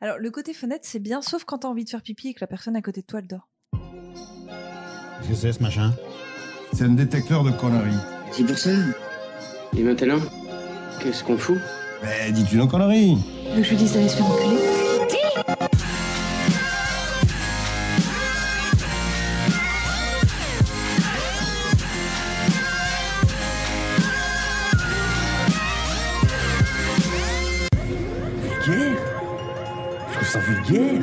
Alors, 0.00 0.18
le 0.18 0.30
côté 0.30 0.52
fenêtre, 0.54 0.84
c'est 0.84 0.98
bien, 0.98 1.22
sauf 1.22 1.44
quand 1.44 1.58
t'as 1.58 1.68
envie 1.68 1.84
de 1.84 1.90
faire 1.90 2.02
pipi 2.02 2.28
et 2.28 2.34
que 2.34 2.40
la 2.40 2.46
personne 2.46 2.76
à 2.76 2.82
côté 2.82 3.00
de 3.02 3.06
toi, 3.06 3.20
elle 3.20 3.26
dort. 3.26 3.48
Qu'est-ce 5.20 5.28
que 5.28 5.34
c'est 5.34 5.52
ce 5.52 5.62
machin 5.62 5.92
C'est 6.72 6.84
un 6.84 6.94
détecteur 6.94 7.44
de 7.44 7.50
conneries. 7.50 7.96
C'est 8.32 8.44
pour 8.44 8.58
ça. 8.58 8.70
Et 9.76 9.82
maintenant, 9.82 10.18
qu'est-ce 11.00 11.22
qu'on 11.22 11.38
fout? 11.38 11.58
Mais 12.02 12.32
dis-tu 12.32 12.56
nos 12.56 12.66
conneries 12.66 13.16
je 13.60 13.68
lui 13.68 13.76
dise 13.76 13.92
d'aller 13.92 14.08
se 14.08 14.16
faire 14.16 14.26
enculer? 14.26 14.71
Vulgaire 30.38 31.02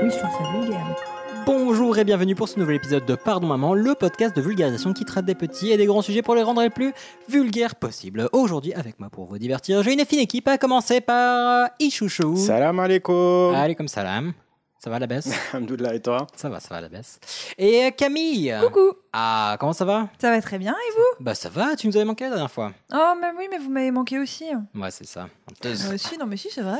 Oui, 0.00 0.10
je 0.10 0.16
trouve 0.16 0.30
ça 0.30 0.52
vulgaire. 0.52 0.96
Bonjour 1.44 1.98
et 1.98 2.04
bienvenue 2.04 2.36
pour 2.36 2.48
ce 2.48 2.58
nouvel 2.58 2.76
épisode 2.76 3.04
de 3.04 3.16
Pardon 3.16 3.48
Maman, 3.48 3.74
le 3.74 3.94
podcast 3.96 4.36
de 4.36 4.40
vulgarisation 4.40 4.92
qui 4.92 5.04
traite 5.04 5.24
des 5.24 5.34
petits 5.34 5.72
et 5.72 5.76
des 5.76 5.86
grands 5.86 6.02
sujets 6.02 6.22
pour 6.22 6.36
les 6.36 6.42
rendre 6.42 6.62
les 6.62 6.70
plus 6.70 6.92
vulgaires 7.28 7.74
possibles. 7.74 8.28
Aujourd'hui, 8.32 8.72
avec 8.74 9.00
moi 9.00 9.08
pour 9.10 9.26
vous 9.26 9.38
divertir, 9.38 9.82
j'ai 9.82 9.92
une 9.92 10.04
fine 10.04 10.20
équipe, 10.20 10.46
à 10.46 10.56
commencer 10.56 11.00
par 11.00 11.70
Ichouchou. 11.80 12.36
Salam 12.36 12.78
alaikum. 12.78 13.54
Allez, 13.54 13.74
comme 13.74 13.88
salam. 13.88 14.32
Ça 14.78 14.90
va 14.90 14.96
à 14.96 14.98
la 15.00 15.06
baisse? 15.08 15.28
Alhamdoulilah 15.52 15.94
et 15.96 16.00
toi? 16.00 16.26
Ça 16.36 16.48
va, 16.48 16.60
ça 16.60 16.68
va 16.70 16.76
à 16.76 16.80
la 16.82 16.88
baisse. 16.88 17.18
Et 17.58 17.90
Camille? 17.96 18.54
Coucou 18.62 18.92
Ah, 19.12 19.56
comment 19.58 19.72
ça 19.72 19.84
va? 19.84 20.08
Ça 20.20 20.30
va 20.30 20.40
très 20.40 20.58
bien, 20.58 20.72
et 20.72 20.92
vous? 20.96 21.24
Bah 21.24 21.34
ça 21.34 21.48
va, 21.48 21.74
tu 21.74 21.88
nous 21.88 21.96
avais 21.96 22.04
manqué 22.04 22.24
la 22.24 22.30
dernière 22.30 22.50
fois. 22.50 22.72
Oh, 22.92 23.14
mais 23.20 23.26
oui, 23.36 23.48
mais 23.50 23.58
vous 23.58 23.70
m'avez 23.70 23.90
manqué 23.90 24.18
aussi. 24.20 24.44
Ouais, 24.76 24.90
c'est 24.92 25.06
ça. 25.06 25.28
Honteuse. 25.50 25.84
Euh, 25.90 25.96
si, 25.98 26.16
non, 26.16 26.26
mais 26.26 26.36
si, 26.36 26.48
c'est 26.50 26.62
vrai. 26.62 26.78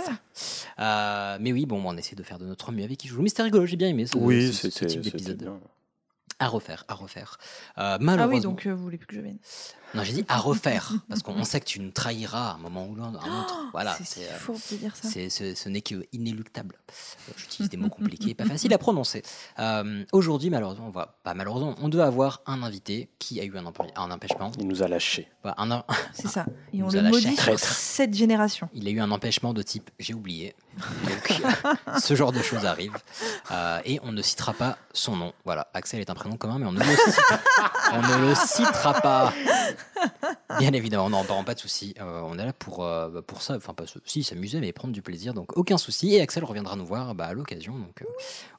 Euh, 0.79 1.38
mais 1.41 1.52
oui, 1.52 1.66
bon, 1.66 1.83
on 1.84 1.97
essaie 1.97 2.15
de 2.15 2.23
faire 2.23 2.38
de 2.38 2.45
notre 2.47 2.71
mieux 2.71 2.84
avec 2.84 3.05
Ichouchou. 3.05 3.23
Mais 3.23 3.29
c'était 3.30 3.43
rigolo, 3.43 3.66
j'ai 3.66 3.77
bien 3.77 3.88
aimé 3.88 4.07
ce, 4.07 4.16
Oui, 4.16 4.52
ce- 4.52 4.52
ce 4.52 4.71
c'était 4.71 4.87
type 4.87 5.01
d'épisode. 5.02 5.51
À 6.40 6.46
refaire, 6.46 6.85
à 6.87 6.95
refaire. 6.95 7.37
Euh, 7.40 7.43
Ah 7.79 7.99
malheureusement... 8.01 8.37
oui, 8.37 8.40
donc 8.40 8.66
euh, 8.66 8.73
vous 8.73 8.85
voulez 8.85 8.96
plus 8.96 9.09
que 9.09 9.16
je 9.16 9.21
vienne. 9.23 9.38
Non, 9.94 10.04
j'ai 10.04 10.12
dit 10.12 10.24
à 10.28 10.36
refaire, 10.36 10.92
parce 11.08 11.22
qu'on 11.22 11.44
sait 11.44 11.60
que 11.60 11.64
tu 11.64 11.80
nous 11.80 11.90
trahiras 11.90 12.50
à 12.50 12.54
un 12.54 12.58
moment 12.58 12.86
ou 12.86 12.94
l'un- 12.94 13.04
un 13.06 13.40
autre. 13.40 13.54
Voilà, 13.72 13.96
c'est 14.04 14.28
euh, 14.30 14.54
dire 14.78 14.94
ça. 14.94 15.08
c'est- 15.08 15.30
ce, 15.30 15.54
ce 15.54 15.68
n'est 15.70 15.80
que 15.80 16.06
inéluctable. 16.12 16.76
Euh, 16.88 17.32
J'utilise 17.36 17.70
des 17.70 17.78
mots 17.78 17.88
compliqués, 17.88 18.34
pas 18.34 18.44
faciles 18.44 18.72
à 18.74 18.78
prononcer. 18.78 19.22
Euh, 19.59 20.04
Aujourd'hui, 20.12 20.50
malheureusement, 20.50 20.88
on 20.88 20.90
va 20.90 21.18
pas 21.22 21.32
malheureusement, 21.32 21.74
on 21.80 21.88
doit 21.88 22.04
avoir 22.04 22.42
un 22.46 22.62
invité 22.62 23.09
qui 23.18 23.40
a 23.40 23.44
eu 23.44 23.56
un, 23.56 23.64
empê- 23.64 23.90
un 23.96 24.10
empêchement. 24.10 24.52
Il 24.59 24.66
nous 24.68 24.82
a 24.82 24.88
un 25.56 25.70
em- 25.70 25.82
C'est 26.12 26.28
ça. 26.28 26.44
Et 26.72 26.76
Il 26.78 26.82
on 26.84 26.86
nous 26.88 26.92
le 26.92 26.98
a 26.98 27.02
lâché. 27.02 27.28
maudit 27.30 27.36
sur 27.40 27.59
cette 27.59 28.14
génération. 28.14 28.68
il 28.74 28.86
a 28.88 28.90
eu 28.90 29.00
un 29.00 29.10
empêchement 29.10 29.54
de 29.54 29.62
type 29.62 29.90
j'ai 29.98 30.12
oublié. 30.14 30.54
Donc, 31.04 31.40
ce 32.02 32.14
genre 32.14 32.30
de 32.32 32.42
choses 32.42 32.64
arrive. 32.66 32.92
Euh, 33.50 33.80
et 33.86 34.00
on 34.02 34.12
ne 34.12 34.20
citera 34.22 34.52
pas 34.52 34.76
son 34.92 35.16
nom. 35.16 35.32
Voilà, 35.44 35.68
Axel 35.74 36.00
est 36.00 36.10
un 36.10 36.14
prénom 36.14 36.36
commun, 36.36 36.59
mais 36.59 36.66
on 36.66 36.72
ne 36.72 36.78
le 36.78 36.84
citera, 36.84 37.40
on 37.94 38.02
ne 38.02 38.28
le 38.28 38.34
citera 38.34 38.94
pas. 39.00 39.32
Bien 40.59 40.73
évidemment, 40.73 41.10
non, 41.10 41.24
pas, 41.24 41.43
pas 41.43 41.54
de 41.54 41.60
souci. 41.60 41.95
Euh, 42.01 42.21
on 42.24 42.38
est 42.38 42.45
là 42.45 42.52
pour, 42.52 42.84
euh, 42.84 43.21
pour 43.23 43.43
ça. 43.43 43.57
Enfin, 43.57 43.74
pas 43.74 43.84
si, 44.04 44.23
s'amuser, 44.23 44.60
mais 44.60 44.73
prendre 44.73 44.93
du 44.93 45.02
plaisir. 45.02 45.34
Donc, 45.34 45.57
aucun 45.57 45.79
souci. 45.79 46.15
Et 46.15 46.21
Axel 46.21 46.45
reviendra 46.45 46.76
nous 46.76 46.87
voir 46.87 47.15
bah, 47.15 47.26
à 47.26 47.32
l'occasion. 47.32 47.74
Donc, 47.74 48.02
euh, 48.02 48.06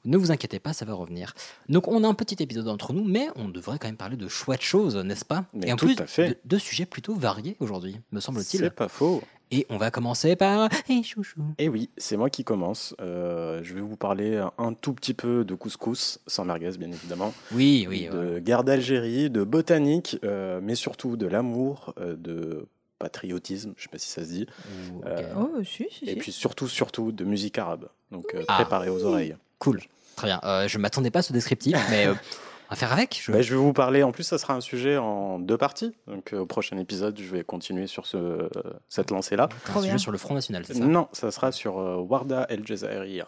ne 0.06 0.18
vous 0.18 0.32
inquiétez 0.32 0.60
pas, 0.60 0.74
ça 0.74 0.86
va 0.86 0.94
revenir. 0.94 1.34
Donc, 1.68 1.88
on 1.88 2.04
a 2.04 2.08
un 2.08 2.14
petit 2.14 2.42
épisode 2.42 2.68
entre 2.68 2.94
nous, 2.94 3.04
mais 3.04 3.28
on 3.36 3.50
devrait 3.50 3.80
quand 3.80 3.88
même 3.88 3.98
parler 3.98 4.18
de 4.18 4.28
chouettes 4.28 4.62
choses, 4.62 4.96
n'est-ce 4.96 5.26
pas? 5.26 5.46
Mais 5.54 5.70
Et 5.70 5.74
en 5.74 5.76
tout 5.76 5.86
plus, 5.86 6.00
à 6.00 6.08
fait. 6.08 6.30
De, 6.30 6.38
de 6.46 6.58
sujets 6.58 6.86
plutôt 6.86 7.16
variés 7.16 7.56
aujourd'hui, 7.60 8.00
me 8.12 8.20
semble-t-il. 8.20 8.60
C'est 8.60 8.70
pas 8.70 8.88
faux. 8.88 9.22
Et 9.52 9.66
on 9.70 9.78
va 9.78 9.90
commencer 9.90 10.36
par. 10.36 10.70
Hey, 10.88 11.04
chouchou. 11.04 11.42
Et 11.58 11.70
oui, 11.70 11.90
c'est 11.98 12.18
moi 12.18 12.30
qui 12.30 12.44
commence. 12.44 12.96
Euh, 13.02 13.62
je 13.64 13.74
vais 13.74 13.82
vous 13.82 13.96
parler 13.98 14.44
un 14.60 14.74
tout 14.74 14.94
petit 14.94 15.14
peu 15.16 15.44
de 15.44 15.56
couscous, 15.56 16.20
sans 16.28 16.46
merguez 16.46 16.72
bien 16.78 16.92
évidemment, 16.92 17.34
Oui, 17.52 17.88
oui. 17.90 18.08
ouais. 18.12 18.16
de 18.36 18.40
guerre 18.40 18.64
d'Algérie, 18.64 19.30
de 19.32 19.44
botanique, 19.44 20.20
euh, 20.24 20.60
mais 20.62 20.76
surtout 20.76 21.18
de 21.18 21.26
l'amour, 21.26 21.94
euh, 22.00 22.16
de 22.16 22.68
patriotisme, 23.00 23.74
je 23.78 23.84
sais 23.84 23.90
pas 23.90 23.98
si 23.98 24.10
ça 24.10 24.24
se 24.24 24.30
dit, 24.30 24.46
Ou- 24.94 24.98
ok. 25.00 25.06
Euh, 25.08 25.34
Oh, 25.38 25.64
si, 25.64 25.88
si, 25.90 26.06
et 26.06 26.14
si. 26.14 26.16
puis 26.18 26.32
surtout, 26.32 26.68
surtout 26.68 27.12
de 27.12 27.24
musique 27.24 27.58
arabe. 27.58 27.88
Donc 28.12 28.36
euh, 28.36 28.44
Ah. 28.50 28.56
préparez 28.56 28.90
aux 28.90 29.04
oreilles. 29.06 29.36
Cool. 29.58 29.82
Très 30.16 30.28
bien. 30.28 30.42
Euh, 30.44 30.68
je 30.68 30.78
m'attendais 30.78 31.10
pas 31.12 31.20
à 31.20 31.22
ce 31.24 31.32
descriptif, 31.34 31.76
mais 31.90 32.06
euh, 32.08 32.14
on 32.70 32.74
va 32.74 32.76
faire 32.76 32.94
avec. 32.94 33.20
Je... 33.24 33.32
Bah, 33.32 33.42
je 33.42 33.50
vais 33.56 33.60
vous 33.60 33.74
parler, 33.74 34.04
en 34.04 34.12
plus 34.12 34.24
ça 34.24 34.38
sera 34.38 34.54
un 34.54 34.62
sujet 34.62 34.98
en 34.98 35.40
deux 35.40 35.58
parties. 35.58 35.96
Donc 36.08 36.34
euh, 36.34 36.40
au 36.40 36.46
prochain 36.46 36.78
épisode, 36.78 37.20
je 37.20 37.30
vais 37.30 37.44
continuer 37.44 37.88
sur 37.88 38.06
ce, 38.06 38.50
cette 38.90 39.12
lancée-là. 39.12 39.50
Un 39.74 39.82
sujet 39.82 39.98
sur 39.98 40.12
le 40.12 40.18
Front 40.18 40.36
National, 40.36 40.66
c'est 40.66 40.76
ça? 40.76 40.86
Non, 40.86 41.08
ça 41.12 41.32
sera 41.32 41.52
sur 41.52 41.80
euh, 41.80 41.96
Warda 41.98 42.46
El 42.50 42.66
Jazairi, 42.66 43.22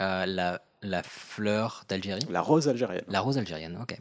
Euh, 0.00 0.26
la, 0.26 0.62
la 0.82 1.02
fleur 1.02 1.84
d'Algérie? 1.88 2.22
la 2.30 2.40
rose 2.40 2.68
algérienne. 2.68 3.04
La 3.08 3.20
rose 3.20 3.36
algérienne, 3.38 3.78
ok. 3.82 3.98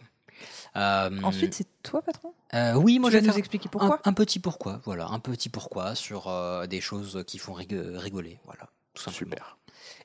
Euh, 0.78 1.10
Ensuite, 1.24 1.54
c'est 1.54 1.68
toi, 1.84 2.02
patron? 2.02 2.34
euh, 2.54 2.74
oui, 2.76 2.98
moi 2.98 3.10
Tu 3.10 3.18
je 3.18 3.22
vais 3.22 3.28
nous 3.28 3.38
expliquer 3.38 3.68
pourquoi? 3.70 4.00
un 4.06 4.14
petit 4.14 4.40
pourquoi, 4.40 4.80
voilà, 4.86 5.08
un 5.08 5.20
petit 5.20 5.50
pourquoi 5.50 5.96
sur 5.96 6.28
euh, 6.30 6.66
des 6.66 6.80
choses 6.82 7.24
qui 7.28 7.38
font 7.40 7.54
rig- 7.54 7.76
rigoler, 7.98 8.40
voilà, 8.46 8.70
tout 8.94 9.04
simplement. 9.04 9.32
Super. 9.32 9.58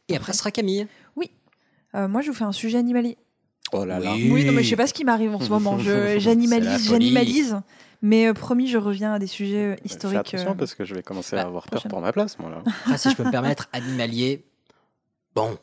Et 0.09 0.17
après 0.17 0.33
ce 0.33 0.39
sera 0.41 0.51
Camille. 0.51 0.89
Euh, 1.95 2.09
Moi, 2.09 2.21
je 2.21 2.29
vous 2.31 2.35
fais 2.37 2.45
un 2.45 2.53
sujet 2.53 2.79
animalier. 2.79 3.17
Oh 3.73 3.85
là 3.85 3.99
là. 3.99 4.15
Oui. 4.15 4.31
Oui, 4.33 4.45
non, 4.45 4.53
mais 4.53 4.63
je 4.63 4.71
sais 4.71 4.77
pas 4.77 4.87
ce 4.87 4.95
qui 4.95 5.05
m'arrive 5.05 5.35
en 5.35 5.41
ce 5.41 5.49
moment. 5.51 5.79
J'animalise, 6.19 6.89
j'animalise. 6.89 7.61
Mais 8.03 8.27
euh, 8.29 8.35
promis, 8.35 8.69
je 8.69 8.77
reviens 8.79 9.15
à 9.15 9.19
des 9.19 9.27
sujets 9.27 9.73
euh, 9.73 9.77
Fais 9.77 9.87
historiques. 9.87 10.19
attention 10.19 10.51
euh, 10.51 10.55
parce 10.55 10.75
que 10.75 10.85
je 10.85 10.95
vais 10.95 11.03
commencer 11.03 11.35
bah, 11.35 11.43
à 11.43 11.47
avoir 11.47 11.67
peur 11.67 11.83
pour 11.89 12.01
ma 12.01 12.13
place, 12.13 12.39
moi 12.39 12.51
là. 12.51 12.63
Après, 12.85 12.99
si 12.99 13.11
je 13.11 13.17
peux 13.17 13.25
me 13.25 13.31
permettre, 13.31 13.69
animalier. 13.73 14.45
Bon, 15.35 15.59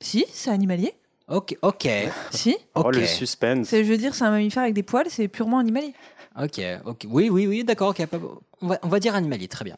Si, 0.00 0.26
c'est 0.32 0.50
animalier. 0.50 0.94
ok, 1.28 1.56
ok, 1.62 1.88
Si. 2.30 2.56
Oh 2.74 2.90
le 2.90 3.06
suspense. 3.06 3.68
C'est, 3.68 3.82
je 3.84 3.90
veux 3.90 3.96
dire, 3.98 4.14
c'est 4.14 4.24
un 4.24 4.30
mammifère 4.30 4.62
avec 4.62 4.74
des 4.74 4.82
poils, 4.82 5.06
c'est 5.08 5.26
purement 5.28 5.58
animalier. 5.58 5.94
ok, 6.40 6.60
ok. 6.84 7.06
Oui, 7.08 7.30
oui, 7.30 7.46
oui, 7.46 7.64
d'accord, 7.64 7.88
ok. 7.90 8.04
pas- 8.06 8.18
On 8.60 8.66
va, 8.68 8.78
on 8.82 8.88
va 8.88 9.00
dire 9.00 9.14
animalier, 9.14 9.48
très 9.48 9.64
bien. 9.64 9.76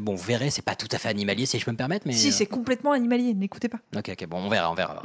Bon, 0.00 0.16
vous 0.16 0.24
verrez, 0.24 0.50
c'est 0.50 0.62
pas 0.62 0.74
tout 0.74 0.88
à 0.90 0.98
fait 0.98 1.08
animalier, 1.08 1.46
si 1.46 1.58
je 1.58 1.64
peux 1.64 1.70
me 1.72 1.76
permettre, 1.76 2.04
mais. 2.06 2.12
Si, 2.14 2.32
c'est 2.32 2.46
complètement 2.46 2.92
animalier. 2.92 3.32
N'écoutez 3.32 3.68
pas. 3.68 3.78
Ok, 3.96 4.10
ok, 4.12 4.26
bon, 4.26 4.38
on 4.38 4.48
verra, 4.48 4.70
on 4.70 4.74
verra. 4.74 5.02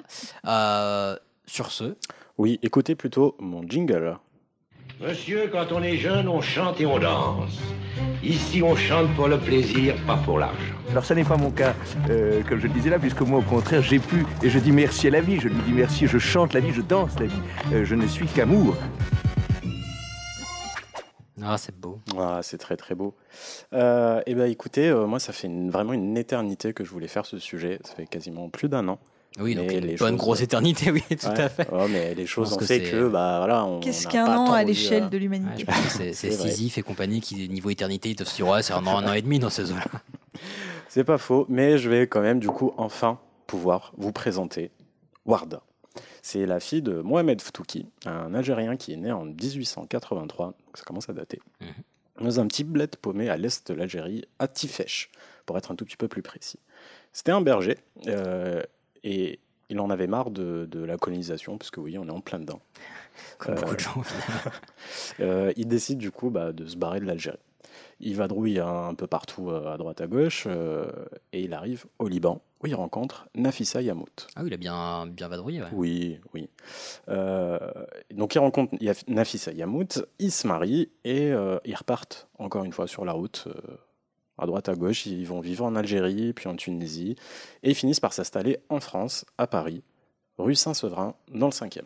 Euh, 0.48 1.16
sur 1.48 1.72
ce, 1.72 1.96
Oui, 2.38 2.60
écoutez 2.62 2.94
plutôt 2.96 3.36
mon 3.40 3.64
jingle. 3.68 4.18
Monsieur, 5.02 5.48
quand 5.52 5.72
on 5.72 5.82
est 5.82 5.98
jeune, 5.98 6.28
on 6.28 6.42
chante 6.42 6.80
et 6.82 6.86
on 6.86 7.00
danse. 7.00 7.58
Ici, 8.24 8.62
on 8.64 8.76
chante 8.76 9.14
pour 9.16 9.28
le 9.28 9.38
plaisir, 9.40 9.96
pas 10.06 10.18
pour 10.18 10.38
l'argent. 10.40 10.76
Alors 10.92 11.04
ça 11.06 11.16
n'est 11.16 11.24
pas 11.24 11.38
mon 11.38 11.52
cas, 11.52 11.74
euh, 12.10 12.42
comme 12.44 12.60
je 12.60 12.68
le 12.68 12.74
disais 12.74 12.90
là, 12.90 13.00
puisque 13.00 13.22
moi 13.22 13.40
au 13.40 13.44
contraire 13.44 13.82
j'ai 13.82 14.00
pu, 14.00 14.26
et 14.44 14.50
je 14.50 14.60
dis 14.60 14.72
merci 14.72 15.08
à 15.08 15.12
la 15.12 15.22
vie, 15.22 15.40
je 15.40 15.48
lui 15.50 15.62
dis 15.64 15.72
merci, 15.74 16.08
je 16.08 16.18
chante 16.18 16.54
la 16.54 16.60
vie, 16.60 16.72
je 16.74 16.82
danse 16.82 17.18
la 17.20 17.26
vie, 17.28 17.42
Euh, 17.74 17.86
je 17.86 17.96
ne 17.96 18.08
suis 18.08 18.28
qu'amour. 18.28 18.76
ah, 21.44 21.58
c'est 21.58 21.76
beau. 21.80 22.00
Ah, 22.18 22.40
c'est 22.44 22.58
très 22.58 22.76
très 22.78 22.96
beau. 22.96 23.16
Euh, 23.74 24.22
et 24.26 24.34
ben 24.36 24.50
écoutez, 24.50 24.90
euh, 24.90 25.06
moi 25.06 25.20
ça 25.20 25.32
fait 25.34 25.48
une- 25.48 25.70
vraiment 25.72 25.94
une 25.94 26.18
éternité 26.18 26.74
que 26.74 26.84
je 26.84 26.90
voulais 26.92 27.08
faire 27.08 27.26
ce 27.26 27.38
sujet. 27.40 27.80
Ça 27.84 27.94
fait 27.96 28.08
quasiment 28.08 28.50
plus 28.50 28.70
d'un 28.70 28.88
an. 28.88 29.00
Oui, 29.40 29.56
donc 29.56 29.68
Mais 29.68 29.78
une 29.78 29.86
les 29.86 29.96
bonne 29.96 30.10
choses- 30.14 30.18
grosse 30.18 30.42
éternité, 30.42 30.92
oui, 30.92 31.04
tout 31.20 31.28
Ouais. 31.28 31.40
à 31.42 31.50
fait. 31.50 31.68
Mais 31.90 32.16
les 32.16 32.26
choses 32.26 32.54
ont 32.54 32.58
que 32.58 32.66
fait 32.66 32.82
que 32.82 33.08
bah 33.08 33.38
voilà. 33.40 33.66
On 33.66 33.80
Qu'est-ce 33.80 34.08
qu'un 34.08 34.26
an 34.26 34.52
à 34.52 34.64
l'échelle 34.64 35.04
euh, 35.04 35.10
de 35.10 35.18
l'humanité 35.18 35.66
c'est. 35.90 36.14
Sisyphe 36.32 36.78
et 36.78 36.82
compagnie 36.82 37.22
qui, 37.22 37.48
niveau 37.50 37.70
éternité, 37.70 38.10
ils 38.10 38.16
doivent 38.16 38.28
se 38.30 38.36
dire, 38.38 38.48
ouais, 38.48 38.64
c'est 38.64 38.74
un 38.74 38.86
an, 38.88 38.98
un 38.98 39.08
an 39.08 39.14
et 39.14 39.22
demi 39.22 39.40
dans 39.40 39.50
ces 39.50 39.72
eaux-là. 39.72 39.84
C'est 40.90 41.04
pas 41.04 41.18
faux, 41.18 41.46
mais 41.50 41.78
je 41.78 41.90
vais 41.90 42.08
quand 42.08 42.22
même 42.22 42.40
du 42.40 42.48
coup 42.48 42.74
enfin 42.78 43.20
pouvoir 43.46 43.92
vous 43.98 44.12
présenter 44.12 44.72
Warda. 45.26 45.62
C'est 46.24 46.46
la 46.46 46.60
fille 46.60 46.82
de 46.82 47.02
Mohamed 47.02 47.42
Ftouki, 47.42 47.86
un 48.06 48.34
Algérien 48.34 48.78
qui 48.78 48.94
est 48.94 48.98
né 48.98 49.12
en 49.12 49.26
1883, 49.26 50.46
donc 50.48 50.56
ça 50.76 50.84
commence 50.86 51.10
à 51.10 51.14
dater, 51.14 51.40
Mhm. 51.62 52.26
dans 52.26 52.40
un 52.40 52.48
petit 52.48 52.64
bled 52.64 52.96
paumé 52.96 53.30
à 53.30 53.38
l'est 53.38 53.70
de 53.70 53.74
l'Algérie, 53.78 54.26
à 54.40 54.48
Tifèche, 54.48 55.10
pour 55.46 55.58
être 55.58 55.72
un 55.72 55.76
tout 55.76 55.86
petit 55.86 55.98
peu 55.98 56.08
plus 56.08 56.22
précis. 56.22 56.60
C'était 57.14 57.32
un 57.32 57.42
berger, 57.42 57.78
euh, 58.08 58.62
et 59.04 59.40
il 59.70 59.80
en 59.80 59.90
avait 59.90 60.08
marre 60.08 60.32
de, 60.32 60.66
de 60.70 60.84
la 60.84 60.98
colonisation, 60.98 61.58
parce 61.58 61.72
que 61.72 61.80
oui, 61.80 61.98
on 61.98 62.08
est 62.08 62.12
en 62.12 62.22
plein 62.22 62.40
dedans. 62.40 62.62
Comme 63.38 63.56
beaucoup 63.56 63.76
de 63.76 63.80
gens. 63.80 64.02
Euh, 65.20 65.52
il 65.58 65.68
décide 65.68 65.98
du 65.98 66.12
coup 66.12 66.30
bah, 66.30 66.52
de 66.54 66.66
se 66.66 66.76
barrer 66.78 67.00
de 67.00 67.06
l'Algérie. 67.06 67.38
Il 68.00 68.16
vadrouille 68.16 68.60
un, 68.60 68.88
un 68.90 68.94
peu 68.94 69.08
partout 69.08 69.50
euh, 69.50 69.74
à 69.74 69.78
droite 69.78 70.00
à 70.02 70.08
gauche 70.08 70.44
euh, 70.48 70.86
et 71.34 71.42
il 71.42 71.54
arrive 71.54 71.86
au 72.00 72.08
Liban 72.08 72.42
où 72.64 72.68
il 72.68 72.76
rencontre 72.76 73.28
Nafissa 73.36 73.82
Yamout. 73.82 74.28
Ah 74.36 74.42
oui, 74.44 74.50
il 74.50 74.54
a 74.54 74.58
bien, 74.58 75.08
bien 75.08 75.28
vadrouillé, 75.28 75.62
ouais. 75.62 75.68
Oui, 75.74 76.20
oui. 76.34 76.50
Euh, 77.10 77.58
donc 78.14 78.36
il 78.36 78.40
rencontre 78.40 78.76
Nafissa 79.08 79.52
Yamout, 79.52 80.06
ils 80.20 80.32
se 80.32 80.48
marient 80.48 80.90
et 81.04 81.32
euh, 81.32 81.58
ils 81.66 81.76
repartent 81.76 82.28
encore 82.38 82.64
une 82.64 82.74
fois 82.74 82.88
sur 82.88 83.04
la 83.06 83.14
route. 83.14 83.46
euh, 83.48 83.78
à 84.38 84.46
droite 84.46 84.70
à 84.70 84.76
gauche, 84.76 85.06
ils 85.06 85.26
vont 85.26 85.40
vivre 85.40 85.66
en 85.66 85.76
Algérie, 85.76 86.34
puis 86.34 86.48
en 86.48 86.56
Tunisie, 86.56 87.16
et 87.64 87.70
ils 87.72 87.76
finissent 87.76 88.00
par 88.00 88.14
s'installer 88.14 88.60
en 88.70 88.80
France, 88.80 89.26
à 89.38 89.48
Paris, 89.48 89.84
rue 90.38 90.56
Saint-Severin, 90.56 91.16
dans 91.34 91.48
le 91.48 91.52
5e. 91.52 91.82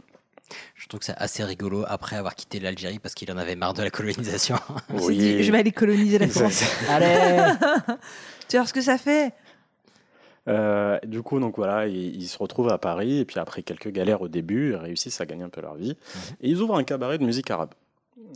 Je 0.75 0.87
trouve 0.89 0.99
que 0.99 1.05
c'est 1.05 1.15
assez 1.15 1.43
rigolo 1.45 1.85
après 1.87 2.17
avoir 2.17 2.35
quitté 2.35 2.59
l'Algérie 2.59 2.99
parce 2.99 3.15
qu'il 3.15 3.31
en 3.31 3.37
avait 3.37 3.55
marre 3.55 3.73
de 3.73 3.83
la 3.83 3.89
colonisation. 3.89 4.57
Il 4.93 4.99
s'est 4.99 5.13
dit, 5.13 5.43
je 5.43 5.51
vais 5.51 5.59
aller 5.59 5.71
coloniser 5.71 6.19
la 6.19 6.27
France. 6.27 6.63
Allez 6.89 7.53
tu 8.49 8.57
vois 8.57 8.65
ce 8.65 8.73
que 8.73 8.81
ça 8.81 8.97
fait 8.97 9.33
Euh, 10.49 10.99
du 11.05 11.21
coup, 11.21 11.39
donc 11.39 11.55
voilà, 11.55 11.87
ils, 11.87 12.15
ils 12.15 12.27
se 12.27 12.37
retrouvent 12.37 12.67
à 12.69 12.77
Paris 12.79 13.19
et 13.19 13.25
puis 13.25 13.39
après 13.39 13.61
quelques 13.63 13.89
galères 13.89 14.21
au 14.21 14.27
début, 14.27 14.71
ils 14.71 14.75
réussissent 14.75 15.21
à 15.21 15.25
gagner 15.25 15.43
un 15.43 15.49
peu 15.49 15.61
leur 15.61 15.75
vie 15.75 15.95
et 16.41 16.49
ils 16.49 16.59
ouvrent 16.59 16.75
un 16.75 16.83
cabaret 16.83 17.17
de 17.17 17.23
musique 17.23 17.49
arabe. 17.51 17.73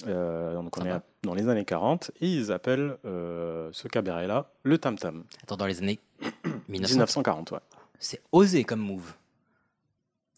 Euh, 0.08 0.54
donc 0.54 0.78
on 0.78 0.86
est 0.86 1.02
dans 1.24 1.34
les 1.34 1.50
années 1.50 1.66
40 1.66 2.12
et 2.22 2.28
ils 2.28 2.52
appellent 2.52 2.98
euh, 3.06 3.70
ce 3.74 3.88
cabaret-là 3.88 4.50
le 4.64 4.78
Tam 4.78 4.98
Tam. 4.98 5.24
Attends, 5.44 5.58
dans 5.58 5.66
les 5.66 5.80
années 5.80 6.00
1900. 6.70 6.94
1940, 6.94 7.52
ouais. 7.52 7.60
C'est 8.00 8.22
osé 8.32 8.64
comme 8.64 8.80
move. 8.80 9.14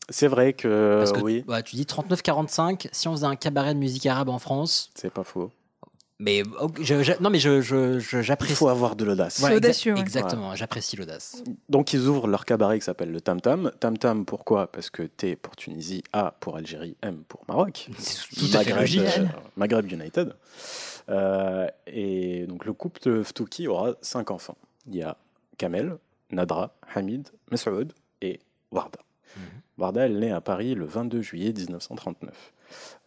C'est 0.10 0.28
vrai 0.28 0.54
que, 0.54 0.98
Parce 1.00 1.12
que 1.12 1.20
oui, 1.20 1.44
ouais, 1.48 1.62
tu 1.64 1.76
dis 1.76 1.84
39-45, 1.84 2.88
si 2.92 3.08
on 3.08 3.12
faisait 3.12 3.26
un 3.26 3.36
cabaret 3.36 3.74
de 3.74 3.80
musique 3.80 4.06
arabe 4.06 4.30
en 4.30 4.40
France, 4.40 4.90
c'est 4.96 5.12
pas 5.12 5.24
faux. 5.24 5.52
Mais 6.20 6.44
ok, 6.60 6.82
je- 6.82 7.04
je- 7.04 7.14
non 7.22 7.30
mais 7.30 7.40
je, 7.40 7.62
je- 7.62 8.00
je- 8.00 8.18
Il 8.18 8.24
j'apprécie. 8.24 8.56
faut 8.56 8.70
avoir 8.70 8.96
de 8.96 9.06
l'audace. 9.06 9.40
Voilà, 9.40 9.56
C'est 9.62 9.70
exa- 9.70 9.94
ouais. 9.94 10.00
Exactement, 10.00 10.56
j'apprécie 10.56 10.96
l'audace. 10.96 11.44
Donc 11.70 11.94
ils 11.94 12.08
ouvrent 12.08 12.28
leur 12.28 12.46
cabaret 12.46 12.80
qui 12.80 12.86
s'appelle 12.86 13.12
le 13.12 13.22
Tam 13.22 13.40
Tam. 13.42 13.72
Tam 13.80 13.98
Tam 13.98 14.26
pourquoi? 14.26 14.72
Parce 14.72 14.90
que 14.90 15.04
T 15.04 15.36
pour 15.36 15.56
Tunisie, 15.56 16.04
A 16.14 16.32
pour 16.40 16.58
Algérie, 16.58 16.96
M 17.04 17.24
pour 17.28 17.44
Maroc. 17.48 17.90
C'est 18.00 18.36
tout 18.36 18.46
à 18.58 18.64
fait 18.64 18.72
Maghreb, 18.72 18.78
logique. 18.80 19.02
euh, 19.20 19.26
Maghreb 19.58 19.92
United. 19.92 20.34
Euh, 21.10 21.68
et 21.86 22.46
donc 22.48 22.66
le 22.66 22.74
couple 22.74 23.00
de 23.04 23.24
Ftouki 23.24 23.68
aura 23.68 23.94
cinq 24.02 24.32
enfants. 24.32 24.58
Il 24.88 24.96
y 24.96 25.04
a 25.04 25.18
Kamel, 25.58 25.98
Nadra, 26.32 26.76
Hamid, 26.96 27.30
Mesoud 27.52 27.94
et 28.22 28.40
Warda. 28.72 29.00
Mhm. 29.36 29.44
Warda, 29.78 30.06
elle 30.06 30.20
naît 30.20 30.32
à 30.32 30.42
Paris 30.42 30.74
le 30.76 30.86
22 30.86 31.22
juillet 31.22 31.54
1939. 31.54 32.54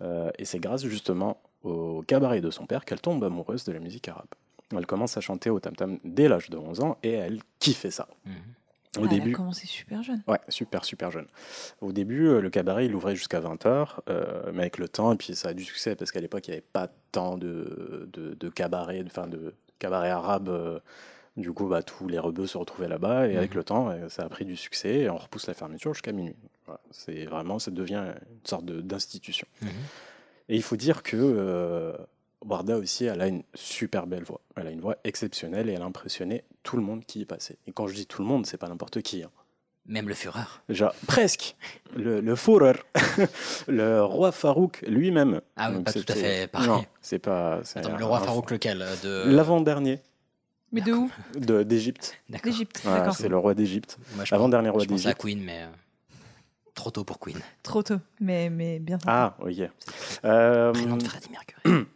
Euh, 0.01 0.31
et 0.39 0.45
c'est 0.45 0.59
grâce 0.61 0.85
justement 0.87 1.43
au 1.63 2.03
cabaret 2.07 2.41
de 2.41 2.51
son 2.51 2.67
père 2.67 2.85
qu'elle 2.85 3.01
tombe 3.01 3.23
amoureuse 3.25 3.65
de 3.65 3.73
la 3.73 3.81
musique 3.81 4.09
arabe. 4.09 4.29
Elle 4.73 4.87
commence 4.87 5.17
à 5.17 5.21
chanter 5.21 5.51
au 5.51 5.59
tam-tam 5.61 5.99
dès 6.05 6.29
l'âge 6.29 6.49
de 6.51 6.57
11 6.57 6.81
ans 6.81 6.97
et 7.03 7.13
elle 7.13 7.41
kiffait 7.59 7.91
ça. 7.91 8.09
Mhm. 8.25 8.33
Au 8.33 8.39
Ah, 8.97 9.01
Elle 9.03 9.09
début, 9.09 9.33
a 9.35 9.37
commencé 9.37 9.67
super 9.69 10.03
jeune. 10.03 10.21
Ouais, 10.27 10.41
super, 10.49 10.85
super 10.85 11.11
jeune. 11.13 11.27
Au 11.81 11.93
début, 11.93 12.27
euh, 12.27 12.41
le 12.41 12.51
cabaret, 12.51 12.87
il 12.87 12.95
ouvrait 12.97 13.15
jusqu'à 13.15 13.39
20h, 13.41 14.01
mais 14.53 14.61
avec 14.63 14.79
le 14.79 14.89
temps, 14.89 15.13
et 15.13 15.17
puis 15.17 15.35
ça 15.37 15.51
a 15.51 15.55
du 15.55 15.63
succès, 15.65 15.95
parce 15.95 16.11
qu'à 16.11 16.21
l'époque, 16.21 16.49
il 16.49 16.51
n'y 16.51 16.57
avait 16.57 16.67
pas 16.73 16.89
tant 17.13 17.37
de, 17.39 18.09
de, 18.13 18.35
de 18.35 18.49
cabarets, 18.49 19.03
enfin 19.07 19.27
de 19.29 19.55
cabarets 19.79 20.11
arabes. 20.11 20.49
euh, 20.49 20.81
du 21.37 21.53
coup, 21.53 21.69
bah, 21.69 21.83
tous 21.85 22.09
les 22.09 22.19
rebeux 22.19 22.49
se 22.49 22.59
retrouvaient 22.59 22.89
là-bas, 22.89 23.29
et 23.29 23.37
avec 23.37 23.53
Mhm. 23.53 23.57
le 23.59 23.65
temps, 23.65 23.89
euh, 23.91 24.09
ça 24.09 24.25
a 24.25 24.29
pris 24.29 24.45
du 24.45 24.57
succès, 24.57 24.99
et 25.03 25.11
on 25.11 25.17
repousse 25.17 25.47
la 25.47 25.55
fermeture 25.55 25.95
jusqu'à 25.95 26.11
minuit. 26.13 26.35
Voilà, 26.67 26.81
c'est 26.91 27.25
vraiment, 27.27 27.61
ça 27.61 27.71
devient 27.71 28.05
une 28.29 28.47
sorte 28.47 28.65
de- 28.65 28.81
d'institution. 28.81 29.47
Mhm. 29.63 29.71
Et 30.51 30.57
il 30.57 30.63
faut 30.63 30.77
dire 30.77 31.03
que 31.03 31.17
euh, 31.17 31.97
Warda 32.45 32.77
aussi, 32.77 33.05
elle 33.07 33.21
a 33.23 33.29
une 33.29 33.43
super 33.55 34.07
belle 34.07 34.25
voix. 34.25 34.41
Elle 34.57 34.67
a 34.67 34.71
une 34.71 34.81
voix 34.81 34.97
exceptionnelle, 35.05 35.71
et 35.71 35.73
elle 35.75 35.83
a 35.83 35.85
impressionné 35.87 36.45
tout 36.63 36.77
le 36.77 36.83
monde 36.83 37.05
qui 37.07 37.21
y 37.21 37.25
passait. 37.25 37.57
Et 37.67 37.73
quand 37.73 37.87
je 37.87 37.95
dis 37.95 38.05
tout 38.07 38.21
le 38.21 38.29
monde, 38.29 38.45
c'est 38.47 38.57
pas 38.59 38.69
n'importe 38.69 39.01
qui. 39.01 39.23
hein. 39.23 39.31
Même 39.87 40.09
le 40.09 40.15
Führer. 40.15 40.43
Genre, 40.69 40.93
presque. 41.07 41.57
Le, 41.97 42.21
le 42.21 42.37
Führer, 42.37 42.75
le 43.69 44.03
roi 44.03 44.31
Farouk 44.33 44.83
lui-même. 44.87 45.41
Ah 45.57 45.71
oui, 45.73 45.83
pas 45.83 45.93
tout 45.93 46.05
à 46.09 46.15
fait 46.15 46.47
pareil. 46.49 46.69
Non, 46.69 46.85
c'est 47.01 47.19
pas. 47.19 47.61
c'est 47.65 47.79
Attends, 47.81 47.95
un- 47.95 47.99
le 47.99 48.05
roi 48.05 48.21
Farouk 48.21 48.51
lequel 48.51 48.83
euh, 48.83 48.95
de... 49.27 49.31
L'avant-dernier 49.31 50.01
Mais 50.73 50.81
de 50.83 50.93
où? 50.93 51.11
De- 51.37 51.63
d'Égypte. 51.63 52.19
D'accord. 52.29 52.51
D'Égypte. 52.51 52.83
D'accord. 52.85 53.15
c'est 53.15 53.29
le 53.29 53.39
roi 53.39 53.55
d'Égypte. 53.55 53.99
Moi, 54.17 54.25
je 54.25 54.35
L'avant-dernier 54.35 54.69
pense- 54.69 54.75
roi 54.75 54.85
Je 54.85 54.89
pensais 54.89 55.01
à 55.09 55.13
d'Égypte. 55.15 55.21
Queen, 55.23 55.43
mais 55.43 55.63
euh, 55.63 55.67
trop 56.75 56.91
tôt 56.91 57.03
pour 57.05 57.19
Queen. 57.19 57.39
Trop 57.63 57.83
tôt. 57.83 57.97
Mais, 58.21 58.51
mais 58.51 58.79
bien. 58.79 58.99
Ah, 59.07 59.35
ok. 59.41 59.59
Euh, 59.61 59.69
Prénom 60.23 60.97
de 60.97 61.05
Freddie 61.05 61.31
Mercury. 61.31 61.87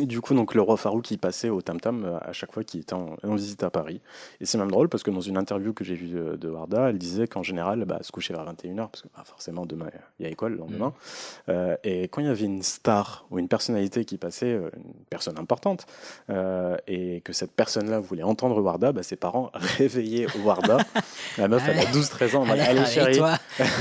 Et 0.00 0.06
du 0.06 0.20
coup, 0.20 0.34
donc, 0.34 0.54
le 0.54 0.60
roi 0.60 0.76
Farouk, 0.76 1.10
il 1.12 1.18
passait 1.18 1.48
au 1.48 1.62
Tam 1.62 1.80
Tam 1.80 2.04
euh, 2.04 2.18
à 2.20 2.32
chaque 2.32 2.52
fois 2.52 2.64
qu'il 2.64 2.80
était 2.80 2.92
en, 2.94 3.16
en 3.22 3.34
visite 3.36 3.62
à 3.62 3.70
Paris. 3.70 4.00
Et 4.40 4.44
c'est 4.44 4.58
même 4.58 4.70
drôle 4.70 4.88
parce 4.88 5.04
que 5.04 5.12
dans 5.12 5.20
une 5.20 5.38
interview 5.38 5.72
que 5.72 5.84
j'ai 5.84 5.94
vue 5.94 6.08
de, 6.08 6.36
de 6.36 6.48
Warda, 6.50 6.90
elle 6.90 6.98
disait 6.98 7.28
qu'en 7.28 7.44
général, 7.44 7.84
bah, 7.84 7.96
elle 8.00 8.04
se 8.04 8.10
couchait 8.10 8.34
vers 8.34 8.44
21h 8.44 8.88
parce 8.88 9.02
que 9.02 9.08
bah, 9.16 9.22
forcément, 9.24 9.64
demain, 9.64 9.86
il 10.18 10.24
y 10.24 10.28
a 10.28 10.32
école 10.32 10.52
le 10.52 10.58
lendemain. 10.58 10.92
Euh, 11.48 11.76
et 11.84 12.08
quand 12.08 12.20
il 12.20 12.26
y 12.26 12.30
avait 12.30 12.44
une 12.44 12.62
star 12.64 13.26
ou 13.30 13.38
une 13.38 13.46
personnalité 13.48 14.04
qui 14.04 14.18
passait, 14.18 14.52
euh, 14.52 14.70
une 14.76 15.04
personne 15.08 15.38
importante, 15.38 15.86
euh, 16.30 16.76
et 16.88 17.20
que 17.20 17.32
cette 17.32 17.52
personne-là 17.52 18.00
voulait 18.00 18.24
entendre 18.24 18.60
Warda, 18.60 18.90
bah, 18.90 19.04
ses 19.04 19.16
parents 19.16 19.50
réveillaient 19.54 20.26
Warda. 20.44 20.78
La 21.38 21.46
meuf, 21.46 21.62
elle 21.68 21.78
a 21.78 21.84
12-13 21.84 22.36
ans. 22.36 22.42
en 22.42 22.46
mode, 22.46 22.58
Allez, 22.58 22.80
Allez, 22.80 22.90
chérie. 22.90 23.20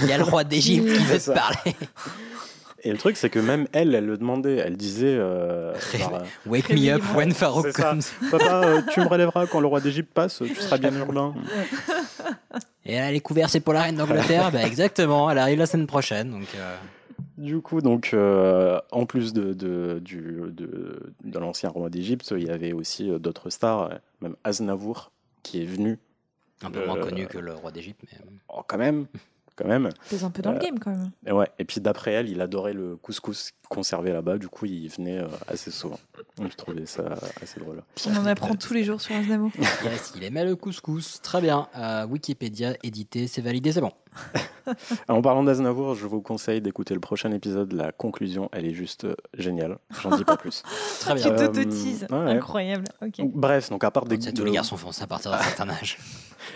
il 0.04 0.08
y 0.08 0.14
a 0.14 0.18
le 0.20 0.24
roi 0.24 0.44
d'Égypte 0.44 0.88
qui 0.98 1.04
veut 1.04 1.20
te 1.20 1.32
parler. 1.32 1.76
Et 2.86 2.92
le 2.92 2.98
truc, 3.00 3.18
c'est 3.18 3.32
que 3.32 3.40
même 3.40 3.68
elle, 3.72 3.96
elle 3.96 4.06
le 4.06 4.16
demandait. 4.18 4.58
Elle 4.58 4.78
disait 4.78 5.08
euh, 5.18 5.74
genre, 5.98 6.16
euh, 6.16 6.24
Wake 6.46 6.70
me 6.70 6.94
up 6.94 7.02
when 7.16 7.32
Farouk 7.34 7.72
comes. 7.74 8.02
Papa, 8.30 8.62
euh, 8.64 8.82
tu 8.94 9.00
me 9.00 9.08
relèveras 9.08 9.48
quand 9.48 9.60
le 9.60 9.66
roi 9.66 9.82
d'Égypte 9.82 10.14
passe, 10.14 10.44
tu 10.46 10.54
seras 10.56 10.78
bien 10.78 10.96
urbain. 10.96 11.34
Et 12.86 12.94
elle 12.94 13.04
a 13.04 13.12
les 13.12 13.20
couverts, 13.22 13.50
c'est 13.50 13.60
pour 13.60 13.74
la 13.74 13.82
reine 13.82 13.96
d'Angleterre. 13.96 14.52
bah, 14.52 14.62
exactement, 14.64 15.30
elle 15.32 15.40
arrive 15.40 15.58
la 15.58 15.66
semaine 15.66 15.88
prochaine. 15.88 16.30
Donc, 16.30 16.48
euh, 16.56 16.76
Du 17.40 17.60
coup, 17.60 17.82
donc, 17.82 18.12
euh, 18.14 18.80
en 18.92 19.08
plus 19.08 19.34
de, 19.34 19.54
de, 19.54 20.00
du, 20.00 20.22
de, 20.52 21.12
de 21.24 21.40
l'ancien 21.40 21.70
roi 21.70 21.90
d'Égypte, 21.90 22.32
il 22.38 22.44
y 22.46 22.52
avait 22.52 22.72
aussi 22.74 23.10
euh, 23.10 23.18
d'autres 23.18 23.50
stars, 23.50 23.90
même 24.22 24.36
Aznavour, 24.44 25.12
qui 25.42 25.64
est 25.64 25.66
venu. 25.66 25.98
un 26.62 26.70
peu 26.70 26.86
moins 26.86 27.00
connu 27.00 27.26
que 27.26 27.40
le 27.40 27.54
roi 27.56 27.72
d'Égypte. 27.72 28.02
Mais... 28.04 28.20
Oh, 28.50 28.62
quand 28.68 28.78
même, 28.78 29.08
quand 29.56 29.68
même. 29.68 29.90
T'es 30.10 30.24
un 30.24 30.30
peu 30.30 30.42
dans 30.42 30.52
le 30.52 30.58
Euh, 30.58 30.60
game 30.60 30.80
quand 30.80 30.92
même. 30.92 31.12
Et 31.26 31.32
ouais. 31.32 31.48
Et 31.60 31.66
puis 31.66 31.82
d'après 31.82 32.12
elle, 32.12 32.30
il 32.30 32.42
adorait 32.42 32.74
le 32.74 32.96
couscous 32.98 33.52
conservé 33.70 34.12
là-bas. 34.14 34.38
Du 34.38 34.48
coup, 34.48 34.66
il 34.66 34.88
venait 34.90 35.20
euh, 35.20 35.28
assez 35.48 35.72
souvent. 35.72 36.00
Donc, 36.38 36.52
je 36.52 36.56
trouvais 36.58 36.86
ça 36.86 37.16
assez 37.42 37.60
drôle. 37.60 37.82
On 38.08 38.16
en 38.18 38.26
apprend 38.26 38.56
tous 38.56 38.74
les 38.74 38.84
jours 38.84 39.02
sur 39.02 39.16
Aznavour. 39.16 39.52
Yes, 39.84 40.14
il 40.16 40.24
aimait 40.24 40.46
le 40.46 40.56
couscous. 40.56 41.22
Très 41.22 41.42
bien. 41.42 41.68
Euh, 41.76 42.06
Wikipédia 42.06 42.76
édité, 42.84 43.28
c'est 43.28 43.42
validé, 43.42 43.72
c'est 43.72 43.82
bon. 43.82 43.92
En 45.08 45.22
parlant 45.22 45.44
d'Aznavour, 45.44 45.94
je 45.94 46.08
vous 46.08 46.22
conseille 46.22 46.60
d'écouter 46.62 46.94
le 46.96 47.00
prochain 47.00 47.32
épisode. 47.32 47.72
La 47.74 47.92
conclusion, 47.92 48.50
elle 48.52 48.66
est 48.66 48.74
juste 48.74 49.06
géniale. 49.38 49.78
J'en 50.02 50.16
dis 50.18 50.24
pas 50.24 50.38
plus. 50.38 50.64
Très 51.02 51.16
Tu 51.16 51.30
bien. 51.30 51.34
Euh, 51.38 51.48
ouais, 51.54 52.10
ouais. 52.10 52.32
Incroyable. 52.32 52.86
Ok. 53.02 53.18
Donc, 53.20 53.34
bref, 53.34 53.70
donc 53.70 53.84
à 53.84 53.92
part 53.92 54.06
des 54.06 54.18
tous 54.18 54.44
les 54.44 54.52
garçons 54.52 54.78
font 54.78 54.92
ça 54.92 55.04
à 55.04 55.08
partir 55.08 55.32
d'un 55.32 55.40
certain 55.40 55.70
âge. 55.70 55.98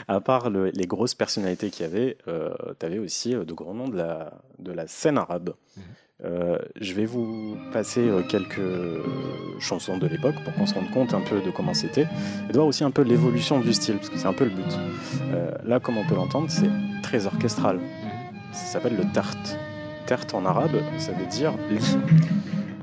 À 0.07 0.19
part 0.21 0.49
le- 0.49 0.69
les 0.71 0.85
grosses 0.87 1.15
personnalités 1.15 1.69
qu'il 1.69 1.85
y 1.85 1.89
avait, 1.89 2.17
euh, 2.27 2.49
tu 2.79 2.85
avais 2.85 2.99
aussi 2.99 3.35
euh, 3.35 3.43
de 3.45 3.53
grands 3.53 3.73
noms 3.73 3.87
de 3.89 3.97
la, 3.97 4.33
de 4.59 4.71
la 4.71 4.87
scène 4.87 5.17
arabe. 5.17 5.51
Mhm. 5.77 5.83
Euh, 6.25 6.57
je 6.81 6.93
vais 6.93 7.05
vous 7.05 7.55
passer 7.71 8.09
quelques 8.27 8.59
chansons 9.59 9.97
de 9.97 10.05
l'époque 10.05 10.35
pour 10.43 10.53
qu'on 10.53 10.65
se 10.65 10.73
rende 10.73 10.91
compte 10.91 11.13
un 11.13 11.21
peu 11.21 11.39
de 11.41 11.49
comment 11.49 11.73
c'était 11.73 12.07
et 12.49 12.51
de 12.51 12.53
voir 12.55 12.67
aussi 12.67 12.83
un 12.83 12.91
peu 12.91 13.03
l'évolution 13.03 13.61
du 13.61 13.71
style, 13.73 13.95
parce 13.95 14.09
que 14.09 14.17
c'est 14.17 14.27
un 14.27 14.33
peu 14.33 14.43
le 14.43 14.49
but. 14.51 14.77
Euh, 15.33 15.51
là, 15.63 15.79
comme 15.79 15.97
on 15.97 16.05
peut 16.05 16.15
l'entendre, 16.15 16.47
c'est 16.49 16.69
très 17.03 17.25
orchestral. 17.25 17.77
Mhm. 17.77 17.83
Ça 18.51 18.65
s'appelle 18.65 18.97
le 18.97 19.05
tart. 19.13 19.33
Tart 20.07 20.25
en 20.33 20.43
arabe, 20.45 20.75
ça 20.97 21.11
veut 21.13 21.25
dire 21.27 21.53
lit. 21.69 21.97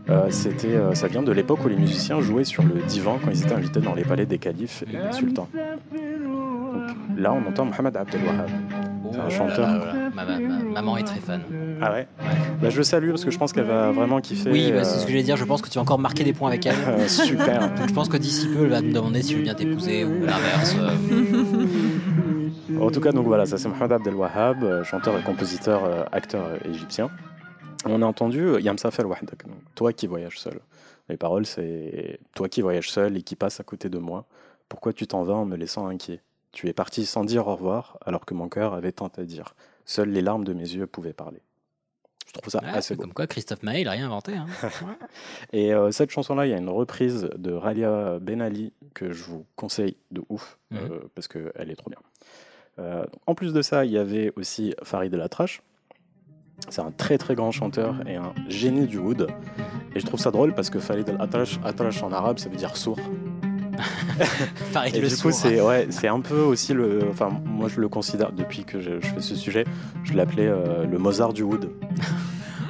Euh, 0.08 0.30
c'était, 0.30 0.94
ça 0.94 1.08
vient 1.08 1.22
de 1.24 1.32
l'époque 1.32 1.58
où 1.64 1.68
les 1.68 1.74
musiciens 1.76 2.20
jouaient 2.20 2.44
sur 2.44 2.62
le 2.62 2.80
divan 2.86 3.18
quand 3.22 3.32
ils 3.32 3.42
étaient 3.42 3.52
invités 3.54 3.80
dans 3.80 3.94
les 3.94 4.04
palais 4.04 4.24
des 4.24 4.38
califes 4.38 4.84
et 4.84 4.92
des 4.96 5.12
sultans. 5.12 5.48
Là, 7.16 7.32
on 7.32 7.46
entend 7.48 7.64
Mohamed 7.64 7.96
Abdel 7.96 8.20
Wahab. 8.24 8.50
C'est 9.12 9.18
un 9.18 9.24
Oh 9.26 9.30
chanteur. 9.30 9.66
là 9.66 9.78
là. 9.92 10.10
Ma, 10.14 10.24
ma- 10.24 10.38
ma- 10.40 10.64
maman 10.64 10.96
est 10.98 11.04
très 11.04 11.20
fan. 11.20 11.40
Ah 11.80 11.92
ouais 11.92 12.06
bah, 12.60 12.68
Je 12.70 12.76
le 12.78 12.82
salue 12.84 13.10
parce 13.10 13.24
que 13.24 13.30
je 13.30 13.38
pense 13.38 13.52
qu'elle 13.52 13.64
va 13.66 13.90
vraiment 13.92 14.20
kiffer. 14.20 14.50
Oui, 14.50 14.70
bah, 14.72 14.78
euh, 14.78 14.84
c'est 14.84 14.98
ce 14.98 15.06
que 15.06 15.12
j'allais 15.12 15.22
dire. 15.22 15.36
Je 15.36 15.44
pense 15.44 15.62
que 15.62 15.68
tu 15.68 15.76
vas 15.76 15.82
encore 15.82 15.98
marquer 15.98 16.24
des 16.24 16.32
points 16.32 16.48
avec 16.48 16.66
elle. 16.66 16.74
euh, 16.88 17.06
super. 17.08 17.60
Donc 17.76 17.88
je 17.88 17.94
pense 17.94 18.08
que 18.08 18.16
d'ici 18.16 18.48
peu, 18.48 18.64
elle 18.64 18.70
va 18.70 18.82
me 18.82 18.92
demander 18.92 19.22
si 19.22 19.32
je 19.32 19.36
veux 19.38 19.42
bien 19.42 19.54
t'épouser 19.54 20.04
ou 20.04 20.24
l'inverse. 20.24 20.76
euh. 20.78 20.90
En 22.80 22.90
tout 22.90 23.00
cas, 23.00 23.12
donc 23.12 23.26
voilà, 23.26 23.46
ça 23.46 23.58
c'est 23.58 23.68
Mohamed 23.68 23.92
Abdel 23.92 24.14
Wahab, 24.14 24.62
euh, 24.62 24.84
chanteur 24.84 25.18
et 25.18 25.22
compositeur, 25.22 25.84
euh, 25.84 26.04
acteur 26.12 26.44
euh, 26.46 26.56
égyptien. 26.70 27.10
On 27.86 28.02
a 28.02 28.06
entendu 28.06 28.40
euh, 28.42 28.60
Yamsafer 28.60 29.04
Wahdak, 29.04 29.44
toi 29.74 29.92
qui 29.92 30.06
voyages 30.06 30.38
seul. 30.38 30.58
Les 31.08 31.16
paroles, 31.16 31.46
c'est 31.46 32.18
toi 32.34 32.48
qui 32.48 32.60
voyages 32.62 32.90
seul 32.90 33.16
et 33.16 33.22
qui 33.22 33.36
passe 33.36 33.60
à 33.60 33.64
côté 33.64 33.88
de 33.88 33.98
moi. 33.98 34.24
Pourquoi 34.68 34.92
tu 34.92 35.06
t'en 35.06 35.22
vas 35.22 35.34
en 35.34 35.46
me 35.46 35.56
laissant 35.56 35.86
inquiet? 35.86 36.20
Tu 36.56 36.68
es 36.68 36.72
parti 36.72 37.04
sans 37.04 37.22
dire 37.22 37.46
au 37.48 37.54
revoir 37.54 37.98
alors 38.06 38.24
que 38.24 38.32
mon 38.32 38.48
cœur 38.48 38.72
avait 38.72 38.90
tant 38.92 39.08
à 39.18 39.24
dire. 39.24 39.54
Seules 39.84 40.08
les 40.08 40.22
larmes 40.22 40.42
de 40.44 40.54
mes 40.54 40.62
yeux 40.62 40.86
pouvaient 40.86 41.12
parler. 41.12 41.42
Je 42.26 42.32
trouve 42.32 42.50
ça 42.50 42.60
Ouais, 42.62 42.70
assez 42.70 42.94
beau. 42.96 43.02
comme 43.02 43.12
quoi 43.12 43.26
Christophe 43.26 43.62
Maé, 43.62 43.82
il 43.82 43.88
a 43.88 43.90
rien 43.90 44.06
inventé. 44.06 44.32
Hein. 44.36 44.46
Et 45.52 45.74
euh, 45.74 45.90
cette 45.90 46.10
chanson-là, 46.10 46.46
il 46.46 46.50
y 46.50 46.54
a 46.54 46.56
une 46.56 46.70
reprise 46.70 47.28
de 47.36 47.52
Ralia 47.52 48.18
Ben 48.22 48.40
Ali 48.40 48.72
que 48.94 49.12
je 49.12 49.24
vous 49.24 49.44
conseille 49.54 49.98
de 50.12 50.22
ouf 50.30 50.56
Mhm. 50.70 50.78
euh, 50.78 51.00
parce 51.14 51.28
qu'elle 51.28 51.70
est 51.70 51.76
trop 51.76 51.90
bien. 51.90 52.00
Euh, 52.78 53.04
en 53.26 53.34
plus 53.34 53.52
de 53.52 53.60
ça, 53.60 53.84
il 53.84 53.92
y 53.92 53.98
avait 53.98 54.32
aussi 54.36 54.74
Farid 54.82 55.12
El 55.12 55.20
Atrache. 55.20 55.60
C'est 56.70 56.80
un 56.80 56.90
très 56.90 57.18
très 57.18 57.34
grand 57.34 57.50
chanteur 57.52 57.96
et 58.08 58.16
un 58.16 58.32
génie 58.48 58.86
du 58.86 58.96
oud. 58.96 59.28
Et 59.94 60.00
je 60.00 60.06
trouve 60.06 60.20
ça 60.20 60.30
drôle 60.30 60.54
parce 60.54 60.70
que 60.70 60.78
Farid 60.78 61.06
El 61.06 61.20
Atrache, 61.20 61.60
Atrache 61.64 62.02
en 62.02 62.12
arabe, 62.12 62.38
ça 62.38 62.48
veut 62.48 62.56
dire 62.56 62.78
sourd. 62.78 62.98
Et 64.94 65.00
le 65.00 65.08
du 65.08 65.14
coup, 65.16 65.30
sourd. 65.30 65.32
c'est 65.32 65.60
ouais, 65.60 65.86
c'est 65.90 66.08
un 66.08 66.20
peu 66.20 66.40
aussi 66.40 66.72
le. 66.74 67.08
Enfin, 67.10 67.30
moi, 67.44 67.68
je 67.68 67.80
le 67.80 67.88
considère 67.88 68.32
depuis 68.32 68.64
que 68.64 68.80
je, 68.80 69.00
je 69.00 69.06
fais 69.06 69.20
ce 69.20 69.34
sujet, 69.34 69.64
je 70.04 70.14
l'appelais 70.14 70.46
euh, 70.46 70.86
le 70.86 70.98
Mozart 70.98 71.32
du 71.32 71.42
oud. 71.42 71.70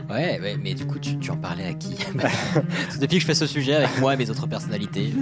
Ouais, 0.08 0.38
ouais, 0.40 0.56
mais 0.56 0.72
du 0.75 0.86
coup, 0.86 1.00
tu, 1.00 1.18
tu 1.18 1.32
en 1.32 1.36
parlais 1.36 1.66
à 1.66 1.75
qui? 1.75 1.96
Depuis 3.00 3.16
que 3.16 3.22
je 3.22 3.26
fais 3.26 3.34
ce 3.34 3.44
sujet 3.48 3.75
avec 3.75 3.98
moi 3.98 4.14
et 4.14 4.16
mes 4.16 4.30
autres 4.30 4.46
personnalités, 4.46 5.12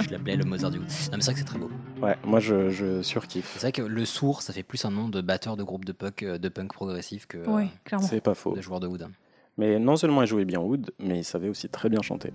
je 0.00 0.10
l'appelais 0.10 0.36
le 0.36 0.44
Mozart 0.44 0.70
du 0.70 0.80
goût. 0.80 0.84
Non, 0.84 1.16
mais 1.16 1.20
c'est 1.20 1.30
vrai 1.30 1.32
que 1.32 1.38
c'est 1.38 1.46
très 1.46 1.58
beau. 1.58 1.70
Ouais, 2.02 2.14
moi 2.22 2.38
je, 2.38 2.68
je 2.68 3.00
surkiffe. 3.00 3.52
C'est 3.54 3.62
vrai 3.62 3.72
que 3.72 3.80
le 3.80 4.04
sourd, 4.04 4.42
ça 4.42 4.52
fait 4.52 4.62
plus 4.62 4.84
un 4.84 4.90
nom 4.90 5.08
de 5.08 5.22
batteur 5.22 5.56
de 5.56 5.62
groupe 5.62 5.86
de 5.86 5.92
punk, 5.92 6.24
euh, 6.24 6.36
de 6.36 6.48
punk 6.50 6.74
progressif 6.74 7.24
que 7.26 7.38
euh, 7.38 7.44
Oui, 7.48 7.68
clairement. 7.84 8.06
C'est 8.06 8.20
pas 8.20 8.34
faux. 8.34 8.54
de 8.54 8.60
joueur 8.60 8.80
de 8.80 8.86
wood. 8.86 9.08
Mais 9.56 9.78
non 9.78 9.96
seulement 9.96 10.20
il 10.20 10.28
jouait 10.28 10.44
bien 10.44 10.60
oud, 10.60 10.90
mais 10.98 11.20
il 11.20 11.24
savait 11.24 11.48
aussi 11.48 11.70
très 11.70 11.88
bien 11.88 12.02
chanter. 12.02 12.34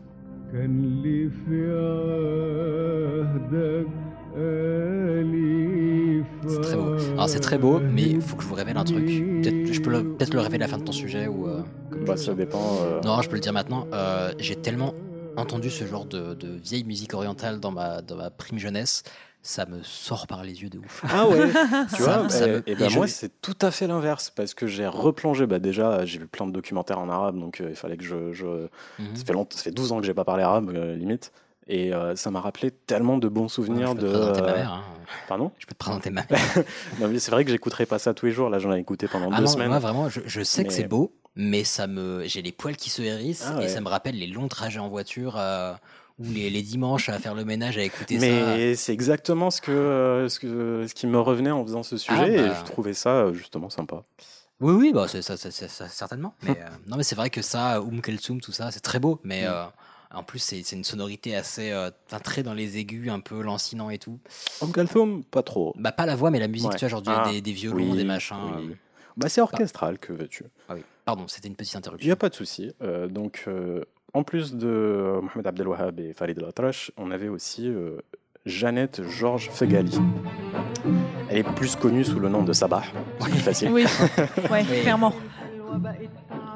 C'est 6.47 6.61
très 6.61 6.75
beau. 6.75 6.95
Alors 7.13 7.29
c'est 7.29 7.39
très 7.39 7.57
beau, 7.57 7.79
mais 7.79 8.03
il 8.03 8.21
faut 8.21 8.35
que 8.37 8.43
je 8.43 8.47
vous 8.47 8.55
révèle 8.55 8.77
un 8.77 8.83
truc. 8.83 9.05
Peut-être 9.05 9.73
je 9.73 9.81
peux 9.81 9.89
le, 9.91 10.03
peut-être 10.15 10.33
le 10.33 10.39
révéler 10.39 10.63
à 10.63 10.67
la 10.67 10.71
fin 10.71 10.77
de 10.77 10.83
ton 10.83 10.91
sujet 10.91 11.27
ou. 11.27 11.47
euh, 11.47 11.61
Bah, 12.05 12.17
ça 12.17 12.33
dépend. 12.33 12.77
euh, 12.81 13.01
Non, 13.03 13.21
je 13.21 13.29
peux 13.29 13.35
le 13.35 13.41
dire 13.41 13.53
maintenant. 13.53 13.87
Euh, 13.93 14.31
J'ai 14.39 14.55
tellement 14.55 14.93
entendu 15.35 15.69
ce 15.69 15.85
genre 15.85 16.05
de, 16.05 16.33
de 16.33 16.49
vieille 16.63 16.83
musique 16.83 17.13
orientale 17.13 17.59
dans 17.59 17.71
ma, 17.71 18.01
dans 18.01 18.15
ma 18.15 18.29
prime 18.29 18.57
jeunesse, 18.57 19.03
ça 19.41 19.65
me 19.65 19.81
sort 19.83 20.27
par 20.27 20.43
les 20.43 20.61
yeux 20.61 20.69
de 20.69 20.77
ouf. 20.79 21.03
Ah 21.09 21.27
ouais, 21.27 21.51
tu 21.95 22.01
vois, 22.01 22.27
ça 22.29 22.47
et, 22.47 22.51
me- 22.51 22.63
et 22.69 22.71
et 22.71 22.89
je- 22.89 22.97
moi 22.97 23.07
c'est 23.07 23.41
tout 23.41 23.55
à 23.61 23.71
fait 23.71 23.87
l'inverse 23.87 24.29
parce 24.29 24.53
que 24.53 24.67
j'ai 24.67 24.87
replongé, 24.87 25.45
bah 25.47 25.59
déjà 25.59 26.05
j'ai 26.05 26.19
vu 26.19 26.27
plein 26.27 26.45
de 26.47 26.51
documentaires 26.51 26.99
en 26.99 27.09
arabe 27.09 27.39
donc 27.39 27.61
euh, 27.61 27.67
il 27.69 27.75
fallait 27.75 27.97
que 27.97 28.03
je, 28.03 28.33
je- 28.33 28.67
Mhm. 28.99 29.15
ça 29.15 29.23
fait 29.25 29.33
longtemps, 29.33 29.55
ça 29.57 29.63
fait 29.63 29.71
12 29.71 29.91
ans 29.91 29.99
que 29.99 30.05
j'ai 30.05 30.13
pas 30.13 30.25
parlé 30.25 30.43
arabe 30.43 30.71
euh, 30.75 30.95
limite 30.95 31.31
et 31.67 31.93
euh, 31.93 32.15
ça 32.15 32.31
m'a 32.31 32.39
rappelé 32.41 32.71
tellement 32.71 33.17
de 33.17 33.27
bons 33.27 33.47
souvenirs 33.49 33.89
je 33.89 33.93
peux 33.95 34.01
de 34.01 34.07
te 34.07 34.11
présenter 34.17 34.41
ma 34.41 34.53
mère. 34.53 34.71
hein. 34.73 34.83
pardon? 35.27 35.51
Je 35.59 35.65
peux 35.65 35.73
te 35.73 35.79
présenter 35.79 36.09
ma 36.09 36.23
mère. 36.29 37.19
c'est 37.19 37.31
vrai 37.31 37.45
que 37.45 37.51
j'écouterai 37.51 37.85
pas 37.85 37.99
ça 37.99 38.13
tous 38.13 38.25
les 38.25 38.31
jours 38.31 38.49
là 38.49 38.59
j'en 38.59 38.73
ai 38.73 38.79
écouté 38.79 39.07
pendant 39.07 39.31
Ah 39.31 39.37
deux 39.39 39.45
non, 39.45 39.51
semaines 39.51 39.69
moi 39.69 39.79
vraiment, 39.79 40.09
je, 40.09 40.21
je 40.25 40.41
sais 40.43 40.65
que 40.65 40.73
c'est 40.73 40.87
beau, 40.87 41.13
mais 41.35 41.63
ça 41.63 41.87
me, 41.87 42.23
j'ai 42.25 42.41
les 42.41 42.51
poils 42.51 42.75
qui 42.75 42.89
se 42.89 43.01
hérissent 43.01 43.45
Ah 43.53 43.57
ouais. 43.59 43.65
et 43.65 43.67
ça 43.69 43.81
me 43.81 43.87
rappelle 43.87 44.17
les 44.17 44.27
longs 44.27 44.47
trajets 44.47 44.79
en 44.79 44.89
voiture 44.89 45.35
euh, 45.37 45.73
ou 46.19 46.31
les, 46.31 46.49
les 46.49 46.61
dimanches 46.63 47.09
à 47.09 47.19
faire 47.19 47.35
le 47.35 47.45
ménage 47.45 47.77
à 47.77 47.83
écouter 47.83 48.19
ça. 48.19 48.25
mais 48.25 48.75
c'est 48.75 48.93
exactement 48.93 49.51
ce 49.51 49.61
que, 49.61 49.71
euh, 49.71 50.29
ce 50.29 50.39
que 50.39 50.85
ce 50.87 50.93
qui 50.93 51.05
me 51.07 51.19
revenait 51.19 51.51
en 51.51 51.63
faisant 51.63 51.83
ce 51.83 51.97
sujet 51.97 52.35
bah. 52.37 52.43
et 52.53 52.55
je 52.55 52.63
trouvais 52.65 52.93
ça 52.93 53.09
euh, 53.17 53.33
justement 53.33 53.69
sympa 53.69 54.03
Oui, 54.59 54.73
oui, 54.73 54.91
bah, 54.93 55.07
ça, 55.07 55.21
ça- 55.21 55.87
certainement. 55.87 56.33
Mais, 56.41 56.51
euh, 56.59 56.69
non, 56.87 56.97
mais 56.97 57.03
c'est 57.03 57.15
vrai 57.15 57.29
que 57.29 57.41
ça, 57.43 57.81
Oum 57.81 58.01
Kelsoum, 58.01 58.41
tout 58.41 58.51
ça, 58.51 58.71
c'est 58.71 58.79
très 58.79 58.99
beau. 58.99 59.19
Mais 59.23 59.43
Mm. 59.43 59.49
euh, 59.51 59.65
en 60.15 60.23
plus, 60.23 60.39
c'est, 60.39 60.71
une 60.71 60.83
sonorité 60.83 61.35
assez. 61.35 61.69
euh, 61.71 61.91
très 62.23 62.41
dans 62.41 62.53
les 62.55 62.77
aigus, 62.77 63.09
un 63.09 63.19
peu 63.19 63.41
lancinant 63.41 63.89
et 63.91 63.99
tout. 63.99 64.19
Om 64.61 64.71
Kalthoum 64.71 65.23
pas 65.23 65.43
trop 65.43 65.73
Bah, 65.77 65.91
pas 65.91 66.05
la 66.07 66.15
voix, 66.15 66.31
mais 66.31 66.39
la 66.39 66.47
musique, 66.47 66.69
Ouais. 66.71 66.75
tu 66.77 66.85
vois, 66.85 66.89
genre 66.89 67.03
Ah, 67.05 67.29
des, 67.29 67.41
des 67.41 67.51
violons, 67.51 67.91
oui, 67.91 67.97
des 67.97 68.03
machins. 68.05 68.37
oui. 68.57 68.75
bah 69.17 69.29
c'est 69.29 69.41
orchestral 69.41 69.99
que 69.99 70.13
veux-tu 70.13 70.45
Ah 70.69 70.73
oui, 70.75 70.81
pardon, 71.05 71.27
c'était 71.27 71.47
une 71.49 71.55
petite 71.55 71.73
Il 71.73 71.77
n'y 71.77 71.79
interruption. 71.79 72.11
a 72.13 72.15
pas 72.15 72.29
de 72.29 72.35
souci. 72.35 72.71
Donc, 73.09 73.45
en 74.13 74.23
plus 74.23 74.55
de 74.55 74.67
euh, 74.67 75.21
Mohamed 75.21 75.47
Abdelwahab 75.47 75.99
et 75.99 76.13
Farid 76.13 76.39
Latrache, 76.39 76.91
on 76.97 77.11
avait 77.11 77.27
aussi 77.27 77.67
euh, 77.67 77.97
Jeannette 78.45 79.01
Georges 79.07 79.49
Fegali. 79.51 79.99
Elle 81.29 81.39
est 81.39 81.43
plus 81.55 81.75
connue 81.75 82.03
sous 82.03 82.19
le 82.19 82.29
nom 82.29 82.43
de 82.43 82.53
Sabah. 82.53 82.83
C'est 83.19 83.29
plus 83.29 83.39
facile. 83.39 83.71
Oui, 83.71 83.85
ouais, 84.51 84.63
clairement. 84.63 85.13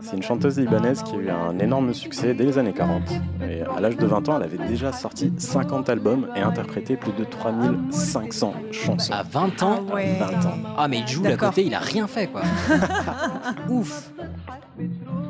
C'est 0.01 0.17
une 0.17 0.24
chanteuse 0.24 0.58
libanaise 0.60 1.03
qui 1.03 1.15
a 1.15 1.17
eu 1.20 1.29
un 1.29 1.58
énorme 1.60 1.93
succès 1.93 2.34
dès 2.34 2.43
les 2.43 2.58
années 2.58 2.74
40. 2.74 3.03
Et 3.50 3.62
à 3.62 3.79
l'âge 3.79 3.98
de 3.98 4.05
20 4.05 4.29
ans, 4.29 4.38
elle 4.38 4.43
avait 4.43 4.67
déjà 4.67 4.91
sorti 4.91 5.31
50 5.38 5.89
albums 5.89 6.27
et 6.36 6.41
interprété 6.41 6.98
plus 6.98 7.12
de 7.13 7.24
3500 7.24 8.53
chansons. 8.72 9.13
À 9.13 9.24
20 9.24 9.63
ans 9.63 9.86
Ah 9.89 9.93
ouais. 9.93 10.15
20 10.20 10.25
ans. 10.48 10.58
Ah, 10.77 10.88
mais 10.88 11.00
il 11.00 11.08
joue 11.08 11.25
à 11.25 11.29
D'accord. 11.29 11.50
côté, 11.50 11.65
il 11.65 11.74
a 11.75 11.79
rien 11.79 12.08
fait, 12.08 12.27
quoi. 12.27 12.41
Ouf 13.70 14.12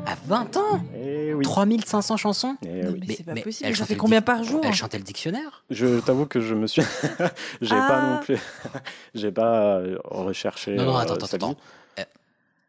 À 0.06 0.14
20 0.26 0.56
ans 0.56 0.80
Eh 0.96 1.34
oui. 1.34 1.44
3500 1.44 2.16
chansons 2.16 2.56
Eh 2.64 2.86
oui. 2.88 3.00
mais 3.06 3.14
c'est 3.14 3.24
pas 3.24 3.34
mais 3.34 3.42
possible. 3.42 3.68
elle 3.68 3.74
Ça 3.76 3.80
chantait 3.80 3.88
fait 3.88 3.94
le 3.94 4.00
combien 4.00 4.18
dic- 4.20 4.24
par 4.26 4.42
jour 4.44 4.60
Elle 4.64 4.74
chantait 4.74 4.98
le 4.98 5.04
dictionnaire 5.04 5.62
Je 5.70 6.00
t'avoue 6.00 6.26
que 6.26 6.40
je 6.40 6.54
me 6.54 6.66
suis. 6.66 6.82
j'ai 7.60 7.74
Ah. 7.76 7.86
pas 7.88 8.00
non 8.02 8.18
plus. 8.20 8.38
j'ai 9.14 9.30
pas 9.32 9.76
euh, 9.76 9.98
recherché. 10.04 10.74
Non, 10.76 10.84
non, 10.86 10.96
euh, 10.96 11.00
attends, 11.00 11.14
attends, 11.14 11.26
vie. 11.26 11.34
attends. 11.36 11.56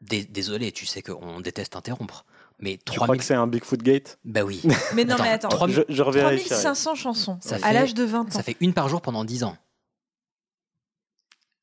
Dé- 0.03 0.25
Désolé, 0.25 0.71
tu 0.71 0.85
sais 0.85 1.01
qu'on 1.01 1.39
déteste 1.41 1.75
interrompre. 1.75 2.25
Mais 2.59 2.77
Tu 2.77 2.93
crois 2.95 3.07
3000. 3.07 3.19
que 3.19 3.25
c'est 3.25 3.33
un 3.33 3.47
Bigfoot 3.47 3.81
Gate? 3.81 4.19
Bah 4.23 4.43
oui. 4.43 4.61
Mais 4.95 5.05
non, 5.05 5.15
Attends, 5.15 5.23
mais 5.23 5.29
attends. 5.29 5.49
3000 5.49 5.75
Je, 5.75 5.81
je 5.95 6.01
revérifierai. 6.01 6.49
3500 6.49 6.95
chansons 6.95 7.37
Ça 7.41 7.57
à 7.63 7.73
l'âge 7.73 7.93
de 7.93 8.03
20 8.03 8.21
ans. 8.27 8.29
Ça 8.29 8.43
fait 8.43 8.55
une 8.61 8.73
par 8.73 8.87
jour 8.89 9.01
pendant 9.01 9.23
10 9.25 9.43
ans. 9.43 9.57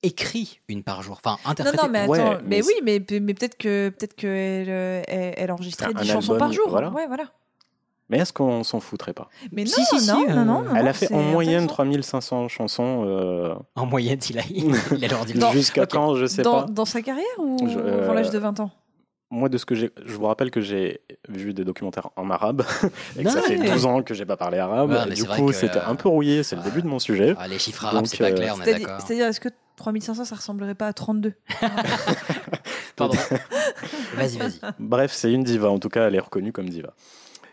Écrit 0.03 0.61
une 0.69 0.83
par 0.83 1.03
jour. 1.03 1.19
Enfin, 1.23 1.37
Non, 1.45 1.51
interprété. 1.51 1.83
non, 1.87 1.93
mais 1.93 1.99
attends, 2.01 2.11
Ouais, 2.13 2.39
mais, 2.43 2.57
mais 2.61 2.63
oui, 2.67 2.73
mais, 2.83 3.21
mais 3.21 3.35
peut-être 3.35 3.59
que 3.59 3.91
peut-être 3.91 4.15
qu'elle 4.15 4.71
euh, 4.71 5.03
elle, 5.07 5.35
elle 5.37 5.53
enregistrait 5.53 5.87
Un 5.95 6.01
10 6.01 6.09
chansons 6.09 6.33
album, 6.33 6.39
par 6.39 6.53
jour. 6.55 6.69
voilà. 6.71 6.91
Ouais, 6.91 7.07
voilà. 7.07 7.25
Mais 8.11 8.19
est-ce 8.19 8.33
qu'on 8.33 8.65
s'en 8.65 8.81
foutrait 8.81 9.13
pas? 9.15 9.29
Mais 9.53 9.63
non, 9.65 9.71
Si, 9.71 9.85
si, 9.87 10.01
si, 10.01 10.11
non, 10.11 10.25
euh, 10.29 10.35
non, 10.35 10.45
non, 10.45 10.75
Elle 10.75 10.89
a 10.89 10.93
fait 10.93 11.13
en 11.15 11.23
moyenne 11.23 11.65
intéressant. 11.65 11.75
3500 11.75 12.49
chansons. 12.49 13.05
euh, 13.07 13.55
En 13.77 13.87
moyenne, 13.87 14.19
il 14.29 14.39
a, 14.39 14.43
il 14.51 15.05
a 15.05 15.09
leur 15.09 15.25
dit. 15.25 15.35
Jusqu'à 15.53 15.87
quand, 15.87 16.17
je 16.17 16.27
sais 16.27 16.43
dans, 16.43 16.63
pas. 16.63 16.67
dans 16.71 16.85
sa 16.85 17.03
carrière 17.03 17.25
ou 17.39 17.57
Je- 17.69 17.79
avant 17.79 18.11
euh, 18.11 18.15
l'âge 18.15 18.31
de 18.31 18.39
20 18.39 18.61
ans? 18.61 18.71
Moi, 19.33 19.49
de 19.49 19.59
ce 19.59 19.65
que 19.65 19.77
j'ai, 19.77 19.93
je 20.05 20.13
vous 20.17 20.25
rappelle 20.27 20.51
que 20.51 20.61
j'ai 20.61 21.03
vu 21.29 21.55
des 21.55 21.63
documentaires 21.65 22.09
en 22.17 22.31
arabe 22.31 22.65
et 23.17 23.21
que 23.23 23.29
Non, 23.29 23.31
ça 23.31 23.43
fait 23.43 23.57
mais- 23.59 23.71
12 23.71 23.87
ans 23.87 24.03
que 24.03 24.13
j'ai 24.13 24.27
pas 24.27 24.37
parlé 24.37 24.59
arabe. 24.59 24.91
Ouais, 24.91 25.15
du 25.15 25.25
coup, 25.25 25.53
c'était 25.53 25.79
un 25.79 25.95
peu 25.95 26.09
rouillé. 26.09 26.43
C'est 26.43 26.57
le 26.57 26.63
début 26.63 26.83
de 26.83 26.89
mon 26.89 26.99
sujet. 26.99 27.37
Ah, 27.39 27.47
les 27.47 27.61
chiffres 27.61 27.85
arabes, 27.87 28.07
c'est 28.07 28.19
pas 28.19 28.33
clair, 28.33 28.55
on 28.59 28.61
est 28.61 28.65
C'est-à-dire, 28.65 28.89
d'accord. 28.89 29.07
c'est-à-dire, 29.07 29.27
est-ce 29.29 29.39
que 29.39 29.51
3500, 29.77 30.25
ça 30.25 30.35
ressemblerait 30.35 30.75
pas 30.75 30.89
à 30.89 30.93
32 30.93 31.35
Pardon. 32.97 33.17
Vas-y, 34.17 34.37
vas-y. 34.39 34.59
Bref, 34.81 35.13
c'est 35.15 35.33
une 35.33 35.45
diva. 35.45 35.71
En 35.71 35.79
tout 35.79 35.89
cas, 35.89 36.09
elle 36.09 36.15
est 36.17 36.21
reconnue 36.21 36.53
comme 36.53 36.69
diva. 36.69 36.93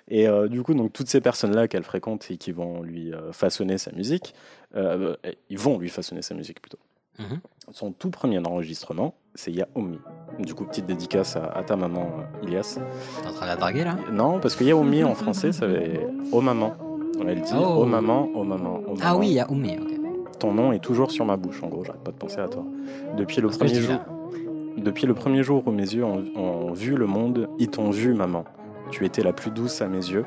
Et 0.09 0.27
euh, 0.27 0.47
du 0.47 0.63
coup, 0.63 0.73
donc 0.73 0.93
toutes 0.93 1.09
ces 1.09 1.19
personnes-là 1.21 1.67
qu'elle 1.67 1.83
fréquente 1.83 2.27
et 2.31 2.37
qui 2.37 2.51
vont 2.51 2.81
lui 2.81 3.13
euh, 3.13 3.31
façonner 3.33 3.77
sa 3.77 3.91
musique, 3.91 4.33
euh, 4.75 5.15
ils 5.49 5.59
vont 5.59 5.77
lui 5.77 5.89
façonner 5.89 6.21
sa 6.21 6.33
musique 6.33 6.61
plutôt. 6.61 6.79
Mhm. 7.19 7.39
Son 7.71 7.91
tout 7.91 8.09
premier 8.11 8.37
enregistrement, 8.39 9.15
c'est 9.35 9.51
Yaomi. 9.51 9.99
Du 10.39 10.53
coup, 10.53 10.65
petite 10.65 10.85
dédicace 10.85 11.35
à, 11.35 11.45
à 11.47 11.63
ta 11.63 11.75
maman, 11.75 12.09
Ilias. 12.43 12.79
T'es 13.21 13.27
en 13.27 13.33
train 13.33 13.45
de 13.45 13.51
la 13.51 13.55
draguer 13.57 13.83
là? 13.83 13.97
Non, 14.11 14.39
parce 14.39 14.55
que 14.55 14.63
Yaomi 14.63 15.03
en 15.03 15.15
français, 15.15 15.51
ça 15.51 15.65
veut 15.67 15.83
Oh 16.31 16.41
maman. 16.41 16.73
Elle 17.27 17.41
dit 17.41 17.51
Oh. 17.55 17.79
Oh 17.79 17.85
maman, 17.85 18.29
oh 18.35 18.43
maman, 18.43 18.81
oh 18.85 18.89
maman. 18.91 18.99
Ah 19.01 19.17
oui, 19.17 19.27
il 19.29 19.33
y 19.33 19.39
a 19.39 19.49
Oumi. 19.51 19.77
ok. 19.77 20.39
Ton 20.39 20.53
nom 20.53 20.71
est 20.71 20.79
toujours 20.79 21.09
sur 21.11 21.25
ma 21.25 21.35
bouche, 21.35 21.63
en 21.63 21.67
gros, 21.67 21.83
j'arrête 21.83 22.03
pas 22.03 22.11
de 22.11 22.17
penser 22.17 22.37
à 22.39 22.47
toi. 22.47 22.63
Depuis 23.17 23.41
le 23.41 23.49
premier 23.49 23.73
jour. 23.73 23.99
Depuis 24.77 25.07
le 25.07 25.15
premier 25.15 25.41
jour 25.41 25.63
où 25.65 25.71
mes 25.71 25.81
yeux 25.95 26.05
ont, 26.05 26.23
ont 26.35 26.71
vu 26.73 26.95
le 26.95 27.07
monde, 27.07 27.49
ils 27.57 27.67
t'ont 27.69 27.89
vu, 27.89 28.13
maman. 28.13 28.45
Tu 28.91 29.05
étais 29.05 29.21
la 29.21 29.33
plus 29.33 29.51
douce 29.51 29.81
à 29.81 29.87
mes 29.87 29.97
yeux. 29.97 30.25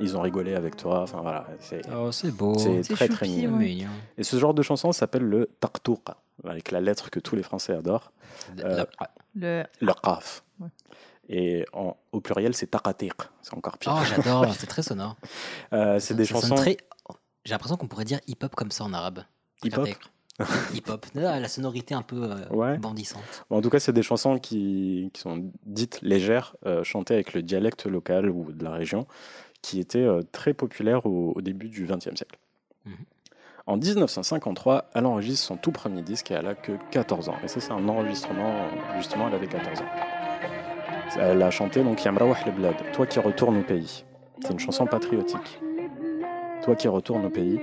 Ils 0.00 0.16
ont 0.16 0.22
rigolé 0.22 0.54
avec 0.54 0.76
toi. 0.76 1.02
Enfin 1.02 1.20
voilà, 1.20 1.46
c'est 1.58 1.82
Oh, 1.94 2.10
c'est 2.12 2.30
beau. 2.30 2.56
c'est 2.58 2.82
très 2.94 3.08
très 3.08 3.26
choupi, 3.26 3.36
mignon. 3.46 3.58
ouais. 3.58 3.64
Mignon. 3.66 3.90
Et 4.16 4.22
ce 4.22 4.38
genre 4.38 4.54
de 4.54 4.62
chanson 4.62 4.92
s'appelle 4.92 5.24
le 5.24 5.46
tartouqa, 5.60 6.16
avec 6.44 6.70
la 6.70 6.80
lettre 6.80 7.10
que 7.10 7.20
tous 7.20 7.36
les 7.36 7.42
Français 7.42 7.74
adorent, 7.74 8.12
Euh, 8.60 8.84
Le... 9.34 9.64
le 9.80 9.92
qaf. 10.02 10.42
Ouais. 10.60 10.68
Et 11.28 11.64
en- 11.74 11.96
au 12.12 12.20
pluriel, 12.20 12.54
c'est 12.54 12.68
taqatiq. 12.68 13.12
C'est 13.42 13.54
encore 13.54 13.76
pire. 13.76 13.94
Oh, 14.00 14.04
j'adore, 14.04 14.46
c'est 14.58 14.66
très 14.66 14.82
sonore. 14.82 15.16
Euh, 15.72 15.98
c'est 16.00 16.14
des 16.14 16.24
chansons 16.24 16.54
très- 16.54 16.78
J'ai 17.44 17.52
l'impression 17.52 17.76
qu'on 17.76 17.86
pourrait 17.88 18.04
dire 18.04 18.20
hip-hop 18.26 18.54
comme 18.54 18.70
ça 18.70 18.84
en 18.84 18.92
arabe. 18.94 19.20
hip-hop. 19.64 19.88
Hip-hop. 20.74 21.06
La 21.14 21.48
sonorité 21.48 21.94
un 21.94 22.02
peu 22.02 22.22
euh, 22.22 22.48
Ouais. 22.50 22.78
bandissante. 22.78 23.44
En 23.50 23.60
tout 23.60 23.70
cas, 23.70 23.78
c'est 23.80 23.92
des 23.92 24.02
chansons 24.02 24.38
qui, 24.38 25.10
qui 25.12 25.20
sont 25.20 25.50
dites 25.66 26.00
légères, 26.02 26.56
euh, 26.66 26.82
chantées 26.84 27.14
avec 27.14 27.32
le 27.34 27.42
dialecte 27.42 27.86
local 27.86 28.30
ou 28.30 28.52
de 28.52 28.64
la 28.64 28.70
région, 28.72 29.06
qui 29.62 29.80
étaient 29.80 29.98
euh, 29.98 30.22
très 30.32 30.54
populaires 30.54 31.06
au, 31.06 31.32
au 31.36 31.40
début 31.42 31.68
du 31.68 31.84
XXe 31.86 32.14
siècle. 32.16 32.38
Mhm. 32.86 32.94
En 33.66 33.76
1953, 33.76 34.86
elle 34.94 35.06
enregistre 35.06 35.46
son 35.46 35.56
tout 35.56 35.70
premier 35.70 36.02
disque 36.02 36.30
et 36.30 36.34
elle 36.34 36.46
a 36.46 36.54
que 36.54 36.72
14 36.90 37.28
ans. 37.28 37.36
Et 37.44 37.48
ça, 37.48 37.60
c'est 37.60 37.72
un 37.72 37.88
enregistrement, 37.88 38.52
justement, 38.96 39.28
elle 39.28 39.34
avait 39.34 39.46
14 39.46 39.80
ans. 39.80 39.84
Elle 41.18 41.42
a 41.42 41.50
chanté 41.50 41.82
donc 41.82 42.02
Yamrawah 42.04 42.36
le 42.46 42.52
Blad, 42.52 42.74
Toi 42.92 43.06
qui 43.06 43.18
retournes 43.18 43.58
au 43.58 43.62
pays. 43.62 44.04
C'est 44.42 44.52
une 44.52 44.58
chanson 44.58 44.86
patriotique. 44.86 45.60
Toi 46.62 46.74
qui 46.74 46.88
retournes 46.88 47.26
au 47.26 47.30
pays, 47.30 47.60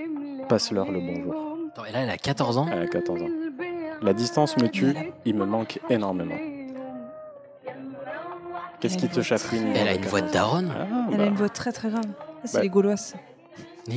passe-leur 0.48 0.92
le 0.92 1.00
bonjour. 1.00 1.47
Attends, 1.78 1.86
et 1.86 1.92
là, 1.92 2.00
elle 2.00 2.10
a 2.10 2.18
14 2.18 2.58
ans. 2.58 2.68
Elle 2.72 2.82
a 2.82 2.88
14 2.88 3.22
ans. 3.22 3.30
La 4.02 4.14
distance 4.14 4.58
me 4.58 4.68
tue, 4.68 4.96
il 5.26 5.36
me 5.36 5.46
manque 5.46 5.80
énormément. 5.90 6.36
Qu'est-ce 8.80 8.98
qui 8.98 9.04
une 9.06 9.10
te 9.10 9.16
voix 9.16 9.24
chafouine 9.24 9.74
Elle 9.76 9.88
a 9.88 9.94
une 9.96 10.06
voix 10.06 10.22
de 10.22 10.32
daronne. 10.32 10.72
Ah, 10.76 11.08
Elle 11.12 11.18
bah, 11.18 11.24
a 11.24 11.28
une 11.28 11.36
voix 11.36 11.50
très 11.50 11.72
très 11.72 11.90
grave. 11.90 12.04
Ça, 12.06 12.12
C'est 12.46 12.58
Bah. 12.58 12.64
les 12.64 12.70
Gauloises. 12.70 13.16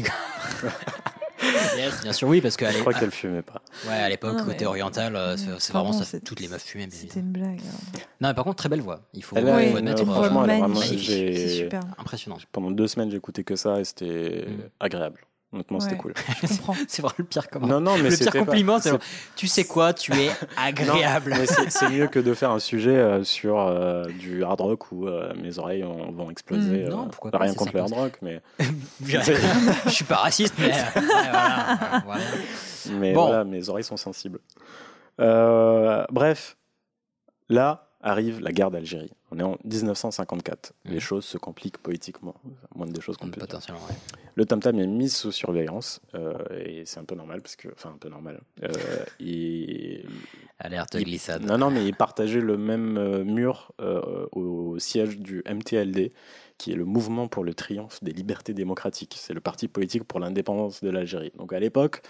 Yes, 1.77 2.03
bien 2.03 2.13
sûr, 2.13 2.29
oui, 2.29 2.41
parce 2.43 2.57
qu'à 2.57 2.71
Je 2.71 2.79
crois 2.81 2.93
qu'elle 2.93 3.11
fumait 3.11 3.41
pas. 3.43 3.63
ouais, 3.89 3.95
à 3.95 4.09
l'époque, 4.11 4.45
côté 4.45 4.67
oriental, 4.67 5.17
euh, 5.17 5.37
c'est 5.39 5.47
c'est 5.59 5.73
Pardon, 5.73 5.89
vraiment 5.91 6.05
ça. 6.05 6.09
c'est- 6.11 6.21
Toutes 6.21 6.39
les 6.41 6.49
meufs 6.49 6.63
fumaient. 6.63 6.85
mais- 6.87 6.93
C'était 6.93 7.21
une 7.21 7.33
blague. 7.33 7.59
hein. 7.61 7.99
Non, 8.21 8.29
mais 8.29 8.35
par 8.35 8.45
contre, 8.45 8.57
très 8.57 8.69
belle 8.69 8.83
voix. 8.83 9.01
Il 9.15 9.25
faut, 9.25 9.37
Elle 9.37 9.49
a 9.49 9.55
faut 9.55 9.59
une- 9.71 9.77
admettre. 9.79 10.03
euh, 10.03 10.05
voix 10.05 10.15
franchement, 10.17 10.45
elle 10.45 10.51
a 10.51 10.59
vraiment- 10.59 10.69
magnifique. 10.79 10.99
j'ai- 11.01 11.35
C'est 11.37 11.49
super. 11.65 11.81
Impressionnant. 11.99 12.37
Pendant 12.53 12.71
deux 12.71 12.87
semaines, 12.87 13.11
j'écoutais 13.11 13.43
que 13.43 13.57
ça 13.57 13.81
et 13.81 13.85
c'était 13.85 14.47
Mm. 14.49 14.61
agréable. 14.81 15.21
Honnêtement, 15.53 15.81
c'était 15.81 15.95
Ouais. 15.95 15.99
cool. 16.01 16.15
Je 16.43 16.47
comprends. 16.47 16.75
C'est 16.89 17.03
vraiment 17.03 17.15
le 17.19 17.25
pire 17.25 17.51
comment. 17.51 17.67
Non, 17.67 17.81
non, 17.81 17.97
mais 17.97 18.03
le 18.05 18.09
pire 18.11 18.19
c'était 18.19 18.39
pas- 18.39 18.45
compliment, 18.45 18.79
c'est 18.79 18.93
tu 19.35 19.49
sais 19.49 19.65
quoi, 19.65 19.93
tu 19.93 20.13
es 20.13 20.27
Non, 20.29 20.35
agréable. 20.57 21.35
mais 21.37 21.47
c'est 21.47 21.71
c'est 21.71 21.89
mieux 21.89 22.07
que 22.07 22.21
de 22.21 22.35
faire 22.35 22.53
un 22.53 22.61
sujet 22.61 22.95
euh, 22.97 23.25
sur 23.25 23.59
euh, 23.59 24.05
du 24.05 24.45
hard 24.45 24.61
rock 24.61 24.93
où 24.93 25.09
euh, 25.09 25.33
mes 25.43 25.59
oreilles 25.59 25.83
ont- 25.83 26.13
vont 26.13 26.31
exploser. 26.31 26.85
Mm, 26.85 26.89
non, 26.91 27.03
euh, 27.07 27.09
pourquoi 27.11 27.31
pas, 27.33 27.39
Rien 27.39 27.55
contre 27.55 27.73
le 27.75 27.81
hard 27.81 27.93
rock, 27.93 28.13
mais, 28.23 28.41
je 29.05 29.89
suis 29.91 30.05
pas 30.05 30.17
raciste, 30.19 30.55
mais 30.59 30.69
ouais, 30.69 30.85
voilà, 30.95 32.03
voilà. 32.07 32.25
mais 32.93 33.13
Bon. 33.13 33.27
voilà, 33.27 33.45
mes 33.45 33.69
oreilles 33.69 33.83
sont 33.85 33.97
sensibles. 33.97 34.39
Euh, 35.21 36.05
bref, 36.13 36.57
là 37.49 37.89
arrive 38.01 38.41
la 38.41 38.53
guerre 38.53 38.71
d'Algérie. 38.71 39.11
On 39.33 39.39
est 39.39 39.43
en 39.43 39.57
1954. 39.65 40.73
Mhm. 40.85 40.93
Les 40.93 41.01
choses 41.01 41.25
se 41.25 41.39
compliquent 41.39 41.79
politiquement. 41.79 42.35
Moins 42.75 42.87
des 42.87 43.01
choses 43.01 43.17
qu'on 43.17 43.27
peut 43.27 43.33
dire. 43.41 43.47
Potentiellement, 43.47 43.81
ouais. 43.89 43.95
Le 44.35 44.45
Tam 44.45 44.61
Tam 44.61 44.79
est 44.79 44.87
mis 44.87 45.09
sous 45.09 45.33
surveillance 45.33 46.01
euh, 46.15 46.35
et 46.65 46.85
c'est 46.87 46.99
un 47.01 47.05
peu 47.05 47.15
normal 47.15 47.43
parce 47.43 47.57
que, 47.57 47.69
enfin 47.73 47.91
un 47.95 47.99
peu 47.99 48.09
normal. 48.09 48.41
Euh, 48.63 48.69
il, 49.19 50.05
Alerte 50.59 50.95
il- 50.95 51.05
glissade. 51.05 51.45
Non, 51.45 51.59
non, 51.59 51.71
mais 51.71 51.85
il 51.87 51.95
partageait 51.95 52.41
le 52.41 52.57
même 52.57 52.97
euh, 52.97 53.25
mur 53.25 53.73
euh, 53.81 54.27
au 54.33 54.79
siège 54.79 55.19
du 55.19 55.43
MTLD, 55.49 56.13
qui 56.59 56.73
est 56.73 56.77
le 56.77 56.85
Mouvement 56.85 57.29
pour 57.29 57.45
le 57.45 57.55
triomphe 57.55 58.03
des 58.03 58.13
libertés 58.13 58.55
démocratiques. 58.55 59.17
C'est 59.19 59.35
le 59.35 59.41
parti 59.41 59.69
politique 59.69 60.05
pour 60.05 60.21
l'indépendance 60.21 60.83
de 60.83 60.91
l'Algérie. 60.91 61.33
Donc 61.37 61.53
à 61.53 61.59
l'époque, 61.61 62.03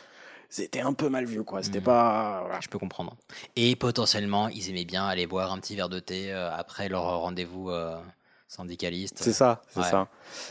c'était 0.50 0.80
un 0.80 0.92
peu 0.92 1.09
mal 1.09 1.25
vu, 1.25 1.42
quoi. 1.45 1.62
C'était 1.62 1.78
Mhm. 1.78 1.85
pas. 1.85 2.40
voilà. 2.42 2.61
Je 2.61 2.69
peux 2.69 2.78
comprendre. 2.78 3.16
Et 3.57 3.75
potentiellement, 3.76 4.49
ils 4.49 4.69
aimaient 4.69 4.85
bien 4.85 5.07
aller 5.07 5.26
boire 5.26 5.52
un 5.52 5.59
petit 5.59 5.76
verre 5.76 5.88
de 5.88 6.00
thé 6.00 6.33
euh, 6.33 6.52
après 6.54 6.88
leur 6.88 7.04
rendez-vous 7.21 7.71
euh, 7.71 7.97
syndicaliste. 8.50 9.19
C'est 9.21 9.33
ça, 9.33 9.62
c'est 9.69 9.78
Ouais. 9.80 9.87
ça. 9.87 10.09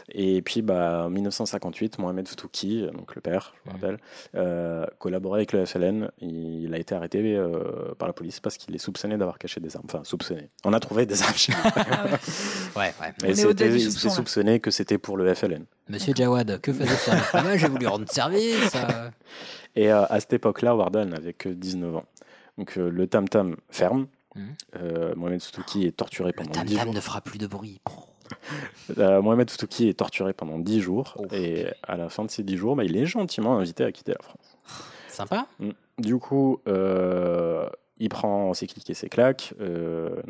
Et 0.10 0.41
puis, 0.41 0.62
bah, 0.62 1.03
en 1.06 1.10
1958, 1.10 2.00
Mohamed 2.00 2.27
Foutouki, 2.29 2.88
donc 2.94 3.13
le 3.13 3.20
père, 3.22 3.53
je 3.65 3.70
me 3.70 3.75
Mhm. 3.75 3.82
rappelle, 3.82 3.98
euh, 4.36 4.86
collaborait 5.00 5.39
avec 5.39 5.51
le 5.51 5.65
FLN. 5.65 6.10
Il 6.22 6.74
a 6.74 6.77
été 6.77 6.96
arrêté 6.96 7.20
euh, 7.36 7.94
par 7.98 8.08
la 8.08 8.13
police 8.13 8.39
parce 8.39 8.56
qu'il 8.58 8.74
est 8.74 8.77
soupçonné 8.79 9.18
d'avoir 9.18 9.38
caché 9.38 9.60
des 9.60 9.75
armes. 9.75 9.86
Enfin, 9.89 10.01
soupçonné. 10.06 10.50
On 10.63 10.72
a 10.72 10.79
trouvé 10.79 11.06
des 11.06 11.22
armes. 11.22 11.34
Ah 11.75 12.06
ouais. 12.06 12.18
Ouais. 12.77 12.94
Mais 13.22 13.29
il 13.32 13.91
s'est 13.91 14.10
soupçonné 14.10 14.60
que 14.62 14.72
c'était 14.72 14.98
pour 14.98 15.18
le 15.18 15.34
FLN. 15.36 15.65
Monsieur 15.89 16.13
Jawad, 16.15 16.62
que 16.62 16.72
faisait-il 16.72 17.41
moi, 17.44 17.58
J'ai 17.58 17.68
voulu 17.68 17.86
rendre 17.88 18.10
service. 18.10 18.75
euh. 18.75 19.10
Et 19.75 19.91
euh, 19.91 20.06
à 20.10 20.20
cette 20.22 20.34
époque-là, 20.34 20.74
Warda 20.75 21.03
n'avait 21.03 21.34
que 21.34 21.50
19 21.50 21.98
ans. 21.98 22.06
Donc 22.58 22.77
euh, 22.77 22.89
le 22.89 23.08
tam-tam 23.08 23.56
ferme. 23.70 24.08
Mhm. 24.36 24.55
Euh, 24.75 25.15
Mohamed 25.15 25.41
Foutouki 25.41 25.86
est 25.86 25.95
torturé 25.98 26.33
pendant 26.33 26.51
tam 26.51 26.65
10 26.67 26.75
tam 26.75 26.86
jours. 26.86 26.93
ne 26.93 27.00
fera 27.01 27.21
plus 27.21 27.39
de 27.39 27.48
bruit. 27.48 27.79
Euh, 29.00 29.21
Mohamed 29.24 29.50
Foutouki 29.50 29.88
est 29.89 29.95
torturé 29.98 30.33
pendant 30.33 30.59
10 30.59 30.81
jours. 30.81 31.15
Ouf. 31.17 31.33
Et 31.33 31.65
à 31.81 31.98
la 31.98 32.09
fin 32.09 32.24
de 32.25 32.29
ces 32.29 32.43
10 32.43 32.57
jours, 32.57 32.75
bah, 32.75 32.83
il 32.83 32.95
est 32.95 33.07
gentiment 33.07 33.57
invité 33.57 33.83
à 33.83 33.91
quitter 33.91 34.12
la 34.13 34.21
France. 34.21 34.57
Sympa. 35.07 35.48
Du 35.98 36.17
coup, 36.17 36.59
euh, 36.67 37.67
il 37.98 38.09
prend 38.09 38.53
ses 38.53 38.67
clics 38.67 38.88
et 38.89 38.93
ses 38.93 39.09
claques. 39.09 39.53
euh, 39.59 40.21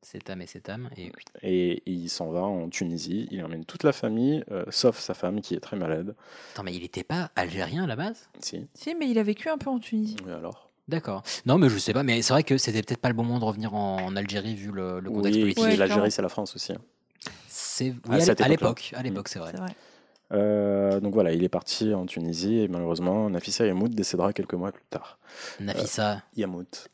C'est 0.00 0.24
tam 0.24 0.40
et 0.40 0.46
c'est 0.46 0.60
tam. 0.62 0.88
Et 0.96 1.12
et 1.42 1.82
il 1.86 2.08
s'en 2.08 2.30
va 2.30 2.40
en 2.42 2.68
Tunisie. 2.70 3.28
Il 3.30 3.44
emmène 3.44 3.64
toute 3.66 3.82
la 3.84 3.92
famille, 3.92 4.42
euh, 4.50 4.64
sauf 4.70 4.98
sa 4.98 5.12
femme 5.12 5.40
qui 5.42 5.54
est 5.54 5.60
très 5.60 5.76
malade. 5.76 6.14
Attends, 6.54 6.62
mais 6.62 6.74
il 6.74 6.80
n'était 6.80 7.04
pas 7.04 7.30
algérien 7.36 7.84
à 7.84 7.86
la 7.86 7.96
base? 7.96 8.28
Si. 8.40 8.66
Si, 8.74 8.94
mais 8.94 9.08
il 9.10 9.18
a 9.18 9.22
vécu 9.22 9.48
un 9.50 9.58
peu 9.58 9.68
en 9.70 9.78
Tunisie. 9.78 10.16
Oui, 10.26 10.32
alors? 10.32 10.63
D'accord. 10.88 11.22
Non, 11.46 11.56
mais 11.58 11.68
je 11.68 11.78
sais 11.78 11.92
pas. 11.92 12.02
Mais 12.02 12.20
c'est 12.22 12.32
vrai 12.32 12.42
que 12.44 12.58
c'était 12.58 12.82
peut-être 12.82 13.00
pas 13.00 13.08
le 13.08 13.14
bon 13.14 13.24
moment 13.24 13.38
de 13.40 13.44
revenir 13.44 13.74
en, 13.74 13.96
en 14.04 14.16
Algérie 14.16 14.54
vu 14.54 14.70
le, 14.70 15.00
le 15.00 15.10
contexte 15.10 15.36
oui, 15.36 15.42
politique. 15.54 15.64
Ouais, 15.64 15.76
l'Algérie, 15.76 16.10
c'est 16.10 16.22
la 16.22 16.28
France 16.28 16.54
aussi. 16.54 16.72
hein. 16.72 16.80
C'est 17.48 17.88
À 18.08 18.16
oui, 18.16 18.22
à 18.22 18.34
l'é- 18.34 18.42
à 18.42 18.48
l'époque. 18.48 18.92
À 18.94 19.02
l'époque, 19.02 19.28
c'est 19.28 19.38
vrai. 19.38 19.52
C'est 19.52 19.60
vrai. 19.60 19.74
Euh, 20.32 21.00
donc 21.00 21.14
voilà, 21.14 21.32
il 21.32 21.42
est 21.44 21.48
parti 21.48 21.92
en 21.94 22.06
Tunisie 22.06 22.60
et 22.60 22.68
malheureusement, 22.68 23.30
Nafissa 23.30 23.66
Yamout 23.66 23.88
décédera 23.88 24.32
quelques 24.32 24.54
mois 24.54 24.72
plus 24.72 24.84
tard. 24.90 25.18
Nafissa. 25.60 26.22
Yamout. 26.36 26.88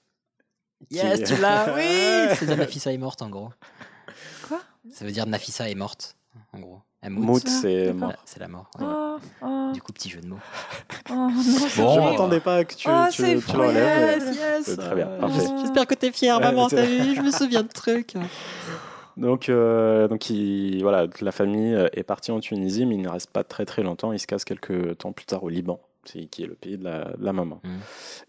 qui 0.88 0.96
Yes, 0.96 1.22
tu 1.28 1.36
l'as. 1.40 1.74
Oui. 1.76 2.34
C'est 2.38 2.56
Nafissa 2.56 2.92
est 2.92 2.98
morte 2.98 3.22
en 3.22 3.28
gros. 3.30 3.50
Quoi? 4.48 4.60
Ça 4.92 5.04
veut 5.04 5.12
dire 5.12 5.26
Nafissa 5.26 5.68
est 5.68 5.74
morte 5.74 6.16
en 6.52 6.58
gros. 6.60 6.80
Mout, 7.08 7.40
c'est 7.48 7.92
mort. 7.94 8.12
C'est 8.26 8.40
la 8.40 8.48
mort. 8.48 8.70
ouais. 8.78 8.84
Oh, 8.86 9.16
oh, 9.42 9.70
Du 9.72 9.80
coup, 9.80 9.92
petit 9.92 10.10
jeu 10.10 10.20
de 10.20 10.26
mots. 10.26 10.36
oh, 11.08 11.14
non, 11.14 11.30
Bon. 11.30 11.94
Je 11.94 12.00
m'attendais 12.00 12.40
pas 12.40 12.62
que 12.64 12.74
tu, 12.74 12.88
Oh, 12.90 13.04
tu, 13.10 13.22
c'est 13.22 13.34
tu 13.36 13.40
fou, 13.40 13.56
l'enlèves. 13.56 14.22
yes, 14.22 14.36
yes. 14.36 14.62
C'est 14.64 14.76
très 14.76 14.94
bien, 14.94 15.06
parfait. 15.18 15.46
J'espère 15.60 15.86
que 15.86 15.94
t'es 15.94 16.12
fier, 16.12 16.36
Ouais, 16.36 16.42
maman. 16.42 16.68
t'as 16.68 16.84
vu, 16.84 17.14
je 17.16 17.22
me 17.22 17.30
souviens 17.30 17.62
de 17.62 17.68
trucs. 17.68 18.14
Donc, 19.16 19.48
euh, 19.48 20.08
donc 20.08 20.30
il, 20.30 20.80
voilà, 20.82 21.06
la 21.20 21.32
famille 21.32 21.74
est 21.94 22.02
partie 22.02 22.32
en 22.32 22.40
Tunisie, 22.40 22.84
mais 22.86 22.94
il 22.96 23.02
ne 23.02 23.08
reste 23.08 23.30
pas 23.30 23.44
très 23.44 23.64
très 23.64 23.82
longtemps. 23.82 24.12
Il 24.12 24.18
se 24.18 24.26
casse 24.26 24.44
quelques 24.44 24.98
temps 24.98 25.12
plus 25.12 25.26
tard 25.26 25.42
au 25.42 25.48
Liban, 25.48 25.80
c'est- 26.04 26.26
qui 26.26 26.42
est 26.42 26.46
le 26.46 26.54
pays 26.54 26.76
de 26.78 26.84
la, 26.84 27.04
de 27.16 27.24
la 27.24 27.32
maman. 27.32 27.60
Mhm. 27.64 27.78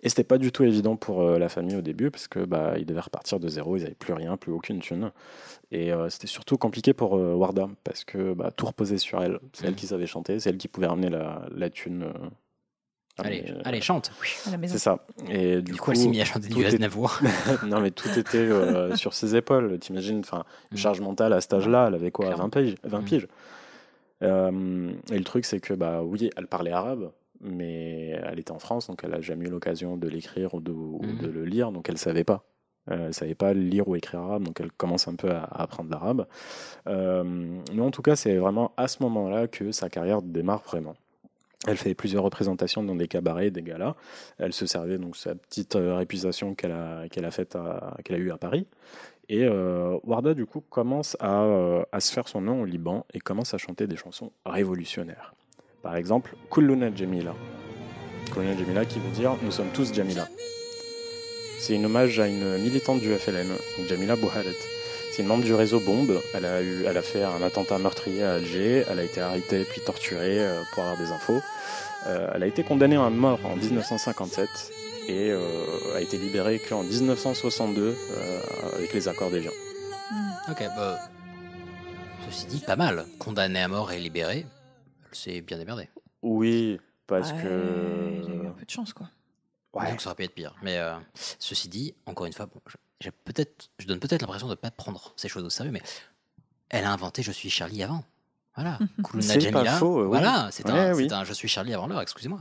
Et 0.03 0.09
c'était 0.09 0.23
pas 0.23 0.37
du 0.37 0.51
tout 0.51 0.63
évident 0.63 0.95
pour 0.95 1.21
euh, 1.21 1.37
la 1.39 1.49
famille 1.49 1.75
au 1.75 1.81
début, 1.81 2.11
parce 2.11 2.27
que 2.27 2.39
bah, 2.39 2.73
ils 2.77 2.85
devaient 2.85 2.99
repartir 3.01 3.39
de 3.39 3.47
zéro, 3.47 3.77
ils 3.77 3.83
n'avaient 3.83 3.93
plus 3.95 4.13
rien, 4.13 4.37
plus 4.37 4.51
aucune 4.51 4.79
thune. 4.79 5.11
Et 5.71 5.91
euh, 5.93 6.09
c'était 6.09 6.27
surtout 6.27 6.57
compliqué 6.57 6.93
pour 6.93 7.15
euh, 7.17 7.33
Warda, 7.33 7.69
parce 7.83 8.03
que 8.03 8.33
bah, 8.33 8.51
tout 8.55 8.65
reposait 8.65 8.97
sur 8.97 9.21
elle. 9.23 9.39
C'est 9.53 9.65
elle 9.65 9.71
Mhm. 9.71 9.75
qui 9.77 9.87
savait 9.87 10.05
chanter, 10.07 10.39
c'est 10.39 10.49
elle 10.49 10.57
qui 10.57 10.67
pouvait 10.67 10.87
ramener 10.87 11.09
la, 11.09 11.45
la 11.55 11.69
thune. 11.69 12.03
euh, 12.03 12.29
Allez, 13.17 13.41
amener- 13.41 13.61
allez, 13.65 13.81
chante. 13.81 14.11
À 14.47 14.51
la 14.51 14.57
maison. 14.57 14.71
C'est 14.73 14.79
ça. 14.79 15.05
Et 15.29 15.57
du, 15.61 15.73
Du 15.73 15.77
coup, 15.77 15.85
coup, 15.85 15.91
elle 15.91 15.97
s'est 15.97 16.07
mise 16.07 16.21
à 16.21 16.25
chanter 16.25 16.47
du 16.47 16.61
est- 16.63 16.65
Aznavour. 16.67 17.19
non, 17.67 17.81
mais 17.81 17.91
tout 17.91 18.07
était 18.17 18.37
euh, 18.37 18.95
sur 18.95 19.13
ses 19.13 19.35
épaules. 19.35 19.77
T'imagines, 19.79 20.19
enfin, 20.19 20.43
Mm. 20.71 20.77
charge 20.77 21.01
mentale 21.01 21.33
à 21.33 21.41
cet 21.41 21.53
âge-là, 21.53 21.85
elle 21.89 21.95
avait 21.95 22.09
quoi, 22.11 22.25
Clairement. 22.27 22.45
20 22.45 22.49
piges, 22.49 22.75
20 22.83 23.01
Mm. 23.01 23.05
piges. 23.05 23.27
Euh, 24.23 24.91
et 25.11 25.17
le 25.17 25.23
truc, 25.23 25.45
c'est 25.45 25.59
que, 25.59 25.73
bah 25.73 26.01
oui, 26.03 26.29
elle 26.37 26.47
parlait 26.47 26.71
arabe, 26.71 27.11
mais 27.43 28.09
elle 28.23 28.39
était 28.39 28.51
en 28.51 28.59
France, 28.59 28.87
donc 28.87 29.01
elle 29.03 29.13
a 29.13 29.21
jamais 29.21 29.45
eu 29.45 29.49
l'occasion 29.49 29.97
de 29.97 30.07
l'écrire 30.07 30.53
ou 30.53 30.61
de, 30.61 30.71
ou 30.71 31.01
de 31.19 31.27
le 31.27 31.45
lire, 31.45 31.71
donc 31.71 31.89
elle 31.89 31.97
savait 31.97 32.23
pas. 32.23 32.45
Euh, 32.89 33.07
elle 33.07 33.13
savait 33.13 33.35
pas 33.35 33.53
lire 33.53 33.87
ou 33.87 33.95
écrire 33.95 34.21
arabe, 34.21 34.43
donc 34.43 34.59
elle 34.59 34.71
commence 34.71 35.07
un 35.07 35.15
peu 35.15 35.29
à, 35.29 35.43
à 35.43 35.63
apprendre 35.63 35.91
l'arabe. 35.91 36.27
Euh, 36.87 37.23
mais 37.73 37.81
en 37.81 37.91
tout 37.91 38.01
cas, 38.01 38.15
c'est 38.15 38.35
vraiment 38.37 38.73
à 38.77 38.87
ce 38.87 39.03
moment-là 39.03 39.47
que 39.47 39.71
sa 39.71 39.89
carrière 39.89 40.21
démarre 40.21 40.63
vraiment. 40.63 40.95
Elle 41.67 41.77
fait 41.77 41.93
plusieurs 41.93 42.23
représentations 42.23 42.81
dans 42.83 42.95
des 42.95 43.07
cabarets, 43.07 43.51
des 43.51 43.61
galas. 43.61 43.95
Elle 44.39 44.51
se 44.51 44.65
servait 44.65 44.97
donc 44.97 45.11
de 45.11 45.17
sa 45.17 45.35
petite 45.35 45.75
euh, 45.75 45.95
réputation 45.95 46.55
qu'elle 46.55 46.71
a, 46.71 47.07
qu'elle 47.09 47.25
a 47.25 47.31
faite 47.31 47.55
à, 47.55 47.97
qu'elle 48.03 48.15
a 48.15 48.19
eue 48.19 48.31
à 48.31 48.37
Paris. 48.37 48.67
Et 49.29 49.45
euh, 49.45 49.97
Warda, 50.03 50.33
du 50.33 50.47
coup, 50.47 50.61
commence 50.61 51.15
à, 51.19 51.45
à 51.91 51.99
se 51.99 52.11
faire 52.11 52.27
son 52.27 52.41
nom 52.41 52.61
au 52.63 52.65
Liban 52.65 53.05
et 53.13 53.19
commence 53.19 53.53
à 53.53 53.59
chanter 53.59 53.85
des 53.85 53.95
chansons 53.95 54.31
révolutionnaires. 54.43 55.35
Par 55.81 55.95
exemple, 55.95 56.35
Kulluna 56.49 56.93
Jamila. 56.95 57.33
Kulluna 58.33 58.57
Jamila 58.57 58.85
qui 58.85 58.99
veut 58.99 59.11
dire 59.11 59.35
Nous 59.41 59.51
sommes 59.51 59.69
tous 59.73 59.93
Jamila. 59.93 60.27
C'est 61.59 61.75
une 61.75 61.85
hommage 61.85 62.19
à 62.19 62.27
une 62.27 62.57
militante 62.57 62.99
du 62.99 63.13
FLN, 63.13 63.47
Jamila 63.87 64.15
Bouhalet. 64.15 64.55
C'est 65.11 65.21
une 65.21 65.27
membre 65.27 65.43
du 65.43 65.53
réseau 65.53 65.79
Bombe. 65.79 66.21
Elle 66.33 66.45
a, 66.45 66.61
eu, 66.61 66.85
elle 66.87 66.97
a 66.97 67.01
fait 67.01 67.23
un 67.23 67.41
attentat 67.43 67.77
meurtrier 67.77 68.23
à 68.23 68.33
Alger. 68.35 68.85
Elle 68.89 68.99
a 68.99 69.03
été 69.03 69.21
arrêtée 69.21 69.65
puis 69.65 69.81
torturée 69.81 70.39
euh, 70.39 70.61
pour 70.73 70.83
avoir 70.83 70.97
des 70.97 71.11
infos. 71.11 71.41
Euh, 72.07 72.31
elle 72.33 72.43
a 72.43 72.47
été 72.47 72.63
condamnée 72.63 72.95
à 72.95 73.09
mort 73.09 73.39
en 73.43 73.55
1957 73.55 74.49
et 75.07 75.31
euh, 75.31 75.39
a 75.95 76.01
été 76.01 76.17
libérée 76.17 76.59
qu'en 76.59 76.83
1962 76.83 77.81
euh, 77.81 78.41
avec 78.75 78.93
les 78.93 79.07
accords 79.07 79.29
d'Évian. 79.29 79.51
Mm. 80.11 80.51
Ok, 80.51 80.63
bah. 80.75 80.99
Ceci 82.29 82.45
dit, 82.45 82.59
pas 82.59 82.75
mal. 82.75 83.05
Condamné 83.19 83.61
à 83.61 83.67
mort 83.67 83.91
et 83.91 83.99
libéré, 83.99 84.45
c'est 85.13 85.41
bien 85.41 85.57
démerdé. 85.57 85.89
Oui, 86.21 86.79
parce 87.07 87.31
Ouais, 87.31 87.37
Il 87.41 87.47
a 87.47 88.35
eu 88.35 88.39
un 88.47 88.51
que. 88.51 88.59
peu 88.59 88.65
de 88.65 88.69
chance, 88.69 88.93
quoi. 88.93 89.09
Ouais. 89.73 89.89
Donc 89.89 90.01
ça 90.01 90.09
aurait 90.09 90.15
pu 90.15 90.23
être 90.23 90.33
pire. 90.35 90.53
Mais 90.61 90.77
euh, 90.77 90.95
ceci 91.39 91.69
dit, 91.69 91.93
encore 92.05 92.25
une 92.25 92.33
fois, 92.33 92.45
bon, 92.45 92.59
je, 92.67 92.75
j'ai 92.99 93.11
peut-être, 93.11 93.69
je 93.79 93.87
donne 93.87 93.99
peut-être 93.99 94.21
l'impression 94.21 94.47
de 94.47 94.51
ne 94.51 94.55
pas 94.55 94.71
prendre 94.71 95.13
ces 95.15 95.29
choses 95.29 95.43
au 95.45 95.49
sérieux, 95.49 95.71
mais 95.71 95.81
elle 96.69 96.83
a 96.85 96.91
inventé 96.91 97.23
Je 97.23 97.31
suis 97.31 97.49
Charlie 97.49 97.81
avant. 97.83 98.03
Voilà. 98.55 98.77
Kuluna 99.03 99.21
C'est 99.39 99.51
pas 99.51 99.65
faux, 99.65 100.01
oui. 100.03 100.07
Voilà, 100.07 100.49
c'est 100.51 100.69
Ouais, 100.69 100.77
un, 100.77 100.93
oui. 100.93 101.07
c'est 101.09 101.15
un 101.15 101.23
Je 101.23 101.33
suis 101.33 101.47
Charlie 101.47 101.73
avant 101.73 101.87
l'heure, 101.87 102.01
excusez-moi. 102.01 102.39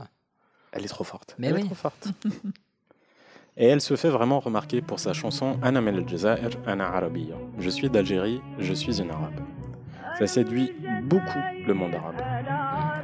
Elle 0.73 0.83
est 0.85 0.89
trop 0.89 1.03
forte. 1.05 1.35
Mais 1.37 1.47
elle 1.47 1.55
oui. 1.55 1.61
est 1.61 1.65
trop 1.65 1.75
forte. 1.75 2.07
Et 3.57 3.65
elle 3.65 3.81
se 3.81 3.95
fait 3.97 4.09
vraiment 4.09 4.39
remarquer 4.39 4.81
pour 4.81 4.99
sa 4.99 5.11
chanson 5.13 5.59
Ana 5.61 5.81
Mel 5.81 5.97
al-Jazair, 5.97 6.49
Ana 6.65 6.87
Arabiya. 6.87 7.35
Je 7.59 7.69
suis 7.69 7.89
d'Algérie, 7.89 8.41
je 8.59 8.73
suis 8.73 9.01
une 9.01 9.11
arabe. 9.11 9.39
Ça 10.17 10.25
séduit 10.27 10.71
beaucoup 11.03 11.39
le 11.67 11.73
monde 11.73 11.93
arabe. 11.95 12.21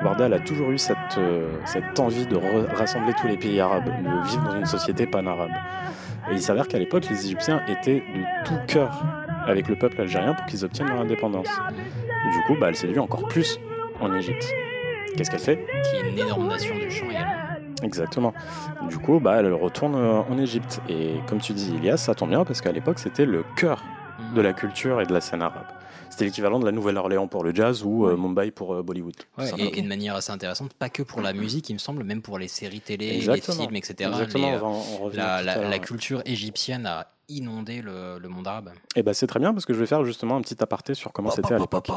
Warda 0.04 0.26
elle 0.26 0.34
a 0.34 0.40
toujours 0.40 0.72
eu 0.72 0.78
cette, 0.78 0.98
euh, 1.18 1.60
cette 1.66 2.00
envie 2.00 2.26
de 2.26 2.38
rassembler 2.76 3.14
tous 3.20 3.28
les 3.28 3.38
pays 3.38 3.60
arabes, 3.60 3.86
de 3.86 4.28
vivre 4.28 4.44
dans 4.44 4.58
une 4.58 4.66
société 4.66 5.08
pan-arabe. 5.08 5.52
Et 6.30 6.34
il 6.34 6.42
s'avère 6.42 6.68
qu'à 6.68 6.78
l'époque, 6.78 7.06
les 7.10 7.26
Égyptiens 7.26 7.62
étaient 7.68 8.04
de 8.16 8.46
tout 8.46 8.58
cœur 8.68 9.04
avec 9.46 9.68
le 9.68 9.76
peuple 9.76 10.02
algérien 10.02 10.34
pour 10.34 10.46
qu'ils 10.46 10.66
obtiennent 10.66 10.90
leur 10.90 11.00
indépendance. 11.00 11.48
Du 12.32 12.42
coup, 12.46 12.60
bah, 12.60 12.68
elle 12.70 12.76
séduit 12.76 13.00
encore 13.00 13.28
plus 13.28 13.60
en 14.02 14.14
Égypte. 14.14 14.54
Qu'est-ce 15.16 15.32
qu'elle 15.32 15.40
fait? 15.40 15.66
Qui 15.84 15.96
est 15.96 16.12
une 16.12 16.20
énorme 16.20 16.48
nation 16.48 16.76
du 16.76 16.88
également. 16.88 17.34
Exactement. 17.82 18.34
Du 18.90 18.98
coup, 18.98 19.20
bah, 19.20 19.38
elle 19.40 19.54
retourne 19.54 19.96
euh, 19.96 20.22
en 20.30 20.38
Égypte. 20.38 20.82
Et 20.90 21.16
comme 21.28 21.40
tu 21.40 21.54
dis, 21.54 21.76
Elias, 21.76 21.98
ça 21.98 22.14
tombe 22.14 22.30
bien 22.30 22.44
parce 22.44 22.62
qu'à 22.62 22.72
l'époque, 22.72 23.00
c'était 23.00 23.26
le 23.26 23.44
cœur 23.56 23.84
de 24.36 24.42
la 24.42 24.54
culture 24.54 25.00
et 25.02 25.06
de 25.06 25.14
la 25.14 25.22
scène 25.22 25.42
arabe. 25.42 25.66
C'était 26.10 26.26
l'équivalent 26.26 26.60
de 26.60 26.66
la 26.66 26.72
Nouvelle-Orléans 26.72 27.28
pour 27.28 27.44
le 27.44 27.54
jazz 27.54 27.84
ou 27.84 28.08
euh, 28.08 28.18
Mumbai 28.18 28.52
pour 28.52 28.74
euh, 28.74 28.82
Bollywood. 28.82 29.16
Ouais, 29.38 29.50
et 29.58 29.80
une 29.80 29.88
manière 29.88 30.16
assez 30.16 30.32
intéressante, 30.32 30.74
pas 30.74 30.90
que 30.90 31.04
pour 31.04 31.22
la 31.22 31.34
musique, 31.34 31.70
il 31.70 31.74
me 31.74 31.80
semble, 31.80 32.04
même 32.04 32.22
pour 32.22 32.40
les 32.40 32.48
séries 32.48 32.82
télé, 32.82 33.16
Exactement. 33.16 33.58
les 33.58 33.64
films, 33.64 33.76
etc. 33.76 34.10
Exactement, 34.12 34.52
Les, 34.52 34.62
on 34.62 35.04
revenir 35.04 35.44
la, 35.44 35.80
culture 35.80 36.22
égyptienne 36.26 36.86
a 36.86 37.08
inondé 37.30 37.82
le, 37.82 38.20
le 38.20 38.30
monde 38.30 38.48
arabe. 38.48 38.72
Et 38.96 39.04
ben 39.04 39.14
c'est 39.14 39.28
très 39.28 39.40
bien 39.40 39.54
parce 39.54 39.66
que 39.66 39.74
je 39.74 39.80
vais 39.80 39.86
faire 39.86 40.04
justement 40.06 40.38
un 40.38 40.42
petit 40.42 40.62
aparté 40.64 40.94
sur 40.94 41.12
comment 41.12 41.30
c'était 41.30 41.54
à 41.54 41.60
l'époque. 41.60 41.90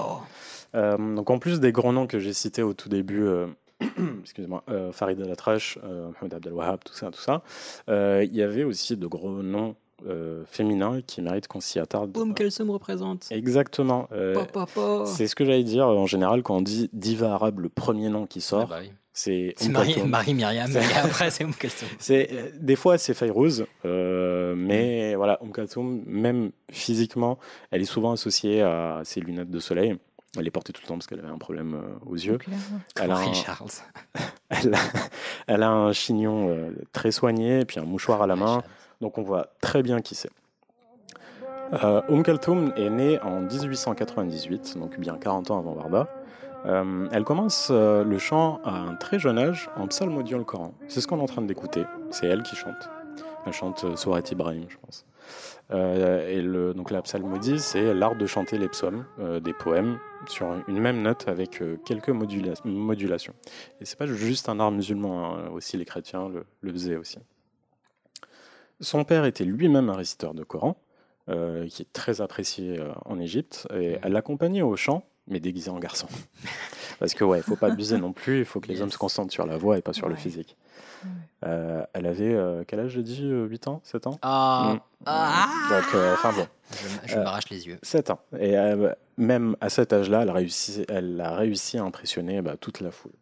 Euh, 0.75 0.97
donc 1.15 1.31
en 1.31 1.39
plus 1.39 1.61
des 1.61 1.73
grands 1.73 1.93
noms 1.93 2.07
que 2.07 2.19
j'ai 2.19 2.33
cités 2.33 2.63
au 2.63 2.75
tout 2.75 2.89
début, 2.89 3.23
euh, 3.23 3.47
excusez-moi, 4.23 4.63
euh, 4.69 4.93
Farid 4.93 5.21
El-Atrash, 5.21 5.79
euh, 5.85 6.11
Mohamed 6.13 6.35
Abdel 6.35 6.53
Wahab, 6.53 6.81
tout 6.85 6.95
ça, 6.95 7.11
tout 7.11 7.21
ça, 7.21 7.43
euh, 7.89 8.25
il 8.25 8.35
y 8.35 8.43
avait 8.43 8.65
aussi 8.65 8.97
de 8.97 9.07
gros 9.07 9.43
noms 9.43 9.75
euh, 10.07 10.45
féminins 10.47 11.01
qui 11.07 11.23
méritent 11.23 11.49
qu'on 11.49 11.61
s'y 11.61 11.79
attarde. 11.79 12.11
Boum, 12.11 12.35
Kelsoum 12.35 12.71
représente. 12.71 13.27
Exactement. 13.31 14.09
euh, 14.13 14.45
c'est 15.07 15.27
ce 15.27 15.35
que 15.35 15.45
j'allais 15.45 15.65
dire 15.65 15.87
en 15.87 16.07
général 16.07 16.43
quand 16.43 16.57
on 16.57 16.63
dit 16.63 16.89
diva 16.93 17.33
arabe, 17.35 17.61
le 17.61 17.69
premier 17.69 18.09
nom 18.09 18.27
qui 18.27 18.39
Ah 18.41 18.43
sort, 18.43 18.69
bah 18.69 18.79
oui. 18.81 18.91
c'est 19.13 19.55
C'est 19.57 19.69
Marie. 19.69 20.03
Marie 20.03 20.35
Myriam, 20.35 20.71
et 20.71 20.79
après 21.05 21.31
c'est 21.31 21.45
Oum 21.45 21.53
euh, 22.11 22.51
des 22.59 22.77
fois 22.77 22.99
c'est 22.99 23.15
Fayrouz, 23.15 23.67
euh, 23.85 24.55
mais 24.57 25.15
voilà, 25.15 25.39
Umm 25.43 25.53
Kulthum, 25.53 26.03
même 26.07 26.51
physiquement, 26.71 27.39
elle 27.71 27.83
est 27.83 27.87
souvent 27.87 28.13
associée 28.13 28.63
à 28.63 29.01
ses 29.05 29.21
lunettes 29.21 29.51
de 29.51 29.61
soleil. 29.61 29.97
Elle 30.39 30.45
les 30.45 30.53
portait 30.53 30.73
tout 30.73 30.81
le 30.85 30.87
temps 30.87 30.95
parce 30.95 31.09
qu'elle 31.09 31.19
avait 31.19 31.29
un 31.29 31.39
problème 31.39 31.75
euh, 31.75 32.07
aux 32.07 32.15
yeux. 32.15 32.39
Elle 33.01 33.11
a, 33.11 33.17
un, 33.19 33.33
Charles. 33.35 33.67
elle, 34.49 34.75
a, 34.75 34.79
elle 35.49 35.63
a 35.65 35.71
un 35.73 35.93
chignon 35.93 36.49
euh, 36.51 36.71
très 36.93 37.11
soigné 37.11 37.61
et 37.61 37.65
puis 37.65 37.81
un 37.81 37.85
mouchoir 37.85 38.23
à 38.23 38.29
la 38.29 38.37
main, 38.37 38.63
donc 39.01 39.19
on 39.19 39.23
voit 39.23 39.49
très 39.61 39.83
bien 39.83 40.01
qui 40.01 40.15
c'est. 40.15 40.31
Euh, 41.85 42.03
est 42.77 42.91
née 42.91 43.21
en 43.21 43.41
1898, 43.41 44.77
donc 44.79 44.99
bien 44.99 45.17
40 45.17 45.51
ans 45.51 45.59
avant 45.59 45.75
Warda. 45.75 46.09
Euh, 46.67 47.09
elle 47.13 47.25
commence 47.25 47.69
euh, 47.71 48.05
le 48.05 48.19
chant 48.19 48.61
à 48.65 48.77
un 48.77 48.95
très 48.95 49.19
jeune 49.19 49.39
âge 49.39 49.71
en 49.77 49.87
psalmodiant 49.87 50.39
le 50.39 50.45
Coran. 50.45 50.75
C'est 50.89 51.01
ce 51.01 51.07
qu'on 51.07 51.19
est 51.19 51.23
en 51.23 51.27
train 51.27 51.43
d'écouter. 51.43 51.85
C'est 52.11 52.27
elle 52.27 52.43
qui 52.43 52.57
chante. 52.57 52.91
Elle 53.47 53.53
chante 53.53 53.85
euh, 53.85 53.97
Surat 53.97 54.21
Ibrahim, 54.31 54.65
je 54.69 54.77
pense. 54.85 55.07
Et 55.73 56.43
le, 56.43 56.75
donc 56.75 56.91
la 56.91 57.01
psalmodie, 57.01 57.61
c'est 57.61 57.95
l'art 57.95 58.17
de 58.17 58.27
chanter 58.27 58.59
les 58.59 58.67
psaumes, 58.69 59.05
des 59.41 59.53
poèmes, 59.53 60.01
sur 60.27 60.49
une 60.67 60.81
même 60.81 61.01
note 61.01 61.29
avec 61.29 61.63
quelques 61.85 62.09
modula- 62.09 62.61
modulations. 62.65 63.35
Et 63.81 63.85
c'est 63.85 63.97
pas 63.97 64.07
juste 64.07 64.49
un 64.49 64.59
art 64.59 64.73
musulman, 64.73 65.37
hein, 65.37 65.51
aussi 65.53 65.77
les 65.77 65.85
chrétiens 65.85 66.29
le 66.61 66.73
faisaient 66.73 66.97
aussi. 66.97 67.21
Son 68.81 69.05
père 69.05 69.25
était 69.25 69.45
lui-même 69.45 69.89
un 69.91 69.95
réciteur 69.97 70.35
de 70.35 70.43
Coran, 70.45 70.77
euh, 71.29 71.67
qui 71.69 71.83
est 71.83 71.93
très 71.93 72.21
apprécié 72.21 72.79
euh, 72.79 72.93
en 73.05 73.19
Égypte, 73.21 73.69
et 73.75 73.99
elle 74.03 74.13
l'accompagnait 74.13 74.63
au 74.63 74.75
chant, 74.77 75.05
mais 75.29 75.39
déguisé 75.41 75.71
en 75.71 75.79
garçon. 75.79 76.09
Parce 76.99 77.15
que 77.15 77.25
ouais, 77.25 77.39
il 77.39 77.43
faut 77.45 77.57
pas 77.57 77.69
abuser 77.69 77.99
non 77.99 78.13
plus, 78.13 78.41
il 78.41 78.45
faut 78.45 78.61
que 78.61 78.69
les 78.69 78.75
Yes. 78.75 78.83
hommes 78.83 78.91
se 78.91 78.99
concentrent 78.99 79.33
sur 79.33 79.47
la 79.47 79.57
voix 79.57 79.79
et 79.79 79.83
pas 79.83 79.93
sur 79.93 80.09
le 80.09 80.17
physique. 80.17 80.57
Ouais. 81.05 81.11
Euh, 81.47 81.83
elle 81.95 82.05
avait, 82.07 82.37
quel 82.67 82.81
âge 82.81 82.91
j'ai 82.93 83.03
dit 83.03 83.23
euh, 83.25 83.47
8 83.47 83.69
ans 83.69 83.81
7 83.85 84.07
ans? 84.07 84.19
Ah, 84.23 84.75
Mm. 84.75 84.81
ah. 85.07 85.49
Donc, 85.71 85.95
enfin 86.13 86.33
bon, 86.35 86.47
Je, 87.07 87.13
je 87.13 87.17
m'arrache 87.19 87.49
les 87.49 87.67
yeux. 87.67 87.79
7 87.83 88.11
ans. 88.11 88.21
Et 88.39 88.55
même 89.17 89.57
à 89.63 89.71
cet 89.71 89.93
âge-là, 89.95 90.23
elle, 90.23 90.29
a 90.29 90.35
réussi- 90.35 90.85
elle 90.89 91.19
a 91.21 91.35
réussi 91.37 91.79
à 91.79 91.85
impressionner 91.85 92.43
bah, 92.43 92.57
toute 92.61 92.81
la 92.81 92.91
foule. 92.91 93.13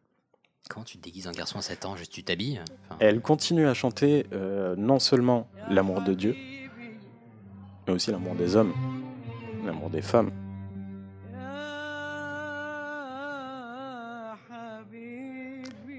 Quand 0.69 0.83
tu 0.85 0.99
te 0.99 1.05
déguises 1.05 1.27
en 1.27 1.33
garçon 1.33 1.59
à 1.59 1.63
7 1.63 1.87
ans, 1.87 1.97
juste 1.97 2.13
tu 2.13 2.23
t'habilles? 2.23 2.61
Enfin, 2.89 2.99
Elle 3.01 3.21
continue 3.21 3.67
à 3.67 3.75
chanter 3.75 4.27
euh, 4.33 4.75
non 4.77 4.99
seulement 4.99 5.49
l'amour 5.71 6.03
de 6.03 6.13
Dieu, 6.13 6.37
mais 7.87 7.95
aussi 7.95 8.11
l'amour 8.11 8.35
des 8.35 8.55
hommes, 8.55 8.75
l'amour 9.65 9.89
des 9.89 10.03
femmes. 10.03 10.31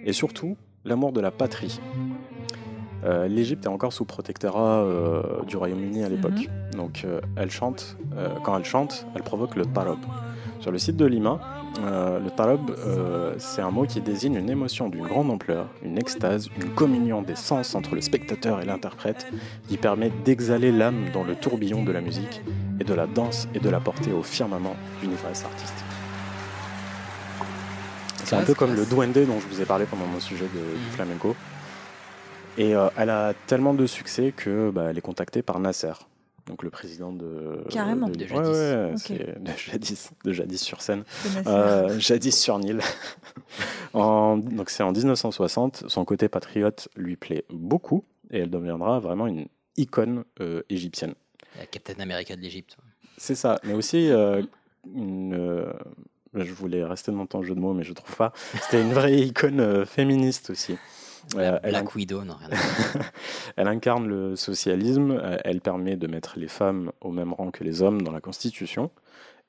Et 0.05 0.13
surtout, 0.13 0.55
l'amour 0.85 1.11
de 1.11 1.21
la 1.21 1.31
patrie. 1.31 1.79
Euh, 3.03 3.27
L'Égypte 3.27 3.65
est 3.65 3.69
encore 3.69 3.93
sous 3.93 4.05
protectorat 4.05 4.83
euh, 4.83 5.43
du 5.45 5.57
Royaume-Uni 5.57 6.03
à 6.03 6.09
l'époque. 6.09 6.49
Donc 6.73 7.03
euh, 7.05 7.21
elle 7.37 7.49
chante, 7.49 7.97
euh, 8.15 8.29
quand 8.43 8.57
elle 8.57 8.65
chante, 8.65 9.05
elle 9.15 9.23
provoque 9.23 9.55
le 9.55 9.65
tarob. 9.65 9.99
Sur 10.59 10.71
le 10.71 10.77
site 10.77 10.97
de 10.97 11.05
Lima, 11.05 11.39
euh, 11.85 12.19
le 12.19 12.29
tarob, 12.31 12.71
euh, 12.77 13.33
c'est 13.37 13.61
un 13.61 13.71
mot 13.71 13.85
qui 13.85 14.01
désigne 14.01 14.35
une 14.35 14.49
émotion 14.49 14.89
d'une 14.89 15.07
grande 15.07 15.29
ampleur, 15.31 15.67
une 15.83 15.97
extase, 15.97 16.49
une 16.57 16.69
communion 16.71 17.21
des 17.21 17.35
sens 17.35 17.75
entre 17.75 17.95
le 17.95 18.01
spectateur 18.01 18.59
et 18.61 18.65
l'interprète, 18.65 19.25
qui 19.69 19.77
permet 19.77 20.11
d'exhaler 20.25 20.71
l'âme 20.73 21.05
dans 21.13 21.23
le 21.23 21.35
tourbillon 21.35 21.83
de 21.83 21.91
la 21.93 22.01
musique 22.01 22.41
et 22.79 22.83
de 22.83 22.93
la 22.93 23.07
danse 23.07 23.47
et 23.53 23.59
de 23.59 23.69
la 23.69 23.79
porter 23.79 24.11
au 24.11 24.21
firmament 24.21 24.75
d'une 25.01 25.11
ivresse 25.13 25.45
artistique. 25.45 25.85
C'est 28.25 28.35
un 28.35 28.43
peu 28.43 28.53
comme 28.53 28.75
le 28.75 28.85
duende 28.85 29.13
dont 29.13 29.39
je 29.39 29.47
vous 29.47 29.61
ai 29.61 29.65
parlé 29.65 29.85
pendant 29.85 30.05
mon 30.05 30.19
sujet 30.19 30.45
de, 30.45 30.59
du 30.59 30.85
Mhm. 30.85 30.91
flamenco. 30.91 31.35
Et 32.57 32.75
euh, 32.75 32.89
elle 32.97 33.09
a 33.09 33.33
tellement 33.47 33.73
de 33.73 33.87
succès 33.87 34.33
que 34.35 34.69
bah, 34.71 34.87
elle 34.89 34.97
est 34.97 35.01
contactée 35.01 35.41
par 35.41 35.59
Nasser, 35.59 35.93
donc 36.49 36.63
le 36.63 36.69
président 36.69 37.13
de. 37.13 37.63
Carrément. 37.69 38.09
De, 38.09 38.25
jadis. 38.25 39.09
ouais, 39.09 39.35
de 39.39 39.51
jadis, 39.55 40.09
de 40.25 40.33
jadis 40.33 40.61
sur 40.61 40.81
scène. 40.81 41.03
Euh, 41.47 41.97
jadis 41.99 42.37
sur 42.37 42.59
Nil. 42.59 42.79
En- 43.93 44.37
donc 44.37 44.69
c'est 44.69 44.83
en 44.83 44.91
1960. 44.91 45.85
Son 45.87 46.05
côté 46.05 46.27
patriote 46.29 46.89
lui 46.95 47.15
plaît 47.15 47.45
beaucoup 47.49 48.03
et 48.31 48.39
elle 48.39 48.49
deviendra 48.49 48.99
vraiment 48.99 49.27
une 49.27 49.47
icône 49.77 50.23
euh, 50.41 50.61
égyptienne. 50.69 51.13
la 51.57 51.65
Captain 51.65 51.99
America 52.01 52.35
de 52.35 52.41
l'Égypte. 52.41 52.77
C'est 53.17 53.35
ça, 53.35 53.59
mais 53.63 53.73
aussi 53.73 54.09
euh, 54.11 54.41
une. 54.93 55.33
euh, 55.33 55.71
je 56.35 56.51
voulais 56.53 56.83
rester 56.83 57.11
dans 57.11 57.25
ton 57.25 57.41
jeu 57.41 57.55
de 57.55 57.59
mots, 57.59 57.73
mais 57.73 57.83
je 57.83 57.93
trouve 57.93 58.15
pas. 58.15 58.33
C'était 58.61 58.81
une 58.81 58.93
vraie 58.93 59.17
icône 59.19 59.59
euh, 59.59 59.85
féministe 59.85 60.51
aussi. 60.51 60.77
Euh, 61.35 61.59
elle, 61.63 61.69
Black 61.71 61.93
Widow, 61.95 62.23
non, 62.23 62.35
rien 62.39 62.49
elle 63.55 63.67
incarne 63.67 64.07
le 64.07 64.35
socialisme, 64.35 65.11
euh, 65.11 65.37
elle 65.43 65.61
permet 65.61 65.95
de 65.95 66.07
mettre 66.07 66.39
les 66.39 66.47
femmes 66.47 66.91
au 67.01 67.11
même 67.11 67.33
rang 67.33 67.51
que 67.51 67.63
les 67.63 67.81
hommes 67.83 68.01
dans 68.01 68.11
la 68.11 68.21
Constitution. 68.21 68.89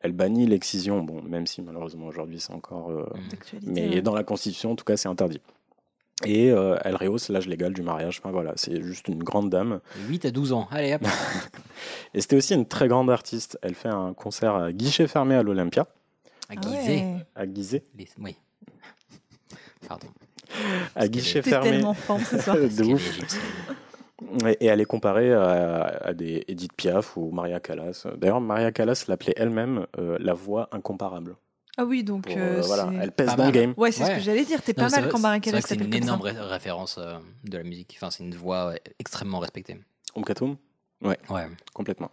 Elle 0.01 0.13
bannit 0.13 0.47
l'excision, 0.47 1.03
bon, 1.03 1.23
même 1.23 1.47
si 1.47 1.63
malheureusement 1.63 2.07
aujourd'hui 2.07 2.41
c'est 2.41 2.53
encore. 2.53 2.91
euh, 2.91 3.05
Mm. 3.53 3.59
Mais 3.73 3.89
ouais. 3.89 4.03
dans 4.03 4.15
la 4.15 4.25
Constitution, 4.25 4.73
en 4.73 4.77
tout 4.77 4.85
cas, 4.85 4.97
c'est 4.97 5.09
interdit. 5.09 5.41
Et 6.27 6.51
euh, 6.51 6.77
elle 6.85 6.97
rehausse 6.97 7.31
l'âge 7.31 7.47
légal 7.49 7.73
du 7.73 7.81
mariage. 7.83 8.21
Enfin 8.23 8.31
voilà, 8.31 8.53
c'est 8.57 8.83
juste 8.83 9.09
une 9.09 9.23
grande 9.23 9.49
dame. 9.49 9.81
De 9.97 10.09
8 10.09 10.27
à 10.27 10.31
12 10.31 10.53
ans. 10.53 10.69
Allez, 10.71 10.95
hop. 10.95 11.03
Et 12.15 12.21
c'était 12.21 12.37
aussi 12.37 12.55
une 12.55 12.67
très 12.67 12.89
grande 12.89 13.11
artiste. 13.11 13.59
Elle 13.63 13.75
fait 13.75 13.89
un 13.89 14.13
concert 14.13 14.55
à 14.55 14.71
guichet 14.73 15.09
fermé 15.09 15.35
à 15.35 15.43
l'Olympia, 15.43 15.87
À 16.51 16.55
Ah 16.57 16.61
Gizeh. 16.61 16.77
ouais. 16.89 17.27
à 17.35 17.47
Gizeh, 17.47 17.83
Les- 17.97 18.09
Oui. 18.19 18.37
Pardon. 19.89 20.09
À 20.97 21.09
guichet 21.09 21.43
fermé. 21.43 21.71
tellement 21.71 21.95
forme 21.95 22.23
ce 22.25 22.39
soir. 22.39 22.57
de 22.59 22.85
ouf. 22.85 23.19
Et, 24.47 24.65
et 24.65 24.67
elle 24.67 24.81
est 24.81 24.85
comparée 24.87 25.33
à, 25.33 25.83
à 26.05 26.13
des 26.13 26.45
Edith 26.47 26.73
Piaf 26.75 27.17
ou 27.17 27.31
Maria 27.31 27.59
Callas. 27.61 28.07
D'ailleurs, 28.19 28.41
Maria 28.41 28.71
Callas 28.71 29.05
l'appelait 29.09 29.33
elle-même 29.37 29.87
euh, 29.99 30.17
la 30.21 30.35
voix 30.35 30.69
incomparable. 30.73 31.37
Ah 31.79 31.85
oui, 31.85 32.05
donc 32.05 32.25
Pour, 32.27 32.37
euh, 32.37 32.59
euh, 32.59 32.61
voilà, 32.63 32.91
elle 33.01 33.13
pèse 33.13 33.35
dans 33.37 33.47
le 33.47 33.51
game. 33.53 33.75
Ouais, 33.77 33.91
c'est 33.93 34.05
ce 34.05 34.09
Ouais. 34.11 34.17
que 34.17 34.21
j'allais 34.23 34.45
dire. 34.45 34.61
T'es 34.61 34.75
pas 34.75 34.89
mal 34.91 35.01
vrai- 35.05 35.09
quand 35.11 35.19
vrai 35.19 35.41
que 35.41 35.51
C'est 35.51 35.75
une 35.77 35.95
énorme 35.95 36.21
ré- 36.21 36.33
référence 36.39 36.99
euh, 36.99 37.15
de 37.45 37.57
la 37.57 37.65
musique. 37.65 37.95
Enfin, 37.97 38.11
c'est 38.11 38.23
une 38.23 38.35
voix 38.35 38.75
extrêmement 38.99 39.39
respectée. 39.39 39.79
Om 40.15 40.25
Katoum 40.25 40.57
Ouais. 41.03 41.17
Complètement. 41.73 42.11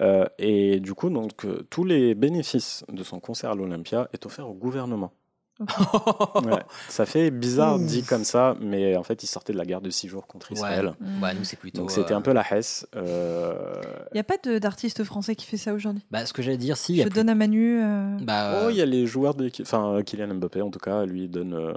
Euh, 0.00 0.26
et 0.38 0.80
du 0.80 0.94
coup, 0.94 1.08
donc, 1.08 1.44
euh, 1.44 1.64
tous 1.70 1.84
les 1.84 2.16
bénéfices 2.16 2.84
de 2.88 3.04
son 3.04 3.20
concert 3.20 3.52
à 3.52 3.54
l'Olympia 3.54 4.08
est 4.12 4.26
offert 4.26 4.48
au 4.48 4.54
gouvernement. 4.54 5.12
Ouais. 5.60 6.62
Ça 6.88 7.06
fait 7.06 7.30
bizarre 7.30 7.78
dit 7.78 8.02
comme 8.02 8.24
ça, 8.24 8.56
mais 8.60 8.96
en 8.96 9.02
fait, 9.02 9.22
il 9.22 9.26
sortait 9.26 9.52
de 9.52 9.58
la 9.58 9.64
guerre 9.64 9.80
de 9.80 9.90
six 9.90 10.08
jours 10.08 10.26
contre 10.26 10.52
Israël. 10.52 10.94
Mm. 11.00 11.20
Bah, 11.20 11.34
nous, 11.34 11.44
c'est 11.44 11.56
plutôt. 11.58 11.80
Donc 11.80 11.90
c'était 11.90 12.12
euh, 12.14 12.16
un 12.16 12.20
peu 12.20 12.32
la 12.32 12.44
Hesse. 12.48 12.86
Euh, 12.96 13.54
Il 14.12 14.14
n'y 14.14 14.20
a 14.20 14.24
pas 14.24 14.36
de- 14.42 14.58
d'artiste 14.58 15.04
français 15.04 15.34
qui 15.34 15.46
fait 15.46 15.56
ça 15.56 15.72
aujourd'hui? 15.74 16.02
Bah, 16.10 16.24
ce 16.26 16.32
que 16.32 16.42
j'allais 16.42 16.56
dire, 16.56 16.76
si. 16.76 16.92
il 16.92 16.96
y 16.96 17.00
a 17.00 17.04
Je 17.04 17.08
plus- 17.10 17.16
donne 17.16 17.28
à 17.28 17.34
Manu. 17.34 17.80
euh, 17.82 18.16
Bah, 18.22 18.62
Oh, 18.64 18.70
il 18.70 18.76
y 18.76 18.82
a 18.82 18.86
les 18.86 19.06
joueurs 19.06 19.34
de 19.34 19.44
l'équipe, 19.44 19.66
enfin 19.66 19.94
euh, 19.94 20.02
Kylian 20.02 20.34
Mbappé 20.34 20.62
en 20.62 20.70
tout 20.70 20.78
cas, 20.78 21.04
lui 21.04 21.24
il 21.24 21.30
donne 21.30 21.54
euh, 21.54 21.72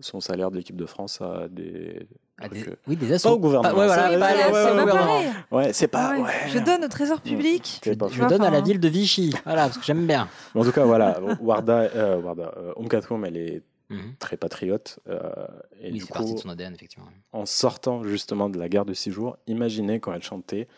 son 0.00 0.20
salaire 0.20 0.50
de 0.50 0.56
l'équipe 0.56 0.76
de 0.76 0.86
France 0.86 1.20
à 1.20 1.48
des. 1.50 2.06
À 2.40 2.48
des- 2.48 2.62
trucs, 2.62 2.78
Oui, 2.86 2.96
des 2.96 3.08
Pas 3.08 3.14
assos. 3.14 3.28
au 3.30 3.38
gouvernement. 3.38 3.74
Pas- 3.74 3.78
ouais, 3.80 3.86
voilà, 3.86 4.18
pas 4.18 4.50
pas 4.50 4.50
gouvernement. 4.50 5.72
c'est 5.72 5.88
pas. 5.88 6.14
Ah. 6.18 6.30
Je 6.48 6.58
donne 6.58 6.84
au 6.84 6.88
trésor 6.88 7.20
public. 7.20 7.80
Je 7.84 8.24
donne 8.28 8.42
à 8.42 8.50
la 8.50 8.60
ville 8.60 8.80
de 8.80 8.88
Vichy. 8.88 9.34
Voilà, 9.44 9.64
parce 9.66 9.78
que 9.78 9.84
j'aime 9.84 10.06
bien. 10.06 10.28
En 10.54 10.64
tout 10.64 10.72
cas, 10.72 10.84
voilà, 10.84 11.20
Warda, 11.40 11.78
euh, 11.94 12.20
Warda 12.20 12.52
euh, 12.56 12.72
elle 13.26 13.36
est 13.36 13.62
Mhm. 13.90 14.14
très 14.20 14.36
patriote. 14.36 15.00
euh, 15.08 15.18
et 15.82 15.86
Oui, 15.86 15.92
du 15.98 16.00
c'est 16.00 16.12
parti 16.12 16.28
coup, 16.30 16.34
de 16.36 16.40
son 16.40 16.48
ADN, 16.50 16.74
effectivement. 16.74 17.06
en 17.32 17.44
sortant 17.44 18.04
justement 18.04 18.48
de 18.48 18.56
la 18.58 18.68
guerre 18.68 18.84
de 18.84 18.94
six 18.94 19.10
jours, 19.10 19.36
imaginez 19.48 19.98
quand 19.98 20.12
elle 20.12 20.22
chantait 20.22 20.68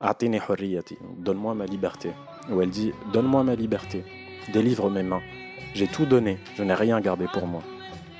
Atini 0.00 0.38
hurriyati, 0.38 0.96
donne-moi 1.18 1.54
ma 1.54 1.64
liberté. 1.64 2.10
Où 2.50 2.60
elle 2.60 2.70
dit 2.70 2.92
Donne-moi 3.12 3.44
ma 3.44 3.54
liberté, 3.54 4.04
délivre 4.52 4.90
mes 4.90 5.02
mains. 5.04 5.22
J'ai 5.74 5.86
tout 5.86 6.06
donné, 6.06 6.38
je 6.56 6.62
n'ai 6.64 6.74
rien 6.74 7.00
gardé 7.00 7.26
pour 7.32 7.46
moi. 7.46 7.62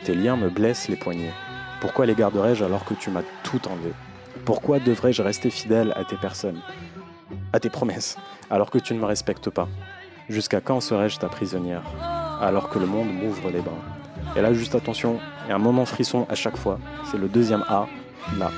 Tes 0.04 0.14
liens 0.14 0.36
me 0.36 0.48
blessent 0.48 0.88
les 0.88 0.96
poignets. 0.96 1.32
Pourquoi 1.80 2.06
les 2.06 2.14
garderais-je 2.14 2.64
alors 2.64 2.84
que 2.84 2.94
tu 2.94 3.10
m'as 3.10 3.22
tout 3.42 3.60
enlevé? 3.68 3.92
Pourquoi 4.44 4.78
devrais-je 4.78 5.22
rester 5.22 5.50
fidèle 5.50 5.92
à 5.96 6.04
tes 6.04 6.16
personnes 6.16 6.60
à 7.52 7.60
tes 7.60 7.70
promesses, 7.70 8.16
alors 8.50 8.70
que 8.70 8.78
tu 8.78 8.94
ne 8.94 9.00
me 9.00 9.04
respectes 9.04 9.50
pas? 9.50 9.68
Jusqu'à 10.28 10.60
quand 10.60 10.80
serai-je 10.80 11.18
ta 11.18 11.28
prisonnière, 11.28 11.82
alors 12.40 12.68
que 12.68 12.78
le 12.78 12.86
monde 12.86 13.08
m'ouvre 13.12 13.50
les 13.50 13.60
bras? 13.60 13.78
Et 14.36 14.40
là, 14.40 14.52
juste 14.52 14.74
attention, 14.74 15.18
il 15.44 15.50
y 15.50 15.52
a 15.52 15.54
un 15.54 15.58
moment 15.58 15.86
frisson 15.86 16.26
à 16.28 16.34
chaque 16.34 16.56
fois. 16.56 16.78
C'est 17.10 17.18
le 17.18 17.28
deuxième 17.28 17.64
A, 17.68 17.86
là. 18.38 18.50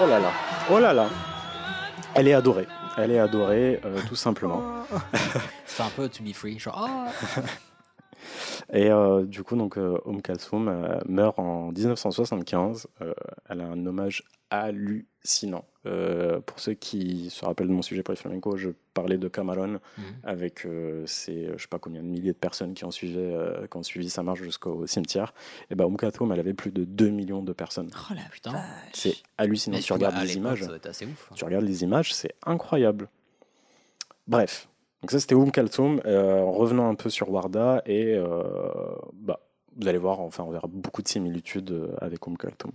Oh 0.00 0.06
là 0.06 0.18
là, 0.18 0.30
oh 0.70 0.78
là 0.78 0.92
là. 0.92 1.06
Elle 2.14 2.28
est 2.28 2.34
adorée. 2.34 2.66
Elle 2.96 3.12
est 3.12 3.18
adorée, 3.18 3.80
euh, 3.84 4.00
tout 4.08 4.16
simplement. 4.16 4.62
C'est 5.66 5.82
un 5.82 5.90
peu 5.94 6.08
to 6.08 6.22
be 6.22 6.32
free, 6.32 6.58
genre 6.58 6.88
ah. 6.88 7.40
Et 8.72 8.90
euh, 8.90 9.24
du 9.24 9.42
coup, 9.42 9.56
donc, 9.56 9.76
euh, 9.78 9.98
Umm 10.06 10.22
Kalsoum 10.22 10.68
euh, 10.68 10.98
meurt 11.06 11.38
en 11.38 11.70
1975. 11.72 12.86
Euh, 13.02 13.12
elle 13.48 13.60
a 13.60 13.64
un 13.66 13.86
hommage 13.86 14.24
hallucinant. 14.50 15.64
Euh, 15.86 16.40
pour 16.40 16.58
ceux 16.58 16.72
qui 16.74 17.28
se 17.30 17.44
rappellent 17.44 17.68
de 17.68 17.72
mon 17.72 17.82
sujet 17.82 18.02
pour 18.02 18.12
les 18.12 18.16
flamenco, 18.16 18.56
je 18.56 18.70
parlais 18.94 19.18
de 19.18 19.28
Cameron 19.28 19.78
Mhm. 19.98 20.04
avec 20.24 20.64
euh, 20.66 21.04
ces, 21.06 21.50
je 21.56 21.62
sais 21.62 21.68
pas 21.68 21.78
combien 21.78 22.02
de 22.02 22.06
milliers 22.08 22.32
de 22.32 22.36
personnes 22.38 22.74
qui 22.74 22.84
ont 22.84 22.90
suivi, 22.90 23.16
euh, 23.18 23.66
qui 23.66 23.76
ont 23.76 23.82
suivi 23.82 24.08
sa 24.10 24.22
marche 24.22 24.42
jusqu'au 24.42 24.86
cimetière. 24.86 25.34
Et 25.70 25.74
ben, 25.74 25.86
Umm 25.86 25.96
Kalsoum, 25.96 26.32
elle 26.32 26.40
avait 26.40 26.54
plus 26.54 26.72
de 26.72 26.84
2 26.84 27.08
millions 27.10 27.42
de 27.42 27.52
personnes. 27.52 27.90
Oh 28.10 28.14
la 28.14 28.22
Putain. 28.30 28.54
C'est 28.92 29.16
hallucinant. 29.36 29.78
Tu 29.80 29.92
regardes 29.92 30.16
les 30.16 30.36
ouf. 30.38 31.30
Tu 31.34 31.44
regardes 31.44 31.64
les 31.64 31.82
images, 31.82 32.12
c'est 32.14 32.34
incroyable. 32.44 33.08
Bref, 34.26 34.67
donc 35.02 35.10
ça 35.10 35.20
c'était 35.20 35.34
Oum 35.34 35.50
Kaltoum. 35.50 36.00
Euh, 36.06 36.40
en 36.40 36.52
revenant 36.52 36.88
un 36.88 36.94
peu 36.94 37.10
sur 37.10 37.30
Warda, 37.30 37.82
et 37.86 38.14
euh, 38.14 38.42
bah, 39.12 39.40
vous 39.76 39.88
allez 39.88 39.98
voir, 39.98 40.20
enfin 40.20 40.44
on 40.44 40.50
verra 40.50 40.68
beaucoup 40.68 41.02
de 41.02 41.08
similitudes 41.08 41.70
euh, 41.70 41.94
avec 42.00 42.26
Oum 42.26 42.36
Kaltoum. 42.36 42.72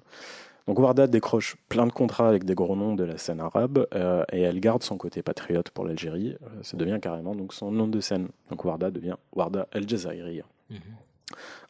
Donc 0.67 0.79
Warda 0.79 1.07
décroche 1.07 1.57
plein 1.67 1.85
de 1.85 1.91
contrats 1.91 2.29
avec 2.29 2.45
des 2.45 2.55
gros 2.55 2.75
noms 2.75 2.95
de 2.95 3.03
la 3.03 3.17
scène 3.17 3.41
arabe 3.41 3.85
euh, 3.93 4.23
et 4.31 4.41
elle 4.41 4.59
garde 4.61 4.81
son 4.81 4.97
côté 4.97 5.21
patriote 5.21 5.69
pour 5.71 5.85
l'Algérie. 5.85 6.37
Ça 6.61 6.77
devient 6.77 6.99
carrément 7.01 7.35
donc 7.35 7.53
son 7.53 7.69
nom 7.71 7.87
de 7.87 7.99
scène. 7.99 8.29
Donc 8.49 8.63
Warda 8.63 8.89
devient 8.89 9.15
Warda 9.33 9.67
El 9.73 9.89
Jazairiya. 9.89 10.45
Mhm. 10.69 10.79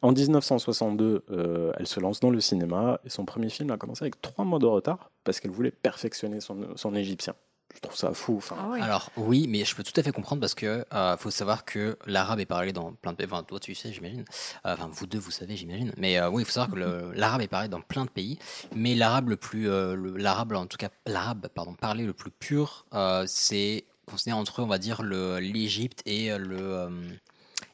En 0.02 0.12
1962, 0.12 1.24
euh, 1.30 1.72
elle 1.78 1.86
se 1.86 1.98
lance 1.98 2.20
dans 2.20 2.30
le 2.30 2.40
cinéma 2.40 3.00
et 3.04 3.08
son 3.08 3.24
premier 3.24 3.48
film 3.48 3.70
a 3.70 3.78
commencé 3.78 4.04
avec 4.04 4.20
trois 4.20 4.44
mois 4.44 4.58
de 4.58 4.66
retard 4.66 5.10
parce 5.24 5.40
qu'elle 5.40 5.50
voulait 5.50 5.70
perfectionner 5.70 6.40
son, 6.40 6.76
son 6.76 6.94
égyptien. 6.94 7.34
Je 7.74 7.80
trouve 7.80 7.96
ça 7.96 8.14
fou. 8.14 8.36
Enfin, 8.38 8.56
Ah 8.58 8.68
oui. 8.70 8.80
Alors 8.80 9.10
oui, 9.16 9.46
mais 9.48 9.64
je 9.64 9.74
peux 9.74 9.82
tout 9.82 9.92
à 9.98 10.02
fait 10.02 10.12
comprendre 10.12 10.40
parce 10.40 10.54
que 10.54 10.84
euh, 10.92 11.16
faut 11.16 11.30
savoir 11.30 11.64
que 11.64 11.98
l'arabe 12.06 12.40
est 12.40 12.46
parlé 12.46 12.72
dans 12.72 12.92
plein 12.92 13.12
de 13.12 13.16
pays. 13.16 13.26
Enfin, 13.30 13.42
toi 13.42 13.58
tu 13.60 13.74
sais, 13.74 13.92
j'imagine. 13.92 14.24
Euh, 14.66 14.74
Enfin, 14.74 14.88
vous 14.92 15.06
deux, 15.06 15.18
vous 15.18 15.30
savez, 15.30 15.56
j'imagine. 15.56 15.92
Mais 15.96 16.18
euh, 16.18 16.30
oui, 16.30 16.42
il 16.42 16.44
faut 16.46 16.52
savoir 16.52 16.70
que 16.70 16.76
le- 16.76 17.12
l'arabe 17.14 17.40
est 17.42 17.48
parlé 17.48 17.68
dans 17.68 17.80
plein 17.80 18.04
de 18.04 18.10
pays. 18.10 18.38
Mais 18.74 18.94
l'arabe 18.94 19.28
le 19.28 19.36
plus, 19.36 19.68
euh, 19.68 19.96
l'arabe 20.16 20.52
en 20.52 20.66
tout 20.66 20.76
cas, 20.76 20.88
l'arabe 21.06 21.48
pardon, 21.54 21.74
parlé 21.74 22.04
le 22.04 22.12
plus 22.12 22.30
pur, 22.30 22.86
euh, 22.94 23.24
c'est 23.26 23.84
considéré 24.06 24.38
entre 24.38 24.62
on 24.62 24.66
va 24.66 24.78
dire 24.78 25.02
le 25.02 25.38
l'Égypte 25.38 26.02
et 26.06 26.36
le 26.36 26.58
euh, 26.60 26.88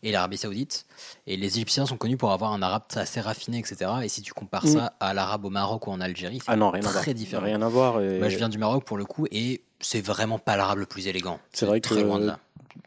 et 0.03 0.13
l'Arabie 0.13 0.39
Saoudite. 0.39 0.87
Et 1.27 1.37
les 1.37 1.49
Égyptiens 1.57 1.85
sont 1.85 1.97
connus 1.99 2.17
pour 2.17 2.33
avoir 2.33 2.53
un 2.53 2.63
arabe 2.63 2.85
assez 2.95 3.21
raffiné, 3.21 3.59
etc. 3.59 3.91
Et 4.03 4.09
si 4.09 4.23
tu 4.23 4.33
compares 4.33 4.65
Mm. 4.65 4.69
ça 4.69 4.93
à 5.01 5.13
l'arabe 5.13 5.45
au 5.45 5.51
Maroc 5.51 5.87
ou 5.87 5.91
en 5.91 6.01
Algérie, 6.01 6.39
c'est 6.39 6.51
ah 6.51 6.57
non, 6.57 6.71
rien 6.71 6.83
à 6.85 6.89
voir. 6.89 7.03
très 7.03 7.13
différent. 7.13 7.45
Rien 7.45 7.61
à 7.61 7.69
voir. 7.69 8.01
Et 8.01 8.19
Moi, 8.19 8.29
je 8.31 8.37
viens 8.39 8.49
du 8.49 8.57
Maroc 8.59 8.85
pour 8.85 8.97
le 8.97 9.05
coup 9.05 9.27
et 9.31 9.63
c'est 9.81 10.01
vraiment 10.05 10.39
pas 10.39 10.57
l'arabe 10.57 10.79
le 10.79 10.87
plus 10.87 11.07
élégant. 11.09 11.41
C'est 11.53 11.67
vrai 11.67 11.81
très 11.81 11.97
que- 11.97 12.01
loin 12.01 12.19
de 12.19 12.27
là. 12.27 12.39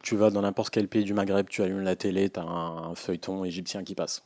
Tu 0.02 0.16
vas 0.16 0.30
dans 0.30 0.42
n'importe 0.42 0.70
quel 0.74 0.88
pays 0.88 1.04
du 1.04 1.14
Maghreb, 1.14 1.48
tu 1.50 1.62
allumes 1.62 1.82
la 1.84 1.96
télé, 1.96 2.30
tu 2.30 2.40
as 2.40 2.44
un, 2.44 2.92
un 2.92 2.96
feuilleton 2.96 3.44
égyptien 3.44 3.84
qui 3.84 3.96
passe. 3.96 4.24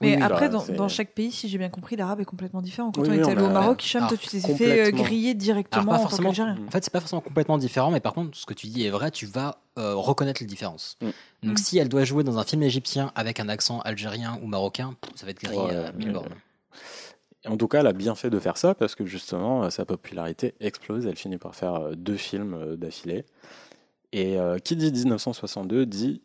Mais 0.00 0.10
Oui, 0.10 0.16
oui, 0.18 0.22
après, 0.24 0.48
bah, 0.48 0.58
dans, 0.76 0.88
chaque 0.88 1.12
pays, 1.14 1.30
si 1.30 1.48
j'ai 1.48 1.56
bien 1.56 1.68
compris, 1.68 1.94
l'arabe 1.94 2.20
est 2.20 2.24
complètement 2.24 2.62
différent. 2.62 2.90
Quand 2.90 3.02
Oui, 3.02 3.08
on 3.10 3.12
était 3.12 3.30
allé 3.30 3.42
au 3.42 3.46
a- 3.46 3.50
Maroc, 3.50 3.84
Hicham, 3.84 4.08
toi, 4.08 4.16
tu 4.16 4.28
t'es 4.28 4.40
fait 4.40 4.88
euh, 4.88 4.90
griller 4.90 5.34
directement 5.34 5.84
pas 5.84 5.94
en 5.94 5.98
tant 5.98 6.08
forcément, 6.08 6.28
qu'Algérien. 6.30 6.58
en 6.66 6.70
fait 6.70 6.82
c'est 6.82 6.92
pas 6.92 6.98
forcément 7.00 7.20
complètement 7.20 7.58
différent, 7.58 7.90
mais 7.92 8.00
par 8.00 8.12
contre 8.12 8.36
ce 8.36 8.44
que 8.44 8.54
tu 8.54 8.66
dis 8.66 8.84
est 8.84 8.90
vrai, 8.90 9.10
tu 9.12 9.26
vas 9.26 9.58
euh, 9.78 9.94
reconnaître 9.94 10.40
les 10.42 10.46
différences. 10.48 10.96
Mm. 11.00 11.06
Donc 11.44 11.58
Mm. 11.58 11.62
si 11.62 11.78
elle 11.78 11.88
doit 11.88 12.04
jouer 12.04 12.24
dans 12.24 12.38
un 12.38 12.44
film 12.44 12.62
égyptien 12.64 13.12
avec 13.14 13.38
un 13.38 13.48
accent 13.48 13.80
algérien 13.80 14.38
ou 14.42 14.46
marocain, 14.48 14.96
ça 15.14 15.26
va 15.26 15.30
être 15.30 15.40
grillé 15.40 15.60
Ouais, 15.62 15.76
à 15.76 15.92
mille 15.92 16.08
ouais, 16.08 16.12
bornes. 16.12 16.26
Et 16.32 17.03
En 17.46 17.56
tout 17.56 17.68
cas, 17.68 17.80
elle 17.80 17.86
a 17.86 17.92
bien 17.92 18.14
fait 18.14 18.30
de 18.30 18.38
faire 18.38 18.56
ça 18.56 18.74
parce 18.74 18.94
que 18.94 19.04
justement, 19.04 19.64
euh, 19.64 19.70
sa 19.70 19.84
popularité 19.84 20.54
explose. 20.60 21.06
Elle 21.06 21.16
finit 21.16 21.38
par 21.38 21.54
faire 21.54 21.74
euh, 21.74 21.94
deux 21.94 22.16
films 22.16 22.54
euh, 22.54 22.76
d'affilée. 22.76 23.24
Et 24.12 24.38
euh, 24.38 24.58
qui 24.58 24.76
dit 24.76 24.92
1962 24.92 25.86
dit 25.86 26.22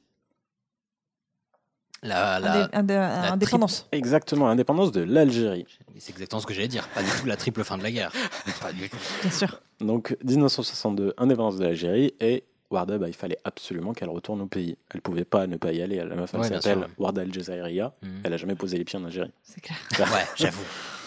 La, 2.03 2.39
la- 2.39 2.67
Indé- 2.67 2.73
indé- 2.73 2.93
indépendance. 3.33 3.87
exactement 3.91 4.47
l'indépendance 4.47 4.91
de 4.93 5.01
l'Algérie. 5.01 5.65
C'est 5.97 6.11
exactement 6.11 6.39
ce 6.39 6.45
que 6.47 6.53
j'allais 6.53 6.69
dire, 6.69 6.87
pas 6.89 7.03
du 7.03 7.09
tout 7.09 7.25
la 7.25 7.35
triple 7.35 7.63
fin 7.65 7.77
de 7.77 7.83
la 7.83 7.91
guerre. 7.91 8.11
Pas 8.61 8.71
du 8.71 8.89
tout. 8.89 8.95
Bien 9.21 9.31
sûr. 9.31 9.59
Donc 9.81 10.15
1962, 10.23 11.13
indépendance 11.17 11.57
de 11.57 11.63
l'Algérie 11.65 12.13
et 12.21 12.45
Warda, 12.71 12.97
bah, 12.99 13.07
il 13.09 13.15
fallait 13.15 13.39
absolument 13.43 13.93
qu'elle 13.93 14.09
retourne 14.09 14.39
au 14.41 14.45
pays. 14.45 14.77
Elle 14.93 15.01
pouvait 15.01 15.25
pas 15.25 15.47
ne 15.47 15.57
pas 15.57 15.73
y 15.73 15.81
aller. 15.81 15.97
La 15.97 16.15
meuf, 16.15 16.29
elle 16.33 16.39
Ouais, 16.41 16.47
s'appelle 16.47 16.77
sûr. 16.79 16.89
Warda 16.99 17.23
El 17.23 17.33
Jazairiya. 17.33 17.93
Mhm. 18.01 18.21
Elle 18.23 18.33
a 18.33 18.37
jamais 18.37 18.55
posé 18.55 18.77
les 18.77 18.85
pieds 18.85 18.97
en 18.99 19.03
Algérie. 19.05 19.31
C'est 19.43 19.59
clair. 19.59 19.77
Ouais, 19.99 20.25
j'avoue. 20.35 20.61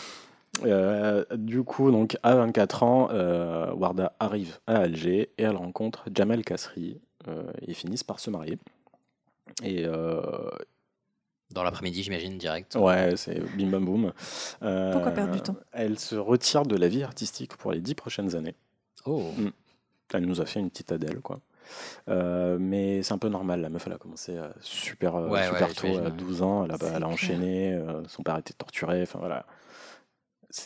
Euh, 0.64 1.24
du 1.34 1.62
coup, 1.62 1.90
donc 1.90 2.16
à 2.22 2.34
24 2.36 2.82
ans, 2.82 3.08
euh, 3.10 3.72
Warda 3.72 4.12
arrive 4.20 4.58
à 4.66 4.76
Alger 4.78 5.30
et 5.38 5.42
elle 5.42 5.56
rencontre 5.56 6.04
Jamel 6.14 6.44
Kasri. 6.44 7.00
Euh, 7.28 7.44
ils 7.66 7.74
finissent 7.74 8.04
par 8.04 8.20
se 8.20 8.30
marier. 8.30 8.58
Et 9.62 9.84
euh, 9.86 10.20
Dans 11.50 11.62
l'après-midi, 11.62 12.02
j'imagine, 12.02 12.38
direct. 12.38 12.74
ouais, 12.76 13.16
c'est 13.16 13.40
bim 13.56 13.70
bam 13.70 13.84
boum. 13.84 14.12
Euh, 14.62 14.92
Pourquoi 14.92 15.10
perdre 15.12 15.32
du 15.32 15.40
temps? 15.40 15.56
Elle 15.72 15.98
se 15.98 16.16
retire 16.16 16.64
de 16.64 16.76
la 16.76 16.88
vie 16.88 17.02
artistique 17.02 17.56
pour 17.56 17.72
les 17.72 17.80
dix 17.80 17.94
prochaines 17.94 18.34
années. 18.36 18.54
Oh. 19.04 19.22
Elle 20.14 20.26
nous 20.26 20.40
a 20.40 20.46
fait 20.46 20.60
une 20.60 20.70
petite 20.70 20.92
Adèle, 20.92 21.20
quoi. 21.20 21.38
Euh, 22.08 22.58
mais 22.60 23.02
c'est 23.02 23.14
un 23.14 23.18
peu 23.18 23.28
normal, 23.28 23.60
la 23.60 23.68
meuf 23.70 23.86
elle 23.86 23.92
a 23.94 23.96
commencé 23.98 24.36
euh, 24.36 24.48
super, 24.60 25.14
euh, 25.16 25.28
Ouais, 25.28 25.44
super 25.46 25.68
ouais, 25.68 25.74
tôt, 25.74 25.86
à 25.98 26.02
ouais. 26.02 26.10
12 26.10 26.42
ans, 26.42 26.64
elle 26.64 26.72
a, 26.72 26.76
elle 26.96 27.02
a 27.04 27.08
enchaîné, 27.08 27.72
euh, 27.74 28.02
son 28.08 28.22
père 28.22 28.36
était 28.36 28.52
torturé, 28.52 29.02
enfin 29.02 29.20
voilà. 29.20 29.46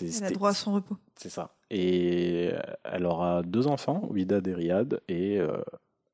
Elle 0.00 0.24
a 0.24 0.30
droit 0.30 0.50
à 0.50 0.54
son 0.54 0.72
repos. 0.74 0.96
C'est 1.16 1.30
ça. 1.30 1.54
Et 1.70 2.50
euh, 2.52 2.60
elle 2.84 3.04
aura 3.06 3.42
deux 3.42 3.66
enfants, 3.66 4.02
Ouida 4.10 4.38
et 4.46 4.54
Riyad, 4.54 5.00
et 5.08 5.38
euh, 5.38 5.60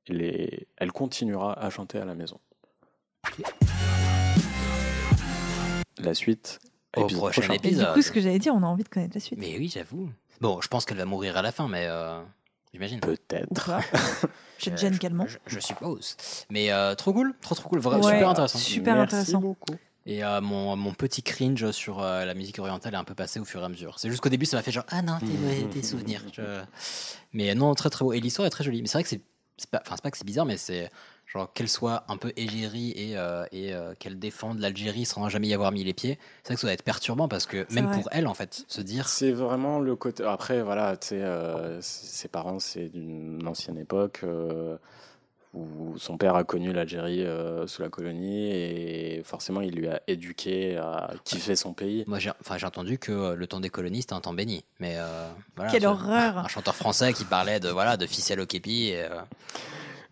les- 0.08 0.66
elle 0.76 0.92
continuera 0.92 1.52
à 1.58 1.70
chanter 1.70 1.98
à 1.98 2.04
la 2.04 2.14
maison. 2.14 2.38
La 5.98 6.14
suite. 6.14 6.58
Au 6.96 7.02
épisode 7.04 7.20
prochain 7.20 7.40
prochain. 7.42 7.54
Et 7.54 7.58
du 7.58 7.66
épisode. 7.68 7.94
coup, 7.94 8.02
ce 8.02 8.12
que 8.12 8.20
j'allais 8.20 8.38
dire, 8.38 8.54
on 8.54 8.62
a 8.62 8.66
envie 8.66 8.82
de 8.84 8.88
connaître 8.88 9.14
la 9.14 9.20
suite. 9.20 9.38
Mais 9.38 9.56
oui, 9.58 9.68
j'avoue. 9.72 10.10
Bon, 10.40 10.60
je 10.60 10.68
pense 10.68 10.84
qu'elle 10.84 10.98
va 10.98 11.04
mourir 11.04 11.36
à 11.36 11.42
la 11.42 11.52
fin, 11.52 11.68
mais 11.68 11.86
euh, 11.88 12.20
j'imagine. 12.72 13.00
Peut-être. 13.00 13.64
pas. 13.66 13.80
Je 14.58 14.66
te 14.70 14.74
Euh, 14.74 14.76
gêne 14.76 14.94
je- 14.94 14.98
calmement. 15.00 15.26
Je, 15.26 15.38
je 15.46 15.58
suppose. 15.58 16.16
Mais 16.48 16.70
euh, 16.70 16.94
trop 16.94 17.12
cool, 17.12 17.34
trop 17.40 17.54
trop 17.56 17.68
cool, 17.68 17.80
vraiment 17.80 18.04
Ouais. 18.04 18.12
super 18.12 18.28
intéressant. 18.28 18.58
Super 18.58 18.94
Merci 18.94 19.14
intéressant. 19.16 19.40
beaucoup. 19.40 19.74
Et 20.06 20.24
euh, 20.24 20.40
mon, 20.40 20.74
mon 20.76 20.92
petit 20.94 21.22
cringe 21.22 21.70
sur 21.70 22.02
euh, 22.02 22.24
la 22.24 22.34
musique 22.34 22.58
orientale 22.58 22.94
est 22.94 22.96
un 22.96 23.04
peu 23.04 23.14
passé 23.14 23.38
au 23.38 23.44
fur 23.44 23.60
et 23.62 23.64
à 23.64 23.68
mesure. 23.68 23.98
C'est 23.98 24.10
juste 24.10 24.20
qu'au 24.20 24.28
début, 24.28 24.46
ça 24.46 24.56
m'a 24.56 24.62
fait 24.62 24.72
genre, 24.72 24.84
ah 24.88 25.00
non, 25.02 25.18
tes, 25.20 25.66
tes 25.70 25.82
souvenirs. 25.82 26.22
Je- 26.32 26.60
Mais 27.32 27.54
non, 27.54 27.74
très 27.74 27.88
très 27.90 28.04
beau. 28.04 28.12
Et 28.12 28.20
l'histoire 28.20 28.46
est 28.46 28.50
très 28.50 28.64
jolie. 28.64 28.82
Mais 28.82 28.88
c'est 28.88 28.94
vrai 28.98 29.02
que 29.04 29.08
c'est. 29.08 29.20
c'est 29.56 29.70
Pas, 29.70 29.80
enfin, 29.84 29.94
c'est 29.96 30.02
pas 30.02 30.10
que 30.10 30.18
c'est 30.18 30.26
bizarre, 30.26 30.44
mais 30.46 30.56
c'est 30.56 30.90
genre 31.26 31.50
qu'elle 31.52 31.68
soit 31.68 32.04
un 32.08 32.16
peu 32.18 32.30
égérie 32.36 32.90
et, 32.90 33.16
euh, 33.16 33.46
et 33.52 33.72
euh, 33.72 33.94
qu'elle 33.98 34.18
défende 34.18 34.58
l'Algérie 34.58 35.06
sans 35.06 35.28
jamais 35.30 35.46
y 35.48 35.54
avoir 35.54 35.72
mis 35.72 35.82
les 35.84 35.94
pieds. 35.94 36.18
C'est 36.42 36.48
vrai 36.48 36.54
que 36.56 36.60
ça 36.60 36.66
doit 36.66 36.74
être 36.74 36.82
perturbant 36.82 37.26
parce 37.28 37.46
que 37.46 37.64
même 37.72 37.86
vrai. 37.86 37.94
pour 38.00 38.08
elle, 38.12 38.26
en 38.26 38.34
fait, 38.34 38.64
se 38.68 38.80
dire. 38.82 39.08
C'est 39.08 39.30
vraiment 39.32 39.78
le 39.78 39.96
côté. 39.96 40.24
Après, 40.24 40.62
voilà, 40.62 40.96
tu 40.98 41.08
sais, 41.08 41.22
euh, 41.22 41.80
ses 41.80 42.28
parents, 42.28 42.58
c'est 42.58 42.88
d'une 42.88 43.46
ancienne 43.46 43.78
époque 43.78 44.20
euh, 44.24 44.76
où 45.54 45.98
son 45.98 46.16
père 46.16 46.34
a 46.34 46.44
connu 46.44 46.72
l'Algérie 46.72 47.22
euh, 47.22 47.66
sous 47.66 47.82
la 47.82 47.88
colonie 47.90 48.50
et 48.50 49.22
forcément, 49.24 49.60
il 49.60 49.74
lui 49.74 49.86
a 49.88 50.00
éduqué 50.06 50.76
à 50.78 51.10
kiffer 51.24 51.56
son 51.56 51.74
pays. 51.74 52.04
Moi, 52.06 52.18
j'ai 52.18 52.30
enfin, 52.40 52.56
j'ai 52.56 52.66
entendu 52.66 52.98
que 52.98 53.12
euh, 53.12 53.34
le 53.34 53.46
temps 53.46 53.60
des 53.60 53.68
colonies, 53.68 54.00
c'était 54.00 54.14
un 54.14 54.20
temps 54.20 54.32
béni. 54.32 54.64
Mais 54.80 54.94
euh, 54.96 55.28
voilà, 55.56 55.70
Quelle 55.70 55.86
horreur 55.86 56.38
Un 56.38 56.48
chanteur 56.48 56.74
français 56.74 57.12
qui 57.12 57.24
parlait 57.24 57.60
de, 57.60 57.68
voilà, 57.68 57.96
de 57.98 58.06
ficelle 58.06 58.40
au 58.40 58.46
képi. 58.46 58.88
Et, 58.88 59.02
euh, 59.02 59.20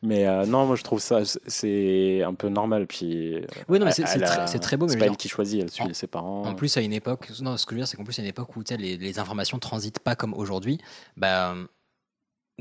Mais 0.03 0.27
euh, 0.27 0.45
non, 0.47 0.67
moi, 0.67 0.77
je 0.77 0.83
trouve 0.83 1.01
ça, 1.01 1.21
c'est 1.47 2.23
un 2.23 2.35
peu 2.35 2.49
normal. 2.49 2.87
Puis, 2.87 3.37
Oui, 3.69 3.79
non, 3.79 3.87
mais 3.87 3.93
c'est- 3.93 4.03
très- 4.05 4.77
beau, 4.77 4.87
mais 4.87 4.93
C'est 4.93 4.99
pas 4.99 5.07
elle 5.07 5.17
qui 5.17 5.29
choisit, 5.29 5.63
elle 5.63 5.71
suit 5.71 5.85
en- 5.85 5.95
ses 5.95 6.07
parents. 6.07 6.45
En 6.45 6.55
plus, 6.55 6.77
à 6.77 6.81
une 6.83 6.93
époque, 6.93 7.31
non, 7.41 7.57
ce 7.57 7.65
que 7.67 7.71
je 7.71 7.77
veux 7.77 7.81
dire, 7.81 7.89
c'est 7.89 7.97
qu'en 7.97 8.05
plus, 8.05 8.19
à 8.19 8.23
une 8.23 8.29
époque 8.29 8.55
où 8.57 8.63
tu 8.65 8.75
sais, 8.75 8.81
les, 8.81 8.97
les 8.99 9.19
informations 9.19 9.59
transitent 9.59 10.01
pas 10.01 10.17
comme 10.17 10.35
aujourd'hui, 10.35 10.79
bah, 11.17 11.53
euh, 11.53 11.65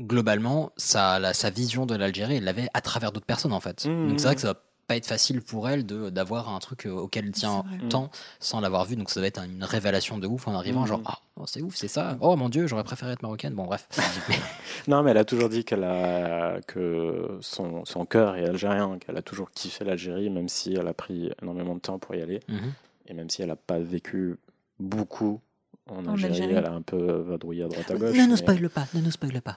globalement, 0.00 0.72
sa, 0.76 1.18
la- 1.18 1.34
sa 1.34 1.50
vision 1.50 1.86
de 1.86 1.94
l'Algérie, 1.94 2.36
elle 2.36 2.44
l'avait 2.44 2.68
à 2.74 2.80
travers 2.80 3.12
d'autres 3.12 3.26
personnes, 3.26 3.52
en 3.52 3.60
fait. 3.60 3.86
Mmh. 3.86 4.08
Donc, 4.08 4.20
c'est 4.20 4.26
vrai 4.26 4.34
que 4.34 4.40
ça 4.40 4.48
va 4.54 4.60
pas 4.86 4.96
être 4.96 5.06
facile 5.06 5.40
pour 5.40 5.68
elle 5.68 5.86
de 5.86 6.10
d'avoir 6.10 6.48
un 6.48 6.58
truc 6.58 6.84
euh, 6.86 6.90
auquel 6.90 7.24
elle 7.26 7.30
tient 7.30 7.64
tant 7.90 8.10
sans 8.40 8.58
l'avoir 8.60 8.84
vu. 8.86 8.96
Donc, 8.96 9.08
ça 9.10 9.20
va 9.20 9.28
être 9.28 9.40
une 9.44 9.62
révélation 9.62 10.18
de 10.18 10.26
ouf 10.26 10.48
en 10.48 10.54
arrivant, 10.54 10.82
Mmh. 10.82 10.86
genre, 10.88 11.00
ah, 11.04 11.18
oh, 11.36 11.44
c'est 11.46 11.62
ouf, 11.62 11.76
c'est 11.76 11.86
ça. 11.86 12.16
Oh 12.20 12.34
mon 12.34 12.48
dieu, 12.48 12.66
j'aurais 12.66 12.82
préféré 12.82 13.12
être 13.12 13.22
marocaine. 13.22 13.54
Bon, 13.54 13.66
bref. 13.66 13.86
Non, 14.88 15.02
mais 15.02 15.12
elle 15.12 15.18
a 15.18 15.24
toujours 15.24 15.48
dit 15.48 15.64
qu'elle 15.64 15.84
a 15.84 16.60
que 16.66 17.38
son, 17.40 17.84
son 17.84 18.04
cœur 18.06 18.34
est 18.36 18.46
algérien, 18.46 18.98
qu'elle 18.98 19.16
a 19.16 19.22
toujours 19.22 19.50
kiffé 19.52 19.84
l'Algérie, 19.84 20.28
même 20.30 20.48
si 20.48 20.74
elle 20.74 20.88
a 20.88 20.94
pris 20.94 21.30
énormément 21.42 21.74
de 21.74 21.80
temps 21.80 21.98
pour 21.98 22.14
y 22.16 22.22
aller, 22.22 22.40
Mhm. 22.48 22.72
et 23.06 23.14
même 23.14 23.30
si 23.30 23.42
elle 23.42 23.48
n'a 23.48 23.56
pas 23.56 23.78
vécu 23.78 24.36
beaucoup 24.80 25.40
En 25.88 26.06
En 26.06 26.12
Algérie, 26.12 26.32
Algérie. 26.34 26.54
elle 26.54 26.66
a 26.66 26.72
un 26.72 26.82
peu 26.82 26.96
vadrouillé 27.26 27.64
à 27.64 27.68
droite 27.68 27.90
à 27.90 27.94
gauche. 27.94 28.16
Ne 28.16 28.22
nous 28.24 28.30
mais- 28.30 28.36
spoil 28.36 28.68
pas, 28.70 28.86
ne 28.94 29.00
nous 29.00 29.10
spoil 29.10 29.40
pas. 29.42 29.56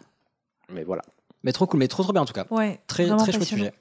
Mais 0.69 0.84
voilà. 0.84 1.02
Mais 1.45 1.52
trop 1.52 1.65
cool, 1.67 1.80
mais 1.80 1.89
trop 1.89 2.04
trop 2.04 2.13
bien 2.13 2.21
en 2.21 2.26
tout 2.26 2.32
cas. 2.34 2.45
Ouais, 2.52 2.80
Très, 2.88 3.06
très 3.06 3.32
chouette 3.34 3.43
sujet. 3.43 3.73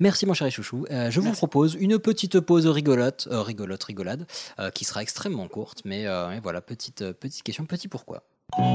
Merci 0.00 0.26
mon 0.26 0.34
chéri 0.34 0.50
chouchou. 0.50 0.84
Euh, 0.90 1.10
je 1.10 1.18
vous 1.20 1.26
Merci. 1.28 1.38
propose 1.38 1.74
une 1.80 1.98
petite 1.98 2.40
pause 2.40 2.66
rigolote, 2.66 3.26
euh, 3.32 3.40
rigolote, 3.40 3.82
rigolade, 3.84 4.26
euh, 4.58 4.70
qui 4.70 4.84
sera 4.84 5.00
extrêmement 5.00 5.48
courte, 5.48 5.80
mais, 5.86 6.06
euh, 6.06 6.38
voilà, 6.42 6.60
petite, 6.60 7.00
euh, 7.00 7.12
petite 7.14 7.42
question, 7.42 7.64
petit 7.64 7.88
pourquoi. 7.88 8.22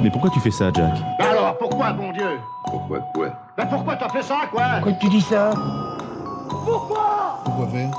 Mais 0.02 0.10
pourquoi 0.10 0.32
tu 0.32 0.40
fais 0.40 0.50
ça, 0.52 0.72
Jack? 0.74 0.92
Bah 1.20 1.30
alors, 1.30 1.58
pourquoi, 1.60 1.94
bon 1.94 2.12
Dieu? 2.14 2.40
Pourquoi 2.66 3.00
quoi? 3.14 3.28
Bah 3.58 3.66
pourquoi 3.68 3.96
t'as 3.96 4.10
fait 4.10 4.24
ça, 4.24 4.40
quoi? 4.52 4.64
Pourquoi 4.82 4.94
tu 4.94 5.10
dis 5.10 5.22
ça? 5.22 5.52
Pourquoi? 6.50 7.44
Faire? 7.72 7.92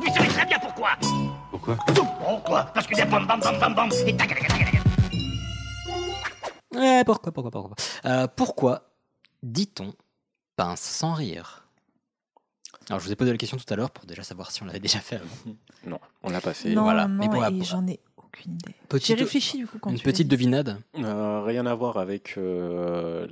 Vous 0.00 0.12
savez 0.14 0.28
très 0.28 0.46
bien 0.46 0.58
pourquoi 0.58 0.88
Pourquoi? 1.50 1.76
Pourquoi? 2.24 2.62
Parce 2.74 2.86
que 2.86 2.94
des 2.96 3.04
bam 3.04 3.26
bam 3.26 3.40
bam 3.40 3.58
bam 3.60 3.74
bam 3.74 3.88
et 4.06 4.16
tac 4.16 4.28
tac 4.28 4.48
tac. 4.48 4.75
Eh, 6.76 7.02
pourquoi, 7.04 7.32
pourquoi, 7.32 7.50
pourquoi 7.50 7.76
Euh, 8.04 8.26
Pourquoi 8.28 8.90
dit-on 9.42 9.92
pince 10.56 10.80
sans 10.80 11.14
rire? 11.14 11.62
Alors 12.88 13.00
je 13.00 13.06
vous 13.06 13.12
ai 13.12 13.16
posé 13.16 13.32
la 13.32 13.36
question 13.38 13.56
tout 13.56 13.72
à 13.72 13.76
l'heure 13.76 13.90
pour 13.90 14.06
déjà 14.06 14.22
savoir 14.22 14.50
si 14.52 14.62
on 14.62 14.66
l'avait 14.66 14.80
déjà 14.80 15.00
fait. 15.00 15.16
avant. 15.16 15.26
Non, 15.86 16.00
on 16.24 16.30
l'a 16.30 16.40
pas 16.40 16.52
fait. 16.54 16.70
Non, 16.74 16.82
voilà. 16.82 17.06
non, 17.06 17.14
Mais 17.24 17.28
pour 17.28 17.40
la- 17.40 17.50
et 17.50 17.62
j'en 17.62 17.86
ai 17.86 18.00
aucune 18.16 18.54
idée. 18.54 18.74
J'ai 19.00 19.14
réfléchi 19.14 19.56
du 19.58 19.66
coup 19.68 19.78
quand 19.78 19.90
Une 19.90 19.98
tu 19.98 20.02
petite 20.04 20.26
devinade 20.28 20.80
Euh, 20.96 21.42
rien 21.42 21.64
à 21.66 21.74
voir 21.74 21.96
avec 21.98 22.34
euh, 22.38 23.28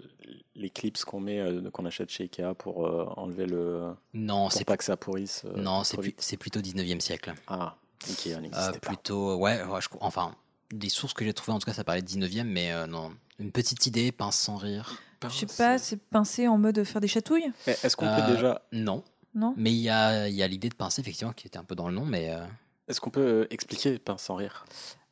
les 0.55 0.71
clips 0.71 1.03
qu'on 1.05 1.19
met, 1.21 1.41
euh, 1.41 1.69
qu'on 1.71 1.85
achète 1.85 2.11
chez 2.11 2.25
Ikea 2.25 2.55
pour 2.57 2.87
euh, 2.87 3.07
enlever 3.17 3.47
le. 3.47 3.93
Non, 4.13 4.43
pour 4.45 4.53
c'est 4.53 4.65
pas 4.65 4.77
que 4.77 4.85
ça 4.85 4.97
pourrisse. 4.97 5.43
euh, 5.47 5.57
non, 5.61 5.83
c'est 5.83 5.97
plus- 5.99 6.37
plutôt 6.39 6.61
19e 6.61 7.01
siècle. 7.01 7.35
Ah, 7.49 7.77
Ikea 8.09 8.35
Euh, 8.37 8.41
n'existait 8.41 8.73
pas. 8.79 8.89
plutôt, 8.89 9.37
ouais, 9.37 9.63
ouais, 9.65 9.81
je- 9.81 9.89
enfin, 10.01 10.35
des 10.73 10.89
sources 10.89 11.15
que 11.15 11.25
j'ai 11.25 11.35
trouvées, 11.35 11.57
en 11.57 11.59
tout 11.59 11.67
cas, 11.67 11.73
ça 11.75 11.83
parlait 11.85 12.03
de 12.03 12.07
19e, 12.07 12.49
mais 12.49 12.71
euh, 12.73 12.87
non. 12.87 13.13
Une 13.39 13.51
petite 13.53 13.87
idée, 13.87 14.13
pince 14.13 14.37
sans 14.39 14.57
rire. 14.57 15.01
Je 15.23 15.29
sais 15.29 15.47
pas, 15.47 15.79
c'est 15.79 15.97
pincé 15.97 16.47
en 16.49 16.59
mode 16.59 16.85
faire 16.85 17.01
des 17.01 17.09
chatouilles? 17.09 17.51
Mais 17.67 17.77
Est-ce 17.83 17.97
qu'on 17.97 18.07
Euh, 18.07 18.21
peut 18.27 18.33
déjà? 18.33 18.63
Non. 18.73 19.03
Non? 19.35 19.55
Mais 19.57 19.73
il 19.73 19.79
y 19.81 19.89
a, 19.89 20.29
il 20.29 20.35
y 20.35 20.43
a 20.43 20.47
l'idée 20.47 20.69
de 20.69 20.75
pincer, 20.75 21.01
effectivement, 21.01 21.33
qui 21.33 21.47
était 21.47 21.59
un 21.59 21.65
peu 21.65 21.75
dans 21.75 21.89
le 21.89 21.95
nom, 21.95 22.05
mais. 22.05 22.31
euh, 22.31 22.45
Est-ce 22.89 23.01
qu'on 23.01 23.11
peut 23.11 23.21
euh, 23.21 23.47
expliquer 23.51 23.99
pince 23.99 24.23
sans 24.25 24.37
rire? 24.37 24.67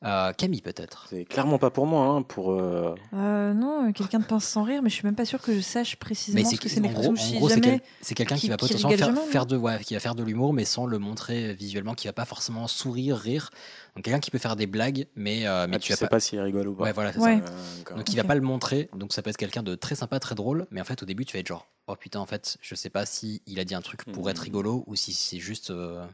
Euh, 0.04 0.32
Camille, 0.32 0.62
peut-être. 0.62 1.06
C'est 1.10 1.24
clairement 1.24 1.58
pas 1.58 1.70
pour 1.70 1.86
moi, 1.86 2.06
hein, 2.06 2.22
pour. 2.22 2.52
euh, 2.52 2.94
Euh, 3.14 3.52
Non, 3.54 3.92
quelqu'un 3.92 4.18
de 4.18 4.24
pince 4.24 4.44
sans 4.44 4.62
rire, 4.62 4.82
mais 4.82 4.90
je 4.90 4.94
suis 4.94 5.04
même 5.06 5.14
pas 5.14 5.24
sûre 5.24 5.40
que 5.40 5.54
je 5.54 5.60
sache 5.60 5.96
précisément 5.96 6.38
Mais 6.40 6.44
ce 6.44 6.50
c'est 6.50 6.56
que 6.62 6.68
c'est 6.68 6.80
en 6.84 6.92
gros, 6.92 7.10
en 7.10 7.12
gros, 7.12 7.48
c'est 7.48 7.54
jamais. 7.56 7.78
quel- 7.78 7.80
c'est 8.00 8.14
quelqu'un 8.14 8.34
qui, 8.36 8.42
qui- 8.42 8.48
va 8.48 8.56
potentiellement 8.56 8.88
faire, 8.90 8.98
jamais, 9.08 9.20
non 9.20 9.26
faire 9.26 9.46
de, 9.46 9.56
ouais, 9.56 9.78
qui 9.84 9.94
va 9.94 10.00
faire 10.00 10.14
de 10.14 10.22
l'humour, 10.22 10.52
mais 10.52 10.64
sans 10.64 10.86
le 10.86 10.98
montrer 10.98 11.54
visuellement, 11.54 11.94
qui 11.94 12.06
va 12.06 12.12
pas 12.12 12.24
forcément 12.24 12.66
sourire, 12.68 13.16
rire. 13.16 13.50
Donc 13.94 14.04
quelqu'un 14.04 14.20
qui 14.20 14.30
peut 14.30 14.38
faire 14.38 14.56
des 14.56 14.66
blagues, 14.66 15.06
mais, 15.14 15.46
euh, 15.46 15.66
mais 15.68 15.76
ah, 15.76 15.78
tu 15.78 15.86
tu 15.86 15.92
vas 15.92 15.96
sais 15.96 16.04
pas. 16.06 16.10
pas 16.16 16.20
s'il 16.20 16.40
rigole 16.40 16.68
ou 16.68 16.74
pas. 16.74 16.84
Ouais, 16.84 16.92
voilà, 16.92 17.12
c'est 17.12 17.18
Ouais. 17.20 17.38
ça. 17.38 17.92
Euh. 17.92 17.96
Donc 17.96 18.12
il 18.12 18.16
va 18.16 18.24
pas 18.24 18.34
le 18.34 18.40
montrer, 18.40 18.88
donc 18.96 19.12
ça 19.12 19.22
peut 19.22 19.30
être 19.30 19.36
quelqu'un 19.36 19.62
de 19.62 19.74
très 19.74 19.94
sympa, 19.94 20.18
très 20.18 20.34
drôle, 20.34 20.66
mais 20.70 20.80
en 20.80 20.84
fait 20.84 21.02
au 21.02 21.06
début 21.06 21.24
tu 21.24 21.34
vas 21.34 21.40
être 21.40 21.46
genre 21.48 21.66
oh 21.88 21.96
putain 21.96 22.20
en 22.20 22.26
fait 22.26 22.56
je 22.62 22.74
sais 22.74 22.90
pas 22.90 23.04
si 23.06 23.42
il 23.46 23.58
a 23.60 23.64
dit 23.64 23.74
un 23.74 23.82
truc 23.82 24.04
pour 24.12 24.30
être 24.30 24.38
Mhm. 24.38 24.44
rigolo 24.44 24.84
ou 24.86 24.94
si 24.96 25.12
c'est 25.12 25.38
juste 25.40 25.70
euh, 25.70 26.06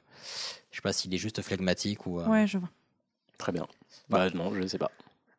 je 0.70 0.77
sais 0.77 0.83
pas 0.83 0.92
s'il 0.92 1.12
est 1.14 1.18
juste 1.18 1.40
phlegmatique 1.42 2.07
ou 2.07 2.20
euh. 2.20 2.27
Ouais, 2.27 2.46
je 2.46 2.59
vois. 2.59 2.68
Très 3.38 3.53
bien. 3.53 3.66
Bah 4.11 4.29
non, 4.31 4.53
je 4.55 4.66
sais 4.66 4.79
pas. 4.79 4.90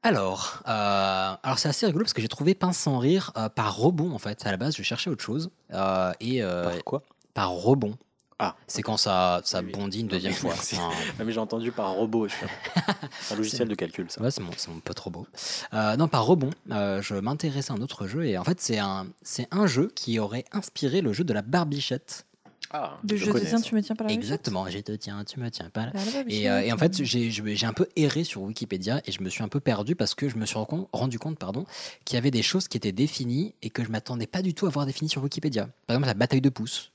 alors 0.04 0.62
euh, 0.68 1.34
alors 1.44 1.60
c'est 1.60 1.68
assez 1.70 1.86
rigolo 1.86 2.06
parce 2.06 2.14
que 2.14 2.22
j'ai 2.22 2.28
trouvé 2.30 2.56
pince 2.56 2.78
sans 2.78 2.98
rire 3.00 3.32
euh, 3.38 3.50
par 3.50 3.76
rebond 3.76 4.12
en 4.14 4.18
fait 4.20 4.46
à 4.46 4.52
la 4.52 4.58
base 4.58 4.76
je 4.78 4.84
cherchais 4.84 5.10
autre 5.10 5.24
chose 5.24 5.50
euh, 5.74 6.12
et 6.22 6.42
euh, 6.42 6.64
Par 6.64 6.84
quoi? 6.86 7.04
par 7.34 7.50
rebond 7.52 7.98
Ah. 8.40 8.56
c'est 8.68 8.82
quand 8.82 8.96
ça 8.96 9.42
ça 9.44 9.60
Oui. 9.62 9.72
bondit 9.74 10.00
une 10.00 10.08
deuxième 10.08 10.32
fois 10.34 10.52
merci. 10.54 10.76
Enfin, 10.78 10.96
Ah, 11.20 11.24
mais 11.26 11.32
j'ai 11.34 11.40
entendu 11.42 11.72
par 11.74 11.92
robot. 11.92 12.28
je 12.30 12.36
un 13.34 13.36
logiciel 13.36 13.68
de 13.68 13.76
calcul, 13.76 14.10
ça. 14.10 14.22
Ouais, 14.22 14.32
c'est 14.32 14.42
mon, 14.42 14.52
c'est 14.56 14.70
mon 14.72 14.80
pote 14.80 15.00
robot. 15.00 15.28
Euh, 15.74 15.98
non, 15.98 16.08
par 16.08 16.26
rebond, 16.26 16.50
euh, 16.72 17.02
je 17.02 17.16
m'intéressais 17.16 17.72
à 17.74 17.76
un 17.76 17.82
autre 17.82 18.08
jeu 18.08 18.26
et 18.26 18.38
en 18.38 18.44
fait, 18.46 18.62
c'est 18.62 18.80
un, 18.80 19.08
c'est 19.22 19.48
un 19.52 19.68
jeu 19.68 19.92
qui 19.94 20.18
aurait 20.20 20.46
inspiré 20.54 21.02
le 21.02 21.12
jeu 21.12 21.26
de 21.26 21.34
la 21.34 21.42
barbichette. 21.42 22.26
Ah, 22.72 23.00
De 23.04 23.16
je 23.16 23.26
je 23.26 23.32
te 23.32 23.38
tiens, 23.40 23.58
ça. 23.58 23.64
tu 23.68 23.74
me 23.76 23.82
tiens 23.82 23.96
pas 23.96 24.04
la 24.04 24.12
Exactement, 24.12 24.68
j'ai 24.70 24.84
te 24.84 24.92
tiens, 24.92 25.24
tu 25.24 25.40
me 25.40 25.50
tiens 25.50 25.70
pas. 25.70 25.88
là. 25.88 25.92
Bah, 25.94 26.00
Et, 26.28 26.50
euh, 26.50 26.72
en 26.72 26.78
fait, 26.78 27.04
j'ai 27.04 27.32
je- 27.32 27.66
un 27.66 27.74
peu 27.74 27.88
erré 27.96 28.24
sur 28.24 28.42
Wikipédia 28.44 29.02
et 29.06 29.12
je 29.12 29.22
me 29.24 29.30
suis 29.30 29.44
un 29.44 29.48
peu 29.48 29.60
perdu 29.60 29.96
parce 29.96 30.14
que 30.14 30.30
je 30.30 30.38
me 30.38 30.46
suis 30.46 30.58
rendu, 30.94 31.18
compte 31.20 31.40
pardon, 31.40 31.66
qu'il 32.06 32.16
y 32.16 32.18
avait 32.18 32.30
des 32.32 32.44
choses 32.44 32.68
qui 32.68 32.78
étaient 32.78 32.92
définies 32.92 33.54
et 33.64 33.70
que 33.72 33.84
je 33.84 33.90
m'attendais 33.90 34.28
pas 34.28 34.42
du 34.44 34.54
tout 34.54 34.68
à 34.68 34.70
voir 34.70 34.86
définies 34.86 35.10
sur 35.10 35.24
Wikipédia. 35.24 35.70
Par 35.88 35.96
exemple, 35.96 36.08
la 36.08 36.14
bataille 36.14 36.42
de 36.42 36.50
pouces. 36.50 36.92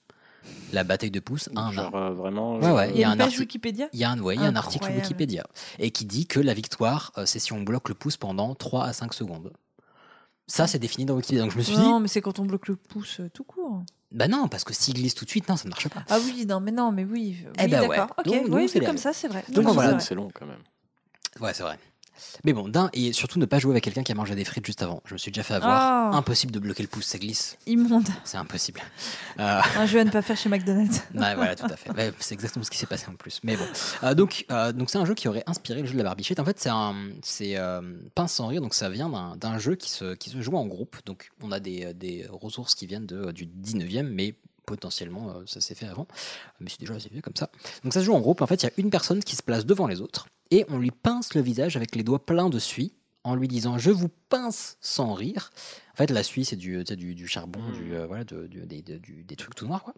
La 0.73 0.85
bataille 0.85 1.11
de 1.11 1.21
pouces, 1.21 1.49
un, 1.57 1.73
Genre 1.73 1.95
euh, 1.97 2.11
vraiment. 2.11 2.57
Ouais, 2.59 2.71
ouais, 2.71 2.91
Il 2.95 3.01
y 3.01 3.05
a 3.05 3.09
un 3.09 3.13
une 3.13 3.19
page 3.19 3.27
article- 3.27 3.43
Wikipédia 3.43 3.89
il 3.93 3.99
y 3.99 4.05
a 4.05 4.11
un, 4.11 4.21
ouais, 4.21 4.35
il 4.37 4.43
y 4.43 4.45
a 4.45 4.49
un 4.49 4.57
article. 4.57 4.91
Wikipédia 4.93 5.45
et 5.79 5.91
qui 5.91 6.05
dit 6.05 6.27
que 6.27 6.39
la 6.41 6.55
victoire, 6.55 7.13
euh, 7.19 7.27
c'est 7.27 7.39
si 7.39 7.53
on 7.53 7.63
bloque 7.63 7.89
le 7.89 7.95
pouce 7.95 8.17
pendant 8.17 8.55
3 8.55 8.85
à 8.85 8.93
5 8.93 9.15
secondes. 9.15 9.53
Ça, 10.47 10.67
c'est 10.67 10.79
défini 10.79 11.07
dans 11.07 11.15
Wikipédia. 11.15 11.43
Donc 11.43 11.53
je 11.53 11.59
me 11.59 11.63
suis 11.63 11.77
Non, 11.77 11.97
dit, 11.97 12.03
mais 12.03 12.09
c'est 12.09 12.21
quand 12.21 12.39
on 12.39 12.45
bloque 12.45 12.69
le 12.69 12.77
pouce 12.77 13.21
euh, 13.21 13.31
tout 13.33 13.45
court. 13.45 13.83
bah 14.13 14.29
non, 14.29 14.47
parce 14.49 14.63
que 14.65 14.75
s'il 14.75 14.95
glisse 14.95 15.15
tout 15.15 15.25
de 15.25 15.31
suite, 15.31 15.49
non, 15.49 15.57
ça 15.57 15.65
ne 15.65 15.71
marche 15.71 15.89
pas. 15.89 16.05
Ah 16.11 16.19
oui, 16.25 16.45
non, 16.47 16.61
mais 16.61 16.71
non, 16.71 16.93
mais 16.93 17.05
oui. 17.05 17.39
Eh 17.59 17.63
oui, 17.65 17.69
ben 17.71 17.83
ouais. 17.89 17.97
d'accord. 17.97 18.15
Ok, 18.19 18.25
Donc- 18.27 18.45
donc 18.49 18.55
oui, 18.55 18.69
c'est 18.69 18.81
comme 18.85 18.99
ça, 18.99 19.13
c'est 19.13 19.29
vrai. 19.29 19.45
Donc 19.49 19.65
Non, 19.65 19.73
voilà. 19.73 19.99
C'est 20.01 20.15
long 20.15 20.29
quand 20.35 20.47
même. 20.47 20.61
Ouais, 21.41 21.55
c'est 21.55 21.63
vrai. 21.63 21.79
Mais 22.45 22.53
bon, 22.53 22.69
d'un, 22.69 22.91
et 22.93 23.13
surtout 23.13 23.39
ne 23.39 23.47
pas 23.47 23.59
jouer 23.59 23.73
avec 23.73 23.85
quelqu'un 23.85 24.03
qui 24.03 24.13
a 24.13 24.15
mangé 24.15 24.35
des 24.35 24.45
frites 24.45 24.65
juste 24.67 24.83
avant. 24.83 25.03
Je 25.05 25.15
me 25.15 25.19
suis 25.19 25.31
déjà 25.31 25.43
fait 25.43 25.55
avoir. 25.55 26.13
Ah. 26.13 26.17
Impossible 26.17 26.53
de 26.53 26.59
bloquer 26.59 26.83
le 26.83 26.89
pouce, 26.89 27.07
ça 27.07 27.19
glisse. 27.19 27.57
Immonde. 27.67 28.09
C'est 28.25 28.37
impossible. 28.39 28.81
Euh, 29.41 29.61
Un 29.77 29.87
jeu 29.87 29.99
à 29.99 30.05
ne 30.05 30.11
pas 30.11 30.23
faire 30.23 30.37
chez 30.37 30.49
McDonald's. 30.49 31.03
Ouais, 31.15 31.35
voilà, 31.35 31.57
tout 31.57 31.67
à 31.67 31.77
fait. 31.77 31.91
Ouais, 31.91 32.13
c'est 32.21 32.35
exactement 32.35 32.65
ce 32.65 32.71
qui 32.71 32.79
s'est 32.79 32.87
passé 32.87 33.07
en 33.09 33.15
plus. 33.17 33.41
Mais 33.43 33.57
bon, 33.57 33.65
Euh, 34.05 34.15
donc, 34.15 34.45
euh, 34.53 34.71
donc 34.73 34.91
c'est 34.91 34.99
un 34.99 35.05
jeu 35.05 35.15
qui 35.15 35.27
aurait 35.27 35.43
inspiré 35.49 35.81
le 35.81 35.87
jeu 35.87 35.95
de 35.95 35.99
la 35.99 36.05
barbichette. 36.05 36.39
En 36.39 36.45
fait, 36.45 36.61
c'est 36.61 36.69
un, 36.71 36.95
c'est 37.23 37.57
pince 38.15 38.33
sans 38.33 38.47
rire. 38.47 38.61
Donc 38.61 38.75
ça 38.75 38.89
vient 38.91 39.09
d'un, 39.37 39.59
jeu 39.59 39.75
qui 39.75 39.91
se, 39.91 40.15
qui 40.15 40.31
se 40.31 40.41
joue 40.41 40.57
en 40.57 40.67
groupe. 40.67 40.97
Donc 41.05 41.33
on 41.43 41.51
a 41.51 41.59
des, 41.59 41.95
des 41.95 42.27
ressources 42.31 42.75
qui 42.77 42.87
viennent 42.87 43.07
de, 43.07 43.33
du 43.33 43.47
19e, 43.47 44.03
mais 44.03 44.35
potentiellement 44.67 45.35
ça 45.47 45.61
s'est 45.61 45.75
fait 45.75 45.87
avant. 45.87 46.07
Mais 46.61 46.71
c'est 46.71 46.81
déjà 46.81 46.95
assez 46.95 47.09
vieux 47.11 47.21
comme 47.23 47.37
ça. 47.37 47.51
Donc 47.83 47.93
ça 47.93 48.01
se 48.01 48.05
joue 48.05 48.15
en 48.15 48.21
groupe. 48.21 48.41
En 48.41 48.47
fait, 48.47 48.63
il 48.63 48.67
y 48.67 48.69
a 48.69 48.73
une 48.77 48.91
personne 48.91 49.23
qui 49.23 49.35
se 49.37 49.43
place 49.43 49.67
devant 49.67 49.87
les 49.89 50.01
autres 50.01 50.27
et 50.55 50.65
on 50.69 50.79
lui 50.79 50.91
pince 50.93 51.35
le 51.35 51.41
visage 51.41 51.77
avec 51.77 51.97
les 51.97 52.05
doigts 52.05 52.25
pleins 52.25 52.49
de 52.49 52.59
suie 52.61 52.95
en 53.25 53.35
lui 53.35 53.49
disant 53.49 53.77
je 53.77 53.91
vous 53.91 54.09
pince 54.29 54.77
sans 54.81 55.13
rire. 55.15 55.51
En 55.93 55.97
fait, 55.97 56.11
la 56.11 56.23
suie 56.23 56.45
c'est 56.45 56.57
du, 56.57 56.85
du, 56.85 57.15
du 57.17 57.27
charbon, 57.27 57.61
du, 57.73 57.95
euh, 57.95 58.07
voilà, 58.07 58.23
de- 58.25 58.47
du- 58.47 58.65
des, 58.67 58.83
de- 58.83 58.99
du- 58.99 59.25
des 59.25 59.37
trucs 59.37 59.55
tout 59.57 59.67
noirs 59.67 59.83
quoi. 59.83 59.95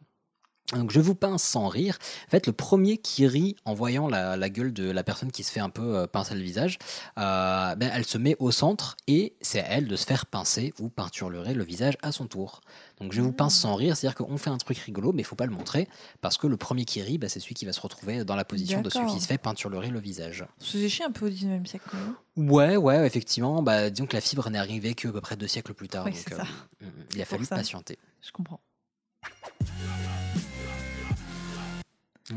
Donc 0.73 0.91
je 0.91 1.01
vous 1.01 1.15
pince 1.15 1.43
sans 1.43 1.69
rire. 1.69 1.99
En 2.27 2.31
fait, 2.31 2.47
le 2.47 2.53
premier 2.53 2.99
qui 2.99 3.27
rit 3.27 3.57
en 3.65 3.75
voyant 3.75 4.09
la, 4.09 4.37
la 4.37 4.51
gueule 4.51 4.73
de 4.73 4.91
la 4.91 5.05
personne 5.05 5.31
qui 5.31 5.45
se 5.45 5.53
fait 5.53 5.61
un 5.61 5.71
peu 5.71 5.97
euh, 5.97 6.07
pincer 6.07 6.35
le 6.35 6.41
visage, 6.41 6.79
euh, 7.19 7.75
ben, 7.77 7.91
elle 7.95 8.05
se 8.05 8.19
met 8.19 8.37
au 8.41 8.51
centre 8.51 8.97
et 9.07 9.35
c'est 9.41 9.61
à 9.61 9.69
elle 9.69 9.87
de 9.87 9.97
se 9.97 10.05
faire 10.05 10.27
pincer 10.27 10.75
ou 10.81 10.89
peintureler 10.89 11.55
le 11.55 11.65
visage 11.65 11.97
à 12.03 12.11
son 12.11 12.27
tour. 12.27 12.61
Donc 13.01 13.13
je 13.13 13.21
vous 13.21 13.33
pince 13.33 13.55
sans 13.55 13.75
rire, 13.77 13.97
c'est-à-dire 13.97 14.17
qu'on 14.17 14.37
fait 14.39 14.51
un 14.51 14.59
truc 14.59 14.79
rigolo, 14.79 15.13
mais 15.13 15.23
il 15.23 15.25
faut 15.25 15.37
pas 15.37 15.47
le 15.47 15.53
montrer 15.53 15.89
parce 16.21 16.37
que 16.37 16.47
le 16.47 16.57
premier 16.57 16.85
qui 16.85 17.01
rit, 17.01 17.19
ben, 17.19 17.29
c'est 17.29 17.41
celui 17.41 17.55
qui 17.55 17.65
va 17.65 17.73
se 17.73 17.81
retrouver 17.81 18.25
dans 18.25 18.37
la 18.37 18.45
position 18.45 18.81
de 18.81 18.91
celui 18.91 19.13
qui 19.13 19.21
se 19.21 19.27
fait 19.27 19.39
peintureler 19.39 19.89
le 19.89 20.01
visage. 20.01 20.45
Chier 20.61 21.05
un 21.05 21.13
peu 21.13 21.27
au 21.27 21.31
19e 21.31 21.67
siècle 21.67 21.89
même. 21.95 22.15
Ouais, 22.37 22.77
ouais, 22.77 23.07
effectivement. 23.07 23.63
Bah, 23.63 23.91
disons 23.91 24.07
que 24.07 24.15
la 24.15 24.21
fibre 24.21 24.49
n'est 24.51 24.59
arrivée 24.59 24.95
que 24.95 25.09
à 25.09 25.13
peu 25.13 25.21
près 25.21 25.37
deux 25.37 25.47
siècles 25.47 25.75
plus 25.75 25.89
tard. 25.89 26.05
Oui, 26.05 26.13
donc, 26.13 26.21
c'est 26.27 26.35
euh, 26.35 26.39
ça. 26.39 26.45
mm, 26.81 26.87
il 27.15 27.23
a 27.23 27.25
fallu 27.25 27.45
ça. 27.45 27.57
patienter. 27.57 27.99
Je 28.21 28.33
comprends. 28.33 28.61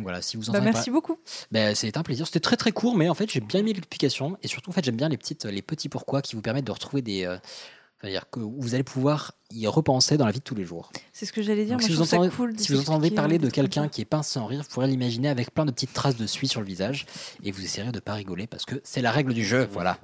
Voilà, 0.01 0.21
si 0.21 0.37
vous 0.37 0.43
Bah, 0.43 0.49
entendez 0.59 0.65
merci 0.65 0.91
beaucoup. 0.91 1.17
Ben, 1.51 1.73
c'est 1.75 1.97
un 1.97 2.03
plaisir. 2.03 2.25
C'était 2.27 2.39
très 2.39 2.57
très 2.57 2.71
court, 2.71 2.95
mais 2.95 3.09
en 3.09 3.15
fait, 3.15 3.29
j'ai 3.31 3.39
bien 3.41 3.59
aimé 3.61 3.73
l'explication. 3.73 4.37
Et 4.43 4.47
surtout, 4.47 4.69
en 4.69 4.73
fait, 4.73 4.83
j'aime 4.85 4.95
bien 4.97 5.09
les, 5.09 5.17
petites, 5.17 5.45
les 5.45 5.61
petits 5.63 5.89
pourquoi 5.89 6.21
qui 6.21 6.35
vous 6.35 6.41
permettent 6.41 6.65
de 6.65 6.71
retrouver 6.71 7.01
des. 7.01 7.25
euh, 7.25 7.37
c'est-à-dire 8.01 8.29
que 8.29 8.39
vous 8.39 8.75
allez 8.75 8.83
pouvoir 8.83 9.33
y 9.51 9.67
repenser 9.67 10.15
dans 10.15 10.25
la 10.25 10.31
vie 10.31 10.39
de 10.39 10.43
tous 10.45 10.55
les 10.55 10.63
jours. 10.63 10.89
C'est 11.11 11.25
ce 11.25 11.33
que 11.33 11.41
j'allais 11.41 11.65
dire. 11.65 11.73
Donc, 11.73 11.81
Moi, 11.81 11.87
si 11.89 11.93
je 11.93 11.97
vous 11.99 12.05
trouve 12.05 12.19
entendez, 12.19 12.29
ça 12.29 12.35
cool. 12.37 12.55
de 12.55 12.59
si 12.61 12.71
vous 12.71 12.79
entendez 12.79 13.11
parler 13.11 13.37
des 13.39 13.47
de 13.47 13.51
quelqu'un 13.51 13.89
qui 13.89 13.99
est 13.99 14.05
pince 14.05 14.29
sans 14.29 14.45
rire, 14.45 14.61
vous 14.61 14.69
pourrez 14.69 14.87
l'imaginer 14.87 15.27
avec 15.27 15.53
plein 15.53 15.65
de 15.65 15.71
petites 15.71 15.91
traces 15.91 16.15
de 16.15 16.25
suie 16.25 16.47
sur 16.47 16.61
le 16.61 16.67
visage. 16.67 17.05
Et 17.43 17.51
vous 17.51 17.61
essayerez 17.61 17.91
de 17.91 17.97
ne 17.97 17.99
pas 17.99 18.13
rigoler 18.13 18.47
parce 18.47 18.63
que 18.63 18.79
c'est 18.85 19.01
la 19.01 19.11
règle 19.11 19.33
du 19.33 19.43
jeu. 19.43 19.67
Voilà. 19.71 19.97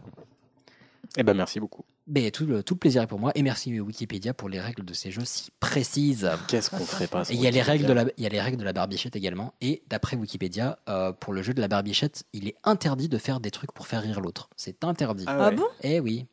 Eh 1.16 1.24
ben 1.24 1.34
merci 1.36 1.62
beaucoup. 1.62 1.86
Ben, 2.08 2.30
tout, 2.30 2.46
le, 2.46 2.62
tout 2.62 2.76
le 2.76 2.80
plaisir 2.80 3.02
est 3.02 3.08
pour 3.08 3.20
moi. 3.20 3.32
Et 3.34 3.42
merci 3.42 3.80
Wikipédia 3.80 4.34
pour 4.36 4.48
les 4.48 4.60
règles 4.60 4.86
de 4.86 4.94
ces 4.94 5.10
jeux 5.10 5.26
si 5.26 5.50
précises. 5.60 6.30
Qu'est-ce 6.48 6.70
qu'on 6.70 6.86
ferait 6.86 7.08
pas 7.08 7.24
il 7.32 7.42
y 7.42 7.48
a 7.48 7.52
les 7.52 7.64
règles 7.64 7.86
de 7.88 7.94
la, 7.94 8.06
il 8.18 8.24
y 8.24 8.28
a 8.28 8.30
les 8.30 8.40
règles 8.42 8.58
de 8.58 8.64
la 8.64 8.74
barbichette 8.74 9.16
également. 9.16 9.56
Et 9.62 9.82
d'après 9.88 10.16
Wikipédia, 10.16 10.78
euh, 10.88 11.12
pour 11.14 11.34
le 11.34 11.42
jeu 11.42 11.54
de 11.56 11.62
la 11.62 11.68
barbichette, 11.68 12.24
il 12.34 12.48
est 12.48 12.58
interdit 12.64 13.10
de 13.10 13.18
faire 13.18 13.40
des 13.40 13.50
trucs 13.50 13.72
pour 13.72 13.88
faire 13.88 14.04
rire 14.04 14.22
l'autre. 14.22 14.50
C'est 14.56 14.84
interdit. 14.84 15.26
Ah 15.28 15.50
bon? 15.50 15.66
Eh 15.82 16.00
oui. 16.00 16.28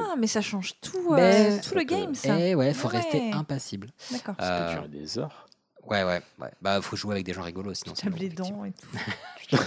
Ah, 0.00 0.14
mais 0.18 0.26
ça 0.26 0.40
change 0.40 0.80
tout, 0.80 1.12
euh, 1.12 1.58
tout 1.62 1.74
le 1.74 1.82
game, 1.84 2.14
ça. 2.14 2.40
Eh 2.40 2.54
ouais, 2.54 2.72
faut 2.72 2.88
Ouais. 2.88 2.96
rester 2.96 3.30
impassible. 3.32 3.88
D'accord. 4.10 4.34
Ça 4.40 4.58
peut 4.58 4.64
Euh, 4.64 4.74
durer 4.76 4.88
des 4.88 5.18
heures. 5.18 5.46
ouais, 5.84 6.04
ouais, 6.04 6.22
ouais. 6.40 6.50
Bah, 6.62 6.80
faut 6.80 6.96
jouer 6.96 7.12
avec 7.12 7.26
des 7.26 7.34
gens 7.34 7.42
rigolos, 7.42 7.74
sinon 7.74 7.94
c'est 7.94 8.08
long, 8.08 8.16
les 8.16 8.30
dents 8.30 8.64
et 8.64 8.72
tout. 8.72 9.56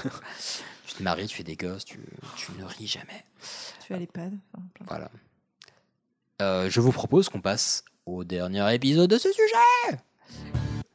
Tu 0.87 0.93
te 0.99 1.03
maries, 1.03 1.27
tu 1.27 1.35
fais 1.37 1.43
des 1.43 1.55
gosses, 1.57 1.83
tu, 1.83 1.99
tu 2.37 2.51
ne 2.57 2.63
ris 2.63 2.87
jamais. 2.87 3.25
Tu 3.85 3.93
as 3.93 3.97
l'EHPAD. 3.97 4.33
enfin, 4.53 4.63
Voilà. 4.87 5.11
Euh, 6.41 6.69
je 6.69 6.81
vous 6.81 6.91
propose 6.91 7.29
qu'on 7.29 7.41
passe 7.41 7.83
au 8.05 8.23
dernier 8.23 8.73
épisode 8.73 9.09
de 9.09 9.17
ce 9.17 9.29
sujet. 9.31 9.97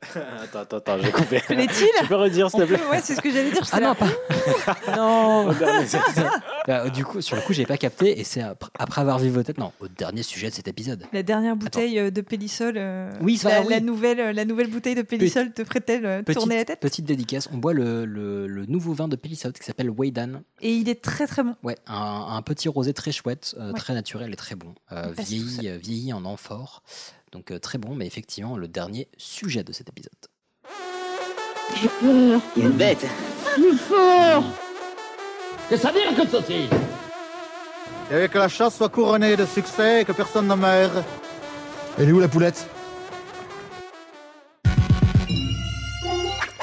attends, 0.42 0.61
attends, 0.61 0.76
attends, 0.78 0.98
j'ai 1.03 1.11
coupé. 1.11 1.40
Plaît-il 1.40 1.88
Tu 2.01 2.07
peux 2.09 2.16
redire, 2.16 2.51
s'il 2.51 2.61
te 2.61 2.64
plaît 2.64 2.78
peut- 2.78 2.88
Ouais, 2.90 3.01
c'est 3.03 3.14
ce 3.14 3.20
que 3.20 3.30
j'allais 3.30 3.51
dire. 3.51 3.66
Ah 3.70 3.80
là. 3.80 3.88
non, 3.88 3.94
pas. 3.94 4.07
non. 4.96 5.48
Au 5.48 5.55
dernier 5.55 5.80
épisode. 5.82 6.01
Bah, 6.66 6.88
du 6.90 7.05
coup, 7.05 7.20
sur 7.22 7.36
le 7.36 7.42
coup, 7.42 7.53
j'ai 7.55 7.64
pas 7.66 7.78
capté 7.78 8.20
et 8.20 8.24
c'est 8.24 8.42
après, 8.42 8.70
après 8.78 9.01
avoir 9.01 9.18
vu 9.18 9.28
vos 9.30 9.42
têtes. 9.42 9.59
Non, 9.59 9.72
au 9.80 9.88
dernier 9.88 10.22
sujet 10.22 10.51
de 10.51 10.55
cet 10.55 10.68
épisode. 10.68 11.05
La 11.12 11.22
dernière 11.22 11.57
bouteille 11.57 11.98
euh, 11.98 12.11
de 12.11 12.20
Pélisol. 12.20 12.74
euh, 12.76 13.11
Oui, 13.22 13.38
ça 13.38 13.48
la, 13.48 13.62
va, 13.62 13.70
la 13.70 13.80
nouvelle, 13.80 14.20
euh, 14.20 14.32
la 14.32 14.44
nouvelle 14.44 14.68
bouteille 14.68 14.94
de 14.94 15.03
Pélisol 15.03 15.53
te 15.53 15.64
ferait-elle 15.64 16.05
euh, 16.07 16.22
Petite, 16.22 16.38
tourner 16.38 16.57
la 16.59 16.64
tête? 16.66 16.80
petite 16.80 17.07
dédicace. 17.07 17.48
On 17.53 17.57
boit 17.57 17.72
le, 17.72 18.05
le- 18.05 18.46
le 18.46 18.66
nouveau 18.66 18.92
vin 18.92 19.09
de 19.09 19.16
Pélissot 19.16 19.53
qui 19.53 19.64
s'appelle 19.64 19.90
Waydan. 19.90 20.42
Et 20.61 20.72
il 20.72 20.88
est 20.88 21.03
très 21.03 21.26
très 21.26 21.42
bon. 21.42 21.57
Ouais, 21.62 21.76
un, 21.86 22.26
un 22.30 22.42
petit 22.42 22.68
rosé 22.68 22.92
très 22.92 23.11
chouette, 23.11 23.55
euh, 23.59 23.72
Ouais. 23.72 23.78
très 23.78 23.94
naturel 23.94 24.32
et 24.32 24.36
très 24.36 24.55
bon. 24.55 24.74
Euh, 24.92 25.12
vieilli, 25.18 25.68
euh, 25.68 25.76
vieilli 25.78 26.12
en 26.12 26.24
amphore. 26.26 26.82
Donc 27.33 27.51
euh, 27.53 27.59
très 27.59 27.78
bon, 27.78 27.95
mais 27.95 28.07
effectivement, 28.07 28.57
le 28.57 28.66
dernier 28.68 29.09
sujet 29.16 29.62
de 29.62 29.72
cet 29.72 29.89
épisode. 29.89 30.11
Il 32.57 32.64
est 32.64 32.68
bête. 32.70 33.07
Que 35.68 35.76
ça 35.76 35.93
dire 35.93 36.14
que 36.16 36.26
ceci 36.28 36.68
Et 38.12 38.28
que 38.28 38.39
la 38.39 38.49
chasse 38.49 38.76
soit 38.76 38.89
couronnée 38.89 39.37
de 39.37 39.47
succès 39.47 40.03
et 40.03 40.05
que 40.05 40.12
personne 40.12 40.49
ne 40.49 40.55
meure. 40.57 41.05
Elle 41.99 42.09
est 42.09 42.12
où 42.12 42.18
la 42.20 42.28
poulette? 42.28 42.66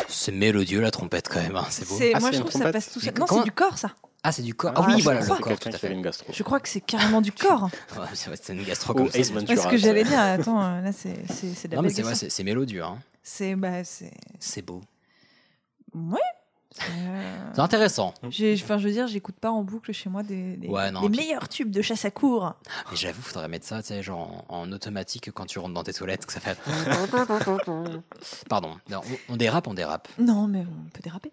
C'est 0.10 0.32
mélodieux 0.34 0.82
la 0.82 0.92
trompette 0.92 1.30
quand 1.30 1.40
même, 1.42 1.56
hein, 1.56 1.66
c'est 1.70 1.88
beau. 1.88 1.96
C'est- 1.98 2.12
Ah, 2.14 2.20
moi, 2.20 2.30
c'est 2.32 2.38
je 2.38 2.42
une 2.42 2.48
trouve 2.50 2.60
que 2.62 2.66
ça 2.68 2.72
passe 2.74 2.92
tout 2.92 3.00
seul. 3.00 3.14
Non, 3.18 3.26
c'est 3.30 3.44
du 3.44 3.52
corps, 3.54 3.78
ça. 3.78 3.92
Ah, 4.28 4.32
c'est 4.34 4.42
du 4.42 4.54
corps. 4.54 4.74
Ah, 4.76 4.82
Ah, 4.86 4.94
oui, 4.94 5.02
voilà, 5.04 5.22
le 5.22 5.26
corps, 5.28 5.58
tout 5.58 5.70
à 5.70 5.72
fait. 5.72 5.94
une 5.94 6.02
gastro. 6.02 6.34
Je 6.34 6.44
crois 6.44 6.60
que 6.60 6.68
c'est 6.68 6.82
carrément 6.82 7.22
du 7.22 7.32
corps. 7.32 7.70
Ouais, 7.98 8.06
c'est 8.14 8.54
une 8.54 8.64
gastro 8.64 8.92
Ou 8.94 8.98
comme 8.98 9.10
ça. 9.12 9.20
Ace 9.20 9.28
c'est- 9.28 9.34
Ventura. 9.34 9.56
Ouais, 9.56 9.64
ce 9.64 9.68
que 9.70 9.78
j'allais 9.78 10.04
dire. 10.04 10.20
Attends, 10.20 10.62
euh, 10.62 10.82
là, 10.82 10.92
c'est 10.92 11.16
c'est- 11.32 11.54
c'est 11.56 11.68
de 11.70 11.74
la 11.74 11.78
Non, 11.78 11.82
mais 11.84 11.88
belle 11.88 11.96
c'est 11.96 12.02
vrai, 12.02 12.12
question. 12.12 12.28
c'est 12.30 12.36
c'est 12.36 12.44
mélodieux. 12.44 12.84
Hein. 12.84 12.98
C'est 13.24 13.56
bah, 13.56 13.86
c'est 13.86 14.12
C'est 14.40 14.62
beau. 14.62 14.82
ouais. 15.96 16.20
Euh, 16.82 17.52
C'est 17.54 17.62
intéressant. 17.62 18.14
Enfin, 18.24 18.30
je 18.78 18.84
veux 18.88 18.92
dire, 18.92 19.08
j'écoute 19.08 19.36
pas 19.40 19.50
en 19.52 19.64
boucle 19.64 19.92
chez 19.94 20.10
moi 20.10 20.24
des, 20.24 20.56
des- 20.58 20.68
Ouais, 20.68 20.92
non, 20.92 21.02
les 21.02 21.10
puis- 21.10 21.20
meilleurs 21.20 21.50
tubes 21.50 21.72
de 21.72 21.82
chasse 21.82 22.06
à 22.06 22.12
cour. 22.12 22.54
Mais 22.92 22.98
j'avoue, 22.98 23.22
faudrait 23.22 23.48
mettre 23.48 23.66
ça, 23.66 23.82
tu 23.82 23.88
sais, 23.90 24.02
genre 24.04 24.46
en, 24.50 24.60
en 24.62 24.72
automatique 24.72 25.32
quand 25.34 25.46
tu 25.46 25.60
rentres 25.60 25.74
dans 25.74 25.84
tes 25.84 25.94
toilettes, 25.94 26.26
que 26.26 26.34
ça 26.34 26.40
fait. 26.40 26.58
Pardon. 28.50 28.72
Non, 28.90 29.02
on, 29.30 29.34
on 29.34 29.38
dérape, 29.38 29.68
on 29.68 29.74
dérape. 29.74 30.08
Non, 30.20 30.48
mais 30.48 30.60
on 30.62 30.90
peut 30.90 31.02
déraper. 31.04 31.32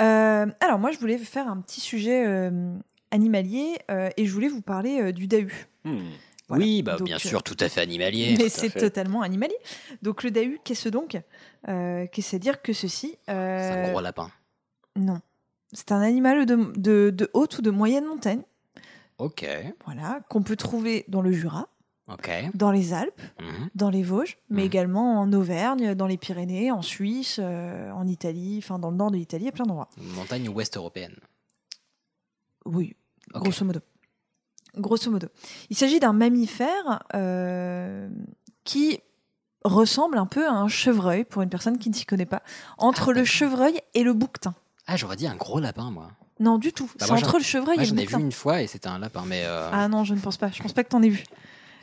Euh, 0.00 0.46
alors, 0.60 0.78
moi, 0.78 0.90
je 0.92 0.98
voulais 0.98 1.18
faire 1.18 1.48
un 1.48 1.58
petit 1.60 1.80
sujet 1.80 2.24
euh, 2.26 2.72
animalier 3.10 3.78
euh, 3.90 4.10
et 4.16 4.26
je 4.26 4.32
voulais 4.32 4.48
vous 4.48 4.62
parler 4.62 5.00
euh, 5.00 5.12
du 5.12 5.26
Dahu. 5.26 5.66
Hmm. 5.84 5.98
Voilà. 6.48 6.64
Oui, 6.64 6.82
bah 6.82 6.96
Donc, 6.96 7.06
bien 7.06 7.18
sûr, 7.18 7.44
tout 7.44 7.56
à 7.60 7.68
fait 7.68 7.80
animalier. 7.80 8.34
Mais 8.36 8.48
c'est 8.48 8.70
totalement 8.70 9.22
animalier. 9.22 9.54
Donc, 10.02 10.24
le 10.24 10.32
Dahu, 10.32 10.58
qu'est-ce 10.64 10.88
donc? 10.88 11.16
Euh, 11.68 12.06
Qu'est-ce 12.10 12.34
à 12.34 12.38
dire 12.40 12.60
que 12.60 12.72
ceci? 12.72 13.16
Euh, 13.28 13.58
C'est 13.84 13.88
un 13.88 13.92
gros 13.92 14.00
lapin. 14.00 14.30
Non. 14.96 15.20
C'est 15.72 15.92
un 15.92 16.00
animal 16.00 16.46
de, 16.46 16.72
de, 16.76 17.10
de 17.10 17.30
haute 17.34 17.58
ou 17.58 17.62
de 17.62 17.70
moyenne 17.70 18.04
montagne, 18.06 18.42
Ok, 19.18 19.46
voilà, 19.84 20.20
qu'on 20.30 20.42
peut 20.42 20.56
trouver 20.56 21.04
dans 21.08 21.20
le 21.20 21.30
Jura, 21.30 21.68
dans 22.54 22.70
les 22.72 22.94
Alpes, 22.94 23.20
Mhm. 23.38 23.68
dans 23.74 23.90
les 23.90 24.02
Vosges, 24.02 24.38
mais 24.48 24.62
Mhm. 24.62 24.66
également 24.66 25.20
en 25.20 25.30
Auvergne, 25.34 25.94
dans 25.94 26.06
les 26.06 26.16
Pyrénées, 26.16 26.70
en 26.72 26.80
Suisse, 26.80 27.36
euh, 27.38 27.90
en 27.92 28.06
Italie, 28.06 28.56
enfin 28.62 28.78
dans 28.78 28.90
le 28.90 28.96
nord 28.96 29.10
de 29.10 29.18
l'Italie, 29.18 29.46
à 29.46 29.52
plein 29.52 29.66
d'endroits. 29.66 29.90
Une 29.98 30.08
montagne 30.12 30.48
ouest 30.48 30.76
européenne. 30.78 31.14
Oui, 32.64 32.96
grosso 33.34 33.64
modo. 33.64 33.80
Grosso 34.76 35.10
modo. 35.10 35.28
Il 35.68 35.76
s'agit 35.76 36.00
d'un 36.00 36.12
mammifère 36.14 37.02
euh, 37.14 38.08
qui 38.64 39.00
ressemble 39.64 40.16
un 40.16 40.26
peu 40.26 40.46
à 40.46 40.52
un 40.52 40.68
chevreuil, 40.68 41.24
pour 41.24 41.42
une 41.42 41.50
personne 41.50 41.76
qui 41.78 41.90
ne 41.90 41.94
s'y 41.94 42.06
connaît 42.06 42.24
pas, 42.26 42.42
entre 42.78 43.10
Ah, 43.10 43.18
le 43.18 43.24
chevreuil 43.24 43.80
et 43.94 44.02
le 44.02 44.14
bouquetin. 44.14 44.54
Ah, 44.92 44.96
j'aurais 44.96 45.16
dit 45.16 45.26
un 45.28 45.36
gros 45.36 45.60
lapin, 45.60 45.90
moi. 45.90 46.10
Non, 46.40 46.58
du 46.58 46.72
tout. 46.72 46.86
Bah, 46.86 46.92
c'est 47.00 47.06
j'en- 47.08 47.14
entre 47.16 47.38
le 47.38 47.44
chevreuil 47.44 47.76
Moi, 47.76 47.84
et 47.84 47.86
j'en 47.86 47.94
le 47.94 48.00
ai 48.00 48.04
vu 48.06 48.12
bouquetin. 48.12 48.24
une 48.26 48.32
fois 48.32 48.62
et 48.62 48.66
c'était 48.66 48.88
un 48.88 48.98
lapin, 48.98 49.22
mais. 49.26 49.42
euh, 49.44 49.70
Ah 49.72 49.88
non, 49.88 50.04
je 50.04 50.14
ne 50.14 50.20
pense 50.20 50.36
pas. 50.36 50.50
Je 50.52 50.60
pense 50.62 50.72
pas 50.72 50.82
que 50.84 50.88
t'en 50.88 51.02
aies 51.02 51.08
vu. 51.10 51.22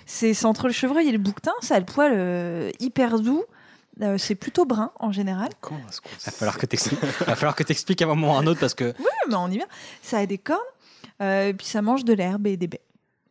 C'est 0.05 0.45
entre 0.45 0.67
le 0.67 0.73
chevreuil 0.73 1.07
et 1.09 1.11
le 1.11 1.17
bouquetin. 1.17 1.53
Ça 1.61 1.75
a 1.75 1.79
le 1.79 1.85
poil 1.85 2.11
euh, 2.15 2.71
hyper 2.79 3.19
doux. 3.19 3.43
Euh, 4.01 4.17
c'est 4.17 4.35
plutôt 4.35 4.65
brun 4.65 4.91
en 4.99 5.11
général. 5.11 5.49
Comment 5.61 5.79
est-ce 5.89 6.01
qu'on 6.01 6.09
Va 6.25 6.31
falloir 6.31 6.57
que 6.57 6.65
t'expliques. 6.65 6.99
Va 7.25 7.35
falloir 7.35 7.55
que 7.55 7.63
t'expliques 7.63 8.01
à 8.01 8.05
un 8.05 8.09
moment 8.09 8.33
ou 8.33 8.35
à 8.35 8.39
un 8.39 8.47
autre 8.47 8.59
parce 8.59 8.73
que. 8.73 8.93
Oui, 8.99 9.05
mais 9.29 9.35
on 9.35 9.47
y 9.49 9.57
vient. 9.57 9.67
Ça 10.01 10.19
a 10.19 10.25
des 10.25 10.37
cornes. 10.37 10.59
euh, 11.21 11.47
et 11.49 11.53
puis 11.53 11.65
ça 11.67 11.81
mange 11.81 12.03
de 12.05 12.13
l'herbe 12.13 12.45
et 12.47 12.57
des 12.57 12.67
baies. 12.67 12.81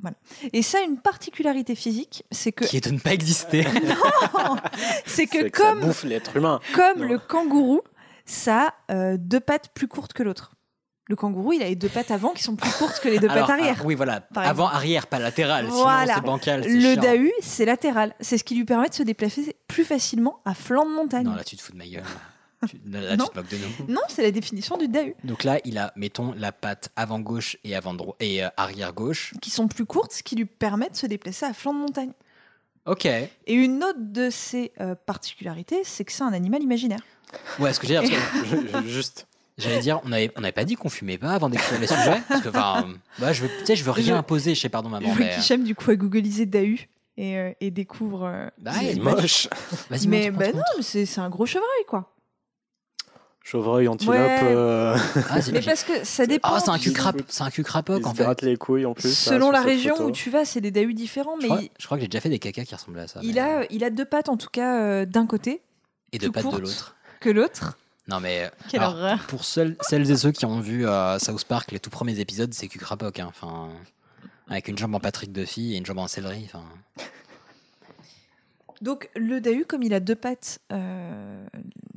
Voilà. 0.01 0.16
Et 0.53 0.62
ça 0.62 0.79
a 0.79 0.83
une 0.83 0.99
particularité 0.99 1.74
physique, 1.74 2.24
c'est 2.31 2.53
que, 2.53 2.64
qui 2.64 2.77
est 2.77 2.85
de 2.87 2.91
ne 2.91 2.99
pas 2.99 3.12
exister. 3.14 3.64
c'est 5.07 5.27
que 5.27 5.39
C'est 5.39 5.51
que 5.51 5.59
ça 5.62 5.70
comme, 5.72 5.81
bouffe 5.81 6.05
l'être 6.05 6.37
humain. 6.37 6.61
comme 6.74 7.01
Non. 7.01 7.09
le 7.09 7.18
kangourou, 7.18 7.81
ça 8.27 8.74
a 8.89 8.93
euh, 8.95 9.16
deux 9.18 9.41
pattes 9.41 9.70
plus 9.72 9.89
courtes 9.89 10.12
que 10.12 10.22
l'autre. 10.22 10.53
Le 11.09 11.14
kangourou, 11.14 11.53
il 11.53 11.62
a 11.62 11.66
les 11.68 11.77
deux 11.77 11.89
pattes 11.89 12.11
avant 12.11 12.31
qui 12.31 12.43
sont 12.43 12.57
plus 12.57 12.70
courtes 12.72 12.99
que 13.01 13.09
les 13.09 13.20
deux 13.20 13.29
Alors, 13.29 13.47
pattes 13.47 13.61
arrière. 13.61 13.77
ah, 13.81 13.85
oui, 13.87 13.95
voilà. 13.95 14.27
Avant, 14.35 14.66
arrière, 14.66 15.07
pas 15.07 15.20
latéral. 15.20 15.66
Voilà. 15.66 16.03
Sinon, 16.03 16.14
c'est 16.16 16.20
bancal. 16.27 16.64
c'est 16.64 16.70
Le 16.70 16.81
chiant. 16.95 17.01
dahu, 17.03 17.33
c'est 17.41 17.64
latéral. 17.64 18.14
C'est 18.20 18.37
ce 18.39 18.43
qui 18.45 18.57
lui 18.57 18.64
permet 18.64 18.89
de 18.89 18.95
se 18.95 19.05
déplacer 19.05 19.57
plus 19.68 19.85
facilement 19.85 20.41
à 20.45 20.55
flanc 20.55 20.85
de 20.85 20.91
montagne. 20.93 21.24
Non, 21.27 21.37
là, 21.37 21.45
tu 21.45 21.57
te 21.57 21.62
fous 21.62 21.70
de 21.72 21.79
ma 21.79 21.87
gueule. 21.87 22.03
Tu- 22.68 22.81
Là, 22.91 23.16
Non. 23.16 23.27
tu 23.27 23.31
te 23.31 23.37
moques 23.39 23.49
de 23.51 23.57
nous. 23.59 23.93
Non, 23.95 24.01
c'est 24.09 24.22
la 24.22 24.33
définition 24.33 24.77
du 24.77 24.89
dahu. 24.89 25.14
Donc 25.22 25.45
là, 25.45 25.61
il 25.64 25.79
a, 25.79 25.93
mettons, 25.95 26.33
la 26.37 26.51
patte 26.51 26.89
avant 26.97 27.20
gauche 27.20 27.57
et 27.62 27.77
avant 27.77 27.95
droite 27.95 28.16
et 28.18 28.43
euh, 28.45 28.49
arrière 28.57 28.93
gauche. 28.93 29.35
qui 29.41 29.51
sont 29.51 29.68
plus 29.68 29.85
courtes, 29.87 30.12
ce 30.12 30.24
qui 30.24 30.35
lui 30.35 30.47
permet 30.47 30.89
de 30.89 30.97
se 30.97 31.07
déplacer 31.07 31.47
à 31.47 31.53
flanc 31.53 31.72
de 31.74 31.79
montagne. 31.79 32.11
Ok. 32.87 33.05
Et 33.05 33.31
une 33.53 33.85
autre 33.85 33.99
de 34.01 34.31
ses 34.31 34.72
euh, 34.81 34.95
particularités, 34.97 35.83
c'est 35.85 36.05
que 36.05 36.11
c'est 36.12 36.22
un 36.24 36.33
animal 36.33 36.62
imaginaire. 36.62 37.01
Ouais, 37.59 37.72
ce 37.72 37.81
que 37.81 37.87
j'ai 37.87 37.99
dire, 37.99 38.03
parce 38.03 38.43
que 38.43 38.47
Je- 38.49 38.83
je- 38.83 38.89
Juste. 38.89 39.27
j'allais 39.59 39.81
dire, 39.81 40.01
on 40.05 40.09
n'avait 40.11 40.31
on 40.37 40.43
avait 40.43 40.53
pas 40.53 40.64
dit 40.64 40.74
qu'on 40.77 40.89
fumait 40.89 41.18
pas 41.18 41.31
avant 41.33 41.49
d'écrire 41.49 41.81
les 41.81 41.87
sujets. 41.87 42.20
Parce 42.29 42.43
que, 42.43 42.49
enfin, 42.49 42.85
euh, 42.89 42.95
bah, 43.18 43.33
je 43.33 43.43
veux, 43.43 43.49
tu 43.61 43.66
sais, 43.66 43.77
je 43.77 43.85
veux 43.85 43.91
rien 43.91 44.14
Je- 44.14 44.18
imposer 44.18 44.55
chez 44.55 44.68
Pardon 44.68 44.89
Maman, 44.89 45.09
Je 45.09 45.12
vois 45.16 45.24
mais. 45.27 45.33
euh, 45.33 45.37
qu'Hicham, 45.37 45.62
du 45.64 45.74
coup, 45.74 45.91
a 45.91 45.97
googolisé 45.97 46.47
Dahu 46.47 46.89
et, 47.16 47.37
euh, 47.39 47.53
et 47.61 47.70
découvre. 47.70 48.24
euh, 48.27 48.49
Bah, 48.59 48.72
Il 48.83 48.89
est 48.89 48.95
moche. 49.03 49.49
Vas-y, 49.91 50.07
mais 50.09 50.31
montre, 50.31 50.39
bah 50.39 50.47
montre, 50.47 50.57
non, 50.59 50.62
mais 50.77 50.83
c'est 50.83 51.07
c'est 51.07 51.20
un 51.20 51.31
gros 51.31 51.47
chevreuil, 51.47 51.85
quoi. 51.89 52.12
Chevreuil, 53.43 53.87
antilope. 53.87 54.16
Ouais. 54.16 54.41
euh. 54.43 54.97
Ah, 55.31 55.41
c'est- 55.41 55.53
Mais 55.53 55.61
parce 55.62 55.85
que 55.85 56.05
ça 56.05 56.27
dépend. 56.27 56.49
Ah, 56.53 56.59
c'est 56.59 56.70
un 56.70 56.79
cul 56.81 56.89
Il- 56.89 56.95
crap, 56.95 57.16
c'est 57.29 57.45
un 57.45 57.51
cul 57.51 57.61
il 57.61 57.64
crapoc 57.64 58.05
en 58.05 58.11
se 58.11 58.16
fait. 58.16 58.24
gratte 58.24 58.43
les 58.43 58.57
couilles 58.57 58.85
en 58.87 58.93
plus. 58.95 59.16
Selon 59.16 59.53
la 59.53 59.61
région 59.62 59.95
photo. 59.95 60.09
où 60.09 60.11
tu 60.11 60.31
vas, 60.31 60.45
c'est 60.45 60.61
des 60.61 60.72
Dahus 60.72 60.95
différents, 60.95 61.37
Je 61.37 61.43
mais 61.43 61.49
crois, 61.49 61.62
il, 61.62 61.70
je 61.79 61.87
crois 61.87 61.97
que 61.97 62.03
j'ai 62.03 62.09
déjà 62.09 62.20
fait 62.20 62.29
des 62.29 62.41
cacas 62.41 62.64
qui 62.64 62.74
ressemblaient 62.74 63.03
à 63.03 63.07
ça. 63.07 63.20
il 63.22 63.35
mais- 63.35 63.41
a, 63.41 63.64
il 63.70 63.85
a 63.85 63.91
deux 63.91 64.05
pattes, 64.05 64.29
en 64.29 64.37
tout 64.37 64.49
cas, 64.51 64.81
euh, 64.83 65.07
d'un 65.07 65.27
côté 65.27 65.62
et 66.12 66.18
de 66.18 66.24
plus 66.24 66.33
pattes 66.33 66.53
de 66.53 66.59
l'autre. 66.59 66.97
Que 67.27 67.31
l'autre. 67.33 67.77
Non 68.09 68.20
mais 68.20 68.49
Quelle 68.70 68.81
alors, 68.83 68.95
horreur. 68.95 69.18
pour 69.27 69.45
celles 69.45 69.77
et 69.93 70.16
ceux 70.16 70.31
qui 70.31 70.47
ont 70.47 70.61
vu 70.61 70.87
euh, 70.87 71.18
South 71.18 71.45
Park 71.45 71.72
les 71.72 71.81
tout 71.81 71.91
premiers 71.91 72.20
épisodes, 72.20 72.55
c'est 72.55 72.68
cul 72.68 72.79
crapoc. 72.79 73.18
hein. 73.18 73.27
Enfin, 73.29 73.68
avec 74.49 74.68
une 74.68 74.79
jambe 74.79 74.95
en 74.95 75.01
Patrick 75.01 75.33
Duffy 75.33 75.74
et 75.74 75.77
une 75.79 75.85
jambe 75.85 75.99
en 75.99 76.07
céleri. 76.07 76.45
Enfin, 76.45 76.62
Donc 78.83 79.11
le 79.16 79.41
dahu, 79.41 79.64
comme 79.64 79.83
il 79.83 79.95
a 79.95 80.01
deux 80.01 80.14
pattes 80.14 80.59
euh, 80.72 81.47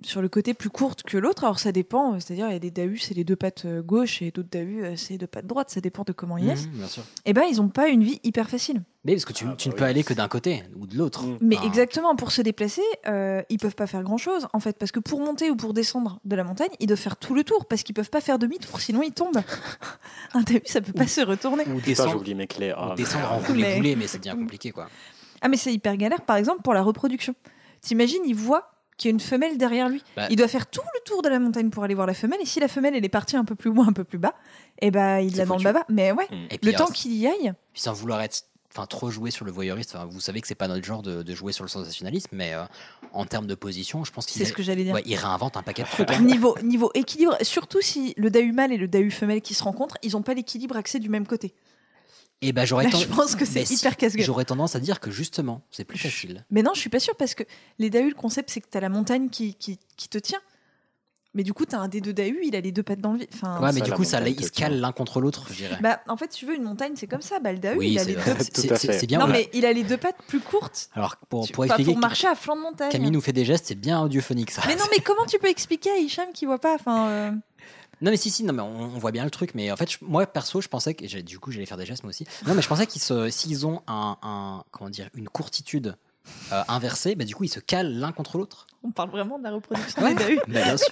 sur 0.03 0.21
le 0.21 0.29
côté 0.29 0.53
plus 0.53 0.69
courtes 0.69 1.03
que 1.03 1.17
l'autre, 1.17 1.43
alors 1.43 1.59
ça 1.59 1.71
dépend, 1.71 2.19
c'est-à-dire 2.19 2.47
il 2.47 2.53
y 2.53 2.55
a 2.55 2.59
des 2.59 2.71
dahus, 2.71 2.99
c'est 2.99 3.13
les 3.13 3.23
deux 3.25 3.35
pattes 3.35 3.65
euh, 3.65 3.81
gauche 3.81 4.21
et 4.21 4.31
d'autres 4.31 4.49
dahus, 4.49 4.83
euh, 4.83 4.95
c'est 4.95 5.11
les 5.13 5.17
deux 5.17 5.27
pattes 5.27 5.45
droite, 5.47 5.69
ça 5.69 5.81
dépend 5.81 6.03
de 6.03 6.13
comment 6.13 6.37
ils 6.37 6.45
naissent. 6.45 6.67
bien 6.69 6.87
sûr. 6.87 7.03
Et 7.25 7.33
ben 7.33 7.43
ils 7.49 7.57
n'ont 7.57 7.67
pas 7.69 7.89
une 7.89 8.03
vie 8.03 8.19
hyper 8.23 8.49
facile. 8.49 8.81
Mais 9.05 9.13
parce 9.13 9.25
que 9.25 9.33
tu, 9.33 9.45
Ah, 9.47 9.55
tu 9.57 9.69
bah 9.69 9.73
ne 9.73 9.77
peux 9.79 9.83
oui. 9.85 9.89
aller 9.91 10.03
que 10.03 10.13
d'un 10.13 10.27
côté 10.27 10.63
ou 10.77 10.85
de 10.87 10.97
l'autre. 10.97 11.23
Mm. 11.25 11.37
Mais 11.41 11.57
exactement, 11.65 12.15
pour 12.15 12.31
se 12.31 12.41
déplacer, 12.41 12.81
euh, 13.07 13.41
ils 13.49 13.57
peuvent 13.57 13.75
pas 13.75 13.87
faire 13.87 14.03
grand-chose 14.03 14.47
en 14.53 14.59
fait, 14.59 14.77
parce 14.77 14.91
que 14.91 14.99
pour 14.99 15.19
monter 15.21 15.49
ou 15.49 15.55
pour 15.55 15.73
descendre 15.73 16.19
de 16.25 16.35
la 16.35 16.43
montagne, 16.43 16.69
ils 16.79 16.87
doivent 16.87 16.99
faire 16.99 17.17
tout 17.17 17.33
le 17.35 17.43
tour, 17.43 17.65
parce 17.65 17.83
qu'ils 17.83 17.95
peuvent 17.95 18.09
pas 18.09 18.21
faire 18.21 18.39
demi-tour, 18.39 18.79
sinon 18.79 19.01
ils 19.01 19.11
tombent. 19.13 19.41
Un 20.33 20.41
dahu, 20.41 20.61
ça 20.65 20.79
peut 20.81 20.93
pas 20.93 21.07
se 21.07 21.21
retourner. 21.21 21.63
Ou 21.67 21.81
descendre, 21.81 22.11
j'oublie 22.11 22.35
mes 22.35 22.47
clés. 22.47 22.73
ou 22.73 22.95
descendre 22.95 23.31
en 23.33 23.39
merde. 23.39 23.45
roulé 23.47 23.79
Mais- 23.81 23.95
mais 23.95 24.07
c'est 24.07 24.19
bien 24.21 24.35
compliqué 24.37 24.71
quoi. 24.71 24.87
Ah 25.41 25.47
mais 25.47 25.57
c'est 25.57 25.73
hyper 25.73 25.95
galère, 25.97 26.21
par 26.21 26.35
exemple 26.37 26.61
pour 26.61 26.73
la 26.73 26.81
reproduction. 26.81 27.33
T'imagines, 27.81 28.21
il 28.25 28.35
voit 28.35 28.71
qu'il 28.97 29.09
y 29.09 29.11
a 29.11 29.13
une 29.13 29.19
femelle 29.21 29.57
derrière 29.57 29.87
lui. 29.87 30.03
Bah- 30.17 30.27
il 30.29 30.35
doit 30.35 30.49
faire 30.49 30.67
tout 30.67 30.81
le 30.93 30.99
tour 31.05 31.21
de 31.21 31.29
la 31.29 31.39
montagne 31.39 31.69
pour 31.69 31.83
aller 31.85 31.93
voir 31.95 32.05
la 32.07 32.13
femelle, 32.13 32.39
et 32.41 32.45
si 32.45 32.59
la 32.59 32.67
femelle 32.67 32.95
elle 32.95 33.05
est 33.05 33.09
partie 33.09 33.37
un 33.37 33.45
peu 33.45 33.55
plus 33.55 33.71
loin, 33.73 33.87
un 33.87 33.93
peu 33.93 34.03
plus 34.03 34.17
bas, 34.17 34.35
et 34.81 34.91
ben 34.91 35.19
il 35.19 35.35
l'a 35.37 35.45
dans 35.45 35.55
le 35.57 35.63
baba. 35.63 35.85
Mais 35.89 36.11
ouais, 36.11 36.27
Mm. 36.29 36.47
Puis, 36.49 36.59
le 36.63 36.73
temps 36.73 36.87
qu'il 36.87 37.13
y 37.13 37.25
aille. 37.27 37.53
puis 37.73 37.81
sans 37.81 37.93
vouloir 37.93 38.21
être 38.21 38.43
enfin 38.71 38.85
trop 38.85 39.09
jouer 39.09 39.31
sur 39.31 39.45
le 39.45 39.51
voyeuriste 39.51 39.95
enfin, 39.95 40.05
vous 40.05 40.19
savez 40.19 40.41
que 40.41 40.47
c'est 40.47 40.53
pas 40.53 40.67
notre 40.67 40.85
genre 40.85 41.01
de, 41.01 41.23
de 41.23 41.33
jouer 41.33 41.53
sur 41.53 41.63
le 41.63 41.69
sensationnalisme 41.69 42.27
mais 42.33 42.53
euh, 42.53 42.63
en 43.13 43.25
termes 43.25 43.47
de 43.47 43.55
position 43.55 44.03
je 44.03 44.11
pense 44.11 44.27
qu'il 44.27 44.37
C'est 44.39 44.45
ce 44.45 44.53
que 44.53 44.61
j'allais 44.61 44.83
dire. 44.83 44.93
ouais, 44.93 45.01
il 45.07 45.15
réinvente 45.15 45.57
un 45.57 45.63
paquet 45.63 45.81
de 45.81 45.87
trucs 45.87 46.11
hein. 46.11 46.19
Niveau, 46.19 46.55
niveau 46.61 46.91
équilibre, 46.93 47.35
surtout 47.41 47.81
si 47.81 48.13
le 48.15 48.29
dahu 48.29 48.51
mâle 48.51 48.71
et 48.71 48.77
le 48.77 48.87
dahu 48.87 49.09
femelle 49.09 49.41
qui 49.41 49.55
se 49.55 49.63
rencontrent, 49.63 49.97
ils 50.03 50.11
n'ont 50.11 50.21
pas 50.21 50.35
l'équilibre 50.35 50.75
axé 50.77 50.99
du 50.99 51.09
même 51.09 51.25
côté. 51.25 51.55
Et 52.41 52.51
ben 52.53 52.65
j'aurais 52.65 52.85
Là, 52.85 52.91
ten- 52.91 52.99
je 53.01 53.07
pense 53.07 53.35
que 53.35 53.45
c'est 53.45 53.59
mais 53.59 53.65
si, 53.65 53.75
hyper 53.75 53.97
casse-gueule. 53.97 54.25
j'aurais 54.25 54.45
tendance 54.45 54.75
à 54.75 54.79
dire 54.79 54.99
que 54.99 55.11
justement 55.11 55.61
c'est 55.71 55.83
plus 55.85 55.97
facile 55.99 56.45
Mais 56.51 56.61
non, 56.63 56.71
je 56.73 56.79
suis 56.79 56.89
pas 56.89 56.99
sûre 56.99 57.15
parce 57.15 57.35
que 57.35 57.43
les 57.79 57.89
dahus, 57.89 58.09
le 58.09 58.15
concept, 58.15 58.49
c'est 58.49 58.61
que 58.61 58.67
tu 58.71 58.77
as 58.77 58.81
la 58.81 58.89
montagne 58.89 59.29
qui, 59.29 59.55
qui, 59.55 59.77
qui 59.97 60.07
te 60.09 60.17
tient. 60.17 60.39
Mais 61.35 61.43
du 61.43 61.53
coup, 61.53 61.63
t'as 61.65 61.77
un 61.77 61.87
des 61.89 62.01
deux 62.01 62.11
Dahu, 62.11 62.39
il 62.43 62.55
a 62.55 62.59
les 62.59 62.71
deux 62.71 62.81
pattes 62.81 63.01
dans 63.01 63.13
le 63.13 63.19
vide. 63.19 63.29
Enfin, 63.35 63.61
Ouais, 63.61 63.71
mais 63.71 63.81
du 63.81 63.91
coup, 63.91 64.03
ça, 64.03 64.19
ils 64.27 64.43
se 64.43 64.49
calent 64.51 64.79
l'un 64.79 64.91
contre 64.91 65.21
l'autre, 65.21 65.45
je 65.51 65.57
dirais. 65.57 65.77
Bah, 65.79 65.99
en 66.07 66.17
fait, 66.17 66.27
tu 66.29 66.47
veux, 66.47 66.55
une 66.55 66.63
montagne, 66.63 66.93
c'est 66.95 67.05
comme 67.05 67.21
ça. 67.21 67.39
Bah, 67.39 67.53
le 67.53 67.59
Dahu, 67.59 67.77
oui, 67.77 67.91
il 67.91 67.99
a 67.99 68.03
c'est 68.03 68.09
les 68.09 68.15
vrai. 68.15 68.33
deux. 68.33 68.75
C'est- 68.75 69.05
bien. 69.05 69.19
Non, 69.19 69.27
mais 69.27 69.47
il 69.53 69.63
a 69.67 69.71
les 69.71 69.83
deux 69.83 69.97
pattes 69.97 70.17
plus 70.27 70.39
courtes. 70.39 70.89
Alors, 70.95 71.17
pour, 71.29 71.45
Tu- 71.45 71.53
pour 71.53 71.65
enfin, 71.65 71.75
expliquer, 71.75 71.91
pour 71.91 71.99
marcher 72.01 72.27
à 72.27 72.33
flanc 72.33 72.55
de 72.55 72.61
montagne. 72.61 72.89
Camille 72.91 73.11
nous 73.11 73.21
fait 73.21 73.31
des 73.31 73.45
gestes, 73.45 73.67
c'est 73.67 73.75
bien 73.75 74.01
audiophonique 74.01 74.49
ça. 74.49 74.63
Mais 74.65 74.75
non, 74.75 74.85
mais 74.89 75.03
comment 75.03 75.25
tu 75.27 75.37
peux 75.37 75.49
expliquer 75.49 75.91
à 75.91 75.97
Hicham 75.97 76.29
qui 76.33 76.47
voit 76.47 76.57
pas 76.59 76.73
Enfin, 76.73 77.07
euh, 77.09 77.31
Non 78.01 78.11
mais 78.11 78.17
si 78.17 78.29
si 78.29 78.43
non 78.43 78.53
mais 78.53 78.61
on, 78.61 78.81
on 78.81 78.97
voit 78.99 79.11
bien 79.11 79.23
le 79.25 79.29
truc 79.31 79.53
mais 79.55 79.71
en 79.71 79.75
fait 79.75 79.91
je- 79.91 79.97
moi 80.01 80.25
perso 80.25 80.61
je 80.61 80.67
pensais 80.67 80.93
que 80.93 81.21
du 81.21 81.39
coup 81.39 81.51
j'allais 81.51 81.65
faire 81.65 81.77
des 81.77 81.85
gestes 81.85 82.03
moi 82.03 82.09
aussi 82.11 82.25
non 82.47 82.53
mais 82.55 82.61
je 82.61 82.67
pensais 82.67 82.87
qu'ils 82.87 83.01
s'ils 83.31 83.65
ont 83.67 83.81
un, 83.87 84.17
un- 84.21 84.63
comment 84.71 84.89
dire 84.89 85.09
une 85.15 85.27
courtitude 85.29 85.95
euh, 86.53 86.61
inversée 86.67 87.15
bah 87.15 87.25
du 87.25 87.35
coup 87.35 87.43
ils 87.43 87.49
se 87.49 87.59
calent 87.59 87.91
l'un 87.99 88.11
contre 88.11 88.37
l'autre 88.37 88.67
on 88.83 88.91
parle 88.91 89.09
vraiment 89.09 89.37
de 89.39 89.43
la 89.43 89.51
reproduction 89.51 90.01
Ouais. 90.01 90.13
des 90.15 90.35
bah, 90.37 90.43
bien 90.47 90.77
sûr 90.77 90.87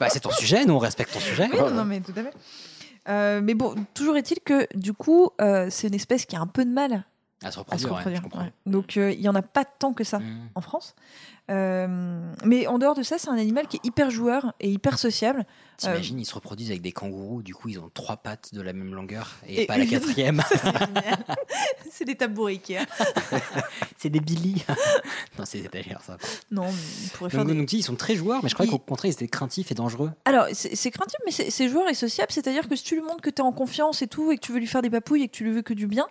bah, 0.00 0.08
c'est 0.08 0.20
ton 0.20 0.30
sujet 0.30 0.64
nous 0.64 0.74
on 0.74 0.78
respecte 0.78 1.12
ton 1.12 1.20
sujet 1.20 1.48
Oui, 1.52 1.58
non, 1.58 1.70
non, 1.70 1.84
mais 1.84 2.00
tout 2.00 2.12
à 2.16 2.22
fait. 2.22 2.32
Euh, 3.08 3.40
mais 3.42 3.54
bon, 3.54 3.74
toujours 3.94 4.16
est-il 4.18 4.38
que 4.40 4.66
du 4.76 4.92
coup, 4.92 5.30
euh, 5.40 5.68
c'est 5.70 5.88
une 5.88 5.94
espèce 5.94 6.26
qui 6.26 6.36
a 6.36 6.40
un 6.40 6.46
peu 6.46 6.62
de 6.64 6.70
mal 6.70 7.04
à 7.42 7.50
se 7.50 7.58
à 7.58 7.60
reproduire, 7.62 7.92
ouais, 7.94 8.02
je 8.04 8.38
ouais. 8.38 8.52
Donc, 8.66 8.96
il 8.96 9.18
y 9.20 9.28
en 9.30 9.34
a 9.34 9.40
pas 9.42 9.64
tant 9.64 9.94
que 9.94 10.04
ça 10.04 10.18
Mm. 10.18 10.48
en 10.54 10.60
France. 10.60 10.94
Euh, 11.50 12.32
mais 12.44 12.66
en 12.66 12.78
dehors 12.78 12.94
de 12.94 13.02
ça, 13.02 13.16
c'est 13.18 13.28
un 13.28 13.38
animal 13.38 13.66
qui 13.68 13.76
est 13.76 13.86
hyper 13.86 14.10
joueur 14.10 14.54
et 14.60 14.70
hyper 14.70 14.98
sociable. 14.98 15.46
T'imagines 15.76 16.18
ils 16.18 16.24
se 16.24 16.34
reproduisent 16.34 16.70
avec 16.70 16.82
des 16.82 16.90
kangourous 16.90 17.40
du 17.40 17.54
coup 17.54 17.68
ils 17.68 17.78
ont 17.78 17.88
trois 17.94 18.16
pattes 18.16 18.52
de 18.52 18.60
la 18.60 18.72
même 18.72 18.96
longueur 18.96 19.36
et, 19.46 19.62
Et 19.62 19.66
pas 19.66 19.78
la 19.78 19.86
quatrième 19.86 20.42
C'est 21.92 22.04
des 22.04 22.16
tabourets 22.16 22.54
Ikea. 22.54 22.84
c'est 23.96 24.10
des 24.10 24.18
Billy 24.18 24.64
non 25.38 25.44
c'est 25.44 25.58
des 25.58 25.66
étagères 25.66 26.00
ça 26.02 26.16
Non, 26.50 26.66
il 27.04 27.10
pourrait 27.10 27.30
faire 27.30 27.44
donc, 27.44 27.52
des... 27.52 27.58
donc, 27.60 27.72
ils 27.72 27.84
sont 27.84 27.94
très 27.94 28.16
joueurs 28.16 28.40
mais 28.42 28.48
je 28.48 28.54
croyais 28.54 28.68
qu'au 28.68 28.78
contraire 28.80 29.12
ils 29.12 29.14
étaient 29.14 29.28
craintifs 29.28 29.70
et 29.70 29.76
dangereux 29.76 30.10
Alors, 30.24 30.46
c'est 30.52 30.90
craintif, 30.90 31.20
mais 31.24 31.30
c'est 31.30 31.48
c'est 31.50 31.68
joueur 31.68 31.88
et 31.88 31.94
sociable. 31.94 32.32
C'est-à-dire 32.32 32.68
que 32.68 32.76
si 32.76 32.84
tu 32.84 32.94
lui 32.94 33.02
montres 33.02 33.20
que 33.20 33.30
tu 33.30 33.42
es 33.42 33.44
en 33.44 33.52
confiance 33.52 34.02
et 34.02 34.06
tout, 34.06 34.30
et 34.32 34.36
que 34.36 34.42
tu 34.42 34.52
veux 34.52 34.58
lui 34.58 34.66
faire 34.66 34.82
des 34.82 34.90
papouilles 34.90 35.24
et 35.24 35.28
que 35.28 35.34
tu 35.34 35.44
lui 35.44 35.52
veux 35.52 35.62
que 35.62 35.74
du 35.74 35.86
bien, 35.86 36.06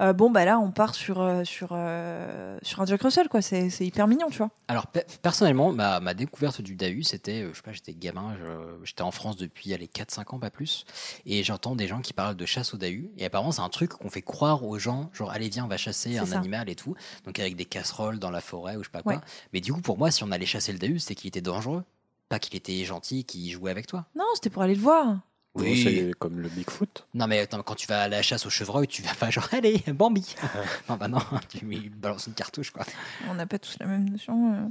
euh, 0.00 0.12
bon, 0.12 0.30
bah 0.30 0.44
là, 0.44 0.58
on 0.58 0.70
part 0.70 0.94
sur, 0.94 1.20
euh, 1.20 1.44
sur, 1.44 1.68
euh, 1.72 2.58
sur 2.62 2.80
un 2.80 2.86
Jack 2.86 3.02
Russell, 3.02 3.28
quoi. 3.28 3.42
C'est 3.42 3.70
c'est 3.70 3.86
hyper 3.86 4.06
mignon, 4.08 4.28
tu 4.30 4.38
vois. 4.38 4.50
Alors 4.68 4.86
pe- 4.86 5.04
personnellement, 5.22 5.72
ma, 5.72 6.00
ma 6.00 6.14
découverte 6.14 6.60
du 6.62 6.74
Dahu, 6.76 7.02
c'était, 7.02 7.46
je 7.50 7.56
sais 7.56 7.62
pas, 7.62 7.72
j'étais 7.72 7.94
gamin, 7.94 8.36
j'étais 8.84 9.02
en 9.02 9.10
France 9.10 9.36
depuis 9.36 9.70
les 9.70 9.86
4-5 9.86 10.34
ans, 10.34 10.38
pas 10.38 10.50
plus, 10.50 10.84
et 11.26 11.42
j'entends 11.44 11.76
des 11.76 11.86
gens 11.88 12.00
qui 12.00 12.12
parlent 12.12 12.36
de 12.36 12.46
chasse 12.46 12.74
au 12.74 12.76
Dahu, 12.76 13.10
et 13.18 13.24
apparemment 13.26 13.52
c'est 13.52 13.60
un 13.62 13.68
truc 13.68 13.90
qu'on 13.92 14.10
fait 14.10 14.22
croire 14.22 14.64
aux 14.64 14.78
gens, 14.78 15.10
genre 15.12 15.30
allez 15.30 15.48
viens 15.48 15.64
on 15.64 15.68
va 15.68 15.76
chasser 15.76 16.18
un 16.18 16.26
ça. 16.26 16.38
animal 16.38 16.68
et 16.70 16.74
tout, 16.74 16.94
donc 17.24 17.38
avec 17.38 17.56
des 17.56 17.64
casseroles 17.64 18.18
dans 18.18 18.30
la 18.30 18.40
forêt 18.40 18.76
ou 18.76 18.80
je 18.82 18.88
sais 18.88 18.92
pas 18.92 19.02
quoi. 19.02 19.14
Ouais. 19.14 19.20
Mais 19.52 19.60
du 19.60 19.72
coup 19.72 19.80
pour 19.80 19.98
moi, 19.98 20.10
si 20.10 20.24
on 20.24 20.30
allait 20.32 20.46
chasser 20.46 20.72
le 20.72 20.78
Dahu, 20.78 20.98
c'était 20.98 21.14
qu'il 21.14 21.28
était 21.28 21.40
dangereux, 21.40 21.84
pas 22.28 22.38
qu'il 22.38 22.56
était 22.56 22.84
gentil, 22.84 23.24
qu'il 23.24 23.50
jouait 23.50 23.70
avec 23.70 23.86
toi. 23.86 24.06
Non, 24.16 24.24
c'était 24.34 24.50
pour 24.50 24.62
aller 24.62 24.74
le 24.74 24.80
voir. 24.80 25.18
Oui. 25.54 25.82
C'est 25.84 26.14
comme 26.18 26.40
le 26.40 26.48
Bigfoot. 26.48 27.06
Non 27.14 27.26
mais 27.26 27.38
attends, 27.40 27.62
quand 27.62 27.74
tu 27.74 27.86
vas 27.86 28.02
à 28.02 28.08
la 28.08 28.22
chasse 28.22 28.46
au 28.46 28.50
chevreuil, 28.50 28.86
tu 28.88 29.02
vas 29.02 29.14
pas 29.14 29.30
genre 29.30 29.48
allez 29.52 29.82
Bambi. 29.88 30.34
non 30.88 30.96
bah 30.96 31.08
non, 31.08 31.18
tu 31.48 31.64
lui 31.64 31.90
balances 31.90 32.26
une 32.26 32.34
cartouche 32.34 32.70
quoi. 32.70 32.84
On 33.28 33.34
n'a 33.34 33.46
pas 33.46 33.58
tous 33.58 33.76
la 33.78 33.86
même 33.86 34.08
notion. 34.08 34.54
euh, 34.54 34.66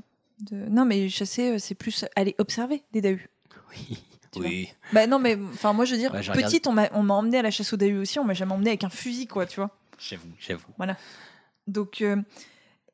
de... 0.49 0.55
Non, 0.69 0.85
mais 0.85 1.07
chasser, 1.07 1.51
euh, 1.51 1.57
c'est 1.59 1.75
plus 1.75 2.05
aller 2.15 2.33
observer 2.39 2.83
des 2.93 3.01
Dahus. 3.01 3.29
Oui. 3.71 4.03
Tu 4.31 4.39
Oui. 4.39 4.69
Bah 4.93 5.07
non, 5.07 5.19
mais 5.19 5.37
enfin, 5.51 5.73
moi, 5.73 5.83
je 5.83 5.91
veux 5.91 5.97
dire, 5.97 6.13
Ouais, 6.13 6.23
j'ai 6.23 6.31
regardé- 6.31 6.45
petite, 6.53 6.65
on 6.65 6.71
m'a 6.71 6.87
on 6.93 7.03
m'a 7.03 7.15
emmené 7.15 7.39
à 7.39 7.41
la 7.41 7.51
chasse 7.51 7.73
aux 7.73 7.75
Dahus 7.77 7.97
aussi. 7.97 8.17
On 8.17 8.23
m'a 8.23 8.33
jamais 8.33 8.53
emmené 8.53 8.69
avec 8.69 8.85
un 8.85 8.89
fusil, 8.89 9.27
quoi, 9.27 9.45
tu 9.45 9.57
vois. 9.59 9.77
J'avoue, 9.99 10.29
j'avoue. 10.39 10.63
Donc, 11.67 12.01
euh, 12.01 12.15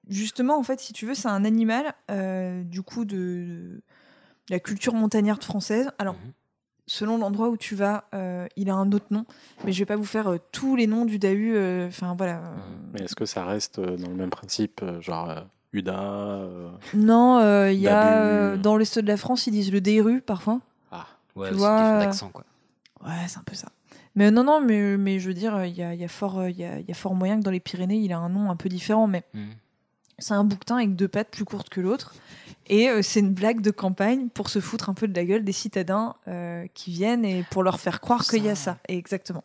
justement, 0.09 0.57
en 0.57 0.63
fait, 0.63 0.79
si 0.79 0.93
tu 0.93 1.05
veux, 1.05 1.13
c'est 1.13 1.27
un 1.27 1.45
animal, 1.45 1.93
euh, 2.09 2.63
du 2.63 2.81
coup, 2.81 3.05
de, 3.05 3.15
de 3.15 3.81
la 4.49 4.59
culture 4.59 4.95
montagnarde 4.95 5.43
française. 5.43 5.91
Alors, 5.99 6.15
Mhm. 6.15 6.31
Selon 6.87 7.17
l'endroit 7.17 7.49
où 7.49 7.57
tu 7.57 7.75
vas, 7.75 8.05
euh, 8.13 8.47
il 8.55 8.69
a 8.69 8.73
un 8.75 8.91
autre 8.91 9.07
nom, 9.11 9.25
mais 9.65 9.71
je 9.73 9.79
vais 9.79 9.85
pas 9.85 9.95
vous 9.97 10.05
faire 10.05 10.27
euh, 10.31 10.37
tous 10.51 10.75
les 10.75 10.87
noms 10.87 11.05
du 11.05 11.19
Dahu. 11.19 11.53
euh, 11.55 11.87
Enfin, 11.87 12.15
voilà. 12.17 12.41
Mais 12.93 13.01
est-ce 13.01 13.15
que 13.15 13.25
ça 13.25 13.45
reste 13.45 13.79
euh, 13.79 13.97
dans 13.97 14.07
le 14.09 14.15
même 14.15 14.29
principe, 14.29 14.83
genre 15.01 15.29
euh, 15.29 15.41
Uda 15.73 15.99
euh, 15.99 16.69
Non, 16.95 17.39
euh, 17.39 17.71
il 17.71 17.79
y 17.79 17.87
a 17.89 18.01
euh, 18.03 18.57
dans 18.57 18.77
l'est 18.77 18.97
de 18.99 19.07
la 19.07 19.17
France, 19.17 19.45
ils 19.47 19.51
disent 19.51 19.71
le 19.71 19.81
Dairu 19.81 20.21
parfois. 20.21 20.59
Ah, 20.91 21.05
Ouais, 21.35 21.49
Tu 21.51 21.57
c'est 21.57 21.61
d'accent 21.99 22.29
quoi. 22.29 22.43
Ouais, 23.05 23.11
c'est 23.27 23.37
un 23.37 23.43
peu 23.43 23.53
ça. 23.55 23.67
Mais 24.15 24.31
non, 24.31 24.43
non, 24.43 24.61
mais, 24.61 24.97
mais 24.97 25.19
je 25.19 25.27
veux 25.27 25.35
dire, 25.35 25.63
il 25.65 25.75
y 25.77 25.83
a, 25.83 25.93
il 25.93 25.99
y, 25.99 26.03
a 26.03 26.07
fort, 26.07 26.47
il 26.49 26.57
y, 26.57 26.63
a, 26.63 26.79
y 26.79 26.89
a 26.89 26.93
fort 26.95 27.13
moyen 27.13 27.37
que 27.37 27.43
dans 27.43 27.51
les 27.51 27.59
Pyrénées, 27.59 27.97
il 27.99 28.11
a 28.11 28.17
un 28.17 28.29
nom 28.29 28.49
un 28.49 28.55
peu 28.55 28.67
différent, 28.69 29.05
mais 29.05 29.23
Mhm. 29.35 29.49
c'est 30.17 30.33
un 30.33 30.43
bouquetin 30.43 30.77
avec 30.77 30.95
deux 30.95 31.07
pattes 31.07 31.29
plus 31.29 31.45
courtes 31.45 31.69
que 31.69 31.79
l'autre. 31.81 32.15
Et 32.69 32.89
euh, 32.89 33.01
c'est 33.01 33.19
une 33.21 33.33
blague 33.33 33.61
de 33.61 33.71
campagne 33.71 34.27
pour 34.29 34.49
se 34.49 34.59
foutre 34.59 34.89
un 34.89 34.93
peu 34.93 35.07
de 35.07 35.15
la 35.15 35.25
gueule 35.25 35.43
des 35.43 35.51
citadins 35.51 36.15
euh, 36.27 36.65
qui 36.73 36.91
viennent 36.91 37.23
et 37.25 37.43
pour 37.49 37.63
leur 37.63 37.79
faire 37.79 38.01
croire 38.01 38.25
qu'il 38.25 38.43
y 38.43 38.49
a 38.49 38.55
ça. 38.55 38.77
Et 38.89 38.97
exactement. 38.97 39.43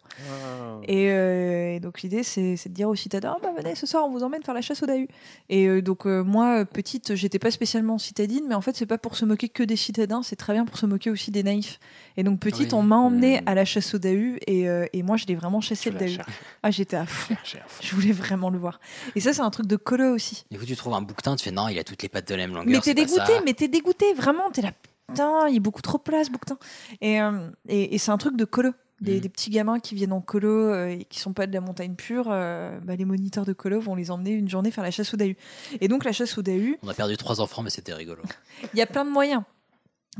Et, 0.85 1.11
euh, 1.11 1.77
et 1.77 1.81
donc 1.81 2.03
l'idée, 2.03 2.23
c'est 2.23 2.57
de 2.67 2.69
dire 2.75 2.89
aux 2.89 2.95
citadins, 2.95 3.35
Ah, 3.37 3.41
bah 3.43 3.51
venez, 3.57 3.75
ce 3.75 3.87
soir, 3.87 4.05
on 4.07 4.11
vous 4.11 4.23
emmène 4.23 4.43
faire 4.43 4.55
la 4.55 4.61
chasse 4.63 4.83
au 4.83 4.87
Dahu. 4.87 5.09
Et 5.49 5.67
euh, 5.67 5.83
donc 5.83 6.07
euh, 6.07 6.23
moi, 6.23 6.65
petite, 6.65 7.15
j'étais 7.15 7.39
pas 7.39 7.51
spécialement 7.51 7.99
citadine, 7.99 8.45
mais 8.49 8.55
en 8.55 8.61
fait, 8.61 8.77
c'est 8.77 8.87
pas 8.87 8.99
pour 8.99 9.17
se 9.17 9.25
moquer 9.25 9.49
que 9.49 9.63
des 9.63 9.77
citadins, 9.77 10.23
c'est 10.23 10.37
très 10.37 10.53
bien 10.53 10.65
pour 10.65 10.77
se 10.79 10.87
moquer 10.87 11.11
aussi 11.11 11.31
des 11.31 11.43
naïfs. 11.43 11.79
Et 12.17 12.23
donc 12.25 12.41
petite, 12.41 12.73
Oui. 12.73 12.79
on 12.79 12.83
m'a 12.83 12.97
emmené 12.97 13.37
Mhm. 13.41 13.43
à 13.49 13.55
la 13.55 13.65
chasse 13.65 13.95
au 13.95 13.99
Dahu, 13.99 14.39
et, 14.47 14.69
euh, 14.69 14.87
et 14.93 15.03
moi, 15.03 15.17
je 15.17 15.27
l'ai 15.27 15.35
vraiment 15.35 15.61
chassé 15.61 15.91
tu 15.91 15.91
le 15.91 15.99
Dahu. 15.99 16.19
Ah, 16.63 16.71
j'étais 16.71 16.97
à 16.97 17.07
fond. 17.07 17.35
Je 17.81 17.95
voulais 17.95 18.13
vraiment 18.13 18.51
le 18.51 18.59
voir. 18.59 18.81
Et 19.15 19.21
ça, 19.21 19.33
c'est 19.33 19.41
un 19.43 19.51
truc 19.51 19.67
de 19.67 19.77
colo 19.77 20.13
aussi. 20.15 20.45
Du 20.51 20.59
coup, 20.59 20.65
tu 20.67 20.77
trouves 20.77 20.95
un 20.95 21.03
bouquetin, 21.03 21.37
tu 21.37 21.45
fais 21.45 21.51
non, 21.51 21.69
il 21.69 21.79
a 21.79 21.85
toutes 21.85 22.03
les 22.03 22.09
pattes 22.09 22.29
de 22.29 22.35
la 22.35 22.47
même 22.47 22.55
longueur. 22.57 22.67
Mais 22.71 22.81
t'es 22.81 22.95
dégoûté, 23.15 23.33
ça. 23.35 23.43
mais 23.45 23.55
t'es 23.55 23.69
dégoûté, 23.69 24.13
vraiment. 24.15 24.51
T'es 24.51 24.63
là, 24.63 24.73
putain, 25.09 25.49
il 25.49 25.55
y 25.55 25.57
a 25.57 25.61
beaucoup 25.61 25.83
trop 25.83 25.99
de 25.99 26.03
place, 26.03 26.31
bouquetin. 26.31 26.59
Et, 27.01 27.21
euh, 27.21 27.49
et, 27.69 27.95
et 27.95 27.99
c'est 27.99 28.11
un 28.11 28.19
truc 28.19 28.37
de 28.37 28.45
colo. 28.45 28.71
Des, 29.01 29.15
Mhm. 29.17 29.21
des 29.21 29.29
petits 29.31 29.51
gamins 29.51 29.81
qui 29.81 29.97
viennent 29.97 30.13
en 30.13 30.21
colo 30.21 30.49
euh, 30.49 30.87
et 30.87 31.05
qui 31.07 31.19
sont 31.19 31.33
pas 31.33 31.49
de 31.49 31.53
la 31.53 31.61
montagne 31.61 31.97
pure, 31.97 32.27
euh, 32.31 32.79
bah, 32.85 32.95
les 32.95 33.05
moniteurs 33.05 33.45
de 33.45 33.53
colo 33.53 33.81
vont 33.81 33.97
les 33.97 34.13
emmener 34.13 34.31
une 34.31 34.49
journée 34.49 34.71
faire 34.71 34.85
la 34.85 34.93
chasse 34.93 35.13
au 35.13 35.17
Dahu. 35.17 35.37
Et 35.81 35.89
donc 35.89 36.05
la 36.05 36.13
chasse 36.13 36.39
au 36.39 36.43
Dahu, 36.43 36.79
On 36.85 36.89
a 36.89 36.95
perdu 36.95 37.17
trois 37.17 37.41
enfants, 37.41 37.63
mais 37.63 37.71
c'était 37.71 37.93
rigolo. 37.95 38.23
il 38.75 38.79
y 38.79 38.81
a 38.83 38.87
plein 38.87 39.05
de 39.05 39.11
moyens 39.11 39.43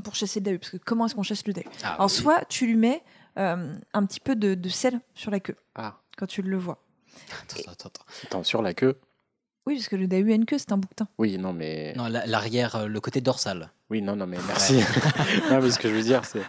pour 0.03 0.17
chasser 0.17 0.41
le 0.41 0.45
Dahu. 0.47 0.59
Parce 0.59 0.71
que 0.73 0.79
comment 0.79 1.07
est-ce 1.07 1.15
qu'on 1.15 1.23
chasse 1.23 1.47
le 1.47 1.53
Dahu? 1.53 1.65
Ah, 1.85 1.95
Alors 1.95 2.07
oui. 2.11 2.11
soit 2.17 2.45
tu 2.49 2.67
lui 2.67 2.75
mets 2.75 3.05
euh, 3.39 3.73
un 3.95 4.05
petit 4.05 4.19
peu 4.19 4.35
de, 4.35 4.55
de 4.55 4.69
sel 4.69 5.01
sur 5.15 5.31
la 5.31 5.39
queue 5.39 5.55
Ah, 5.77 6.01
quand 6.19 6.27
tu 6.27 6.43
le 6.43 6.57
vois. 6.59 6.83
Attends, 7.41 7.71
attends, 7.71 7.89
attends. 7.89 8.05
attends, 8.25 8.43
sur 8.43 8.63
la 8.63 8.75
queue 8.75 8.99
Oui, 9.67 9.77
parce 9.77 9.89
que 9.89 9.97
le 9.97 10.07
Dahu 10.09 10.33
a 10.33 10.35
une 10.35 10.45
queue, 10.47 10.59
c'est 10.59 10.73
un 10.73 10.79
bouquetin. 10.79 11.07
Oui, 11.19 11.39
non, 11.39 11.53
mais. 11.53 11.93
Non, 11.97 12.09
la- 12.09 12.27
l'arrière, 12.27 12.75
euh, 12.77 12.87
le 12.87 13.01
côté 13.01 13.21
dorsal. 13.21 13.71
Oui, 13.91 14.03
non, 14.03 14.17
non, 14.17 14.27
mais 14.27 14.39
merci. 14.47 14.75
non, 15.51 15.61
mais 15.63 15.71
ce 15.71 15.79
que 15.79 15.89
je 15.89 15.95
veux 15.95 16.03
dire, 16.03 16.25
c'est. 16.25 16.43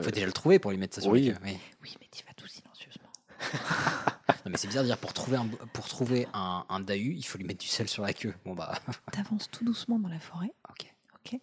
Faut 0.00 0.10
déjà 0.10 0.26
le 0.26 0.32
trouver 0.32 0.58
pour 0.58 0.70
lui 0.70 0.78
mettre 0.78 0.94
ça 0.96 1.00
sur 1.00 1.10
oui. 1.10 1.28
la 1.28 1.34
queue. 1.34 1.40
Oui. 1.44 1.58
Oui, 1.82 1.96
mais 2.00 2.08
tu 2.12 2.24
vas 2.24 2.32
tout 2.34 2.46
silencieusement. 2.46 3.08
Non, 4.46 4.50
mais 4.50 4.58
c'est 4.58 4.66
bizarre 4.68 4.82
de 4.82 4.88
dire 4.88 4.98
pour 4.98 5.14
trouver 5.14 5.38
un, 5.38 5.46
pour 5.72 5.88
trouver 5.88 6.28
un, 6.34 6.66
un 6.68 6.80
dahu, 6.80 7.14
il 7.16 7.22
faut 7.22 7.38
lui 7.38 7.46
mettre 7.46 7.60
du 7.60 7.66
sel 7.66 7.88
sur 7.88 8.02
la 8.02 8.12
queue. 8.12 8.34
Bon 8.44 8.52
bah, 8.54 8.74
T'avances 9.12 9.50
tout 9.50 9.64
doucement 9.64 9.98
dans 9.98 10.08
la 10.10 10.18
forêt. 10.18 10.52
ok. 10.68 10.92
Ok. 11.14 11.40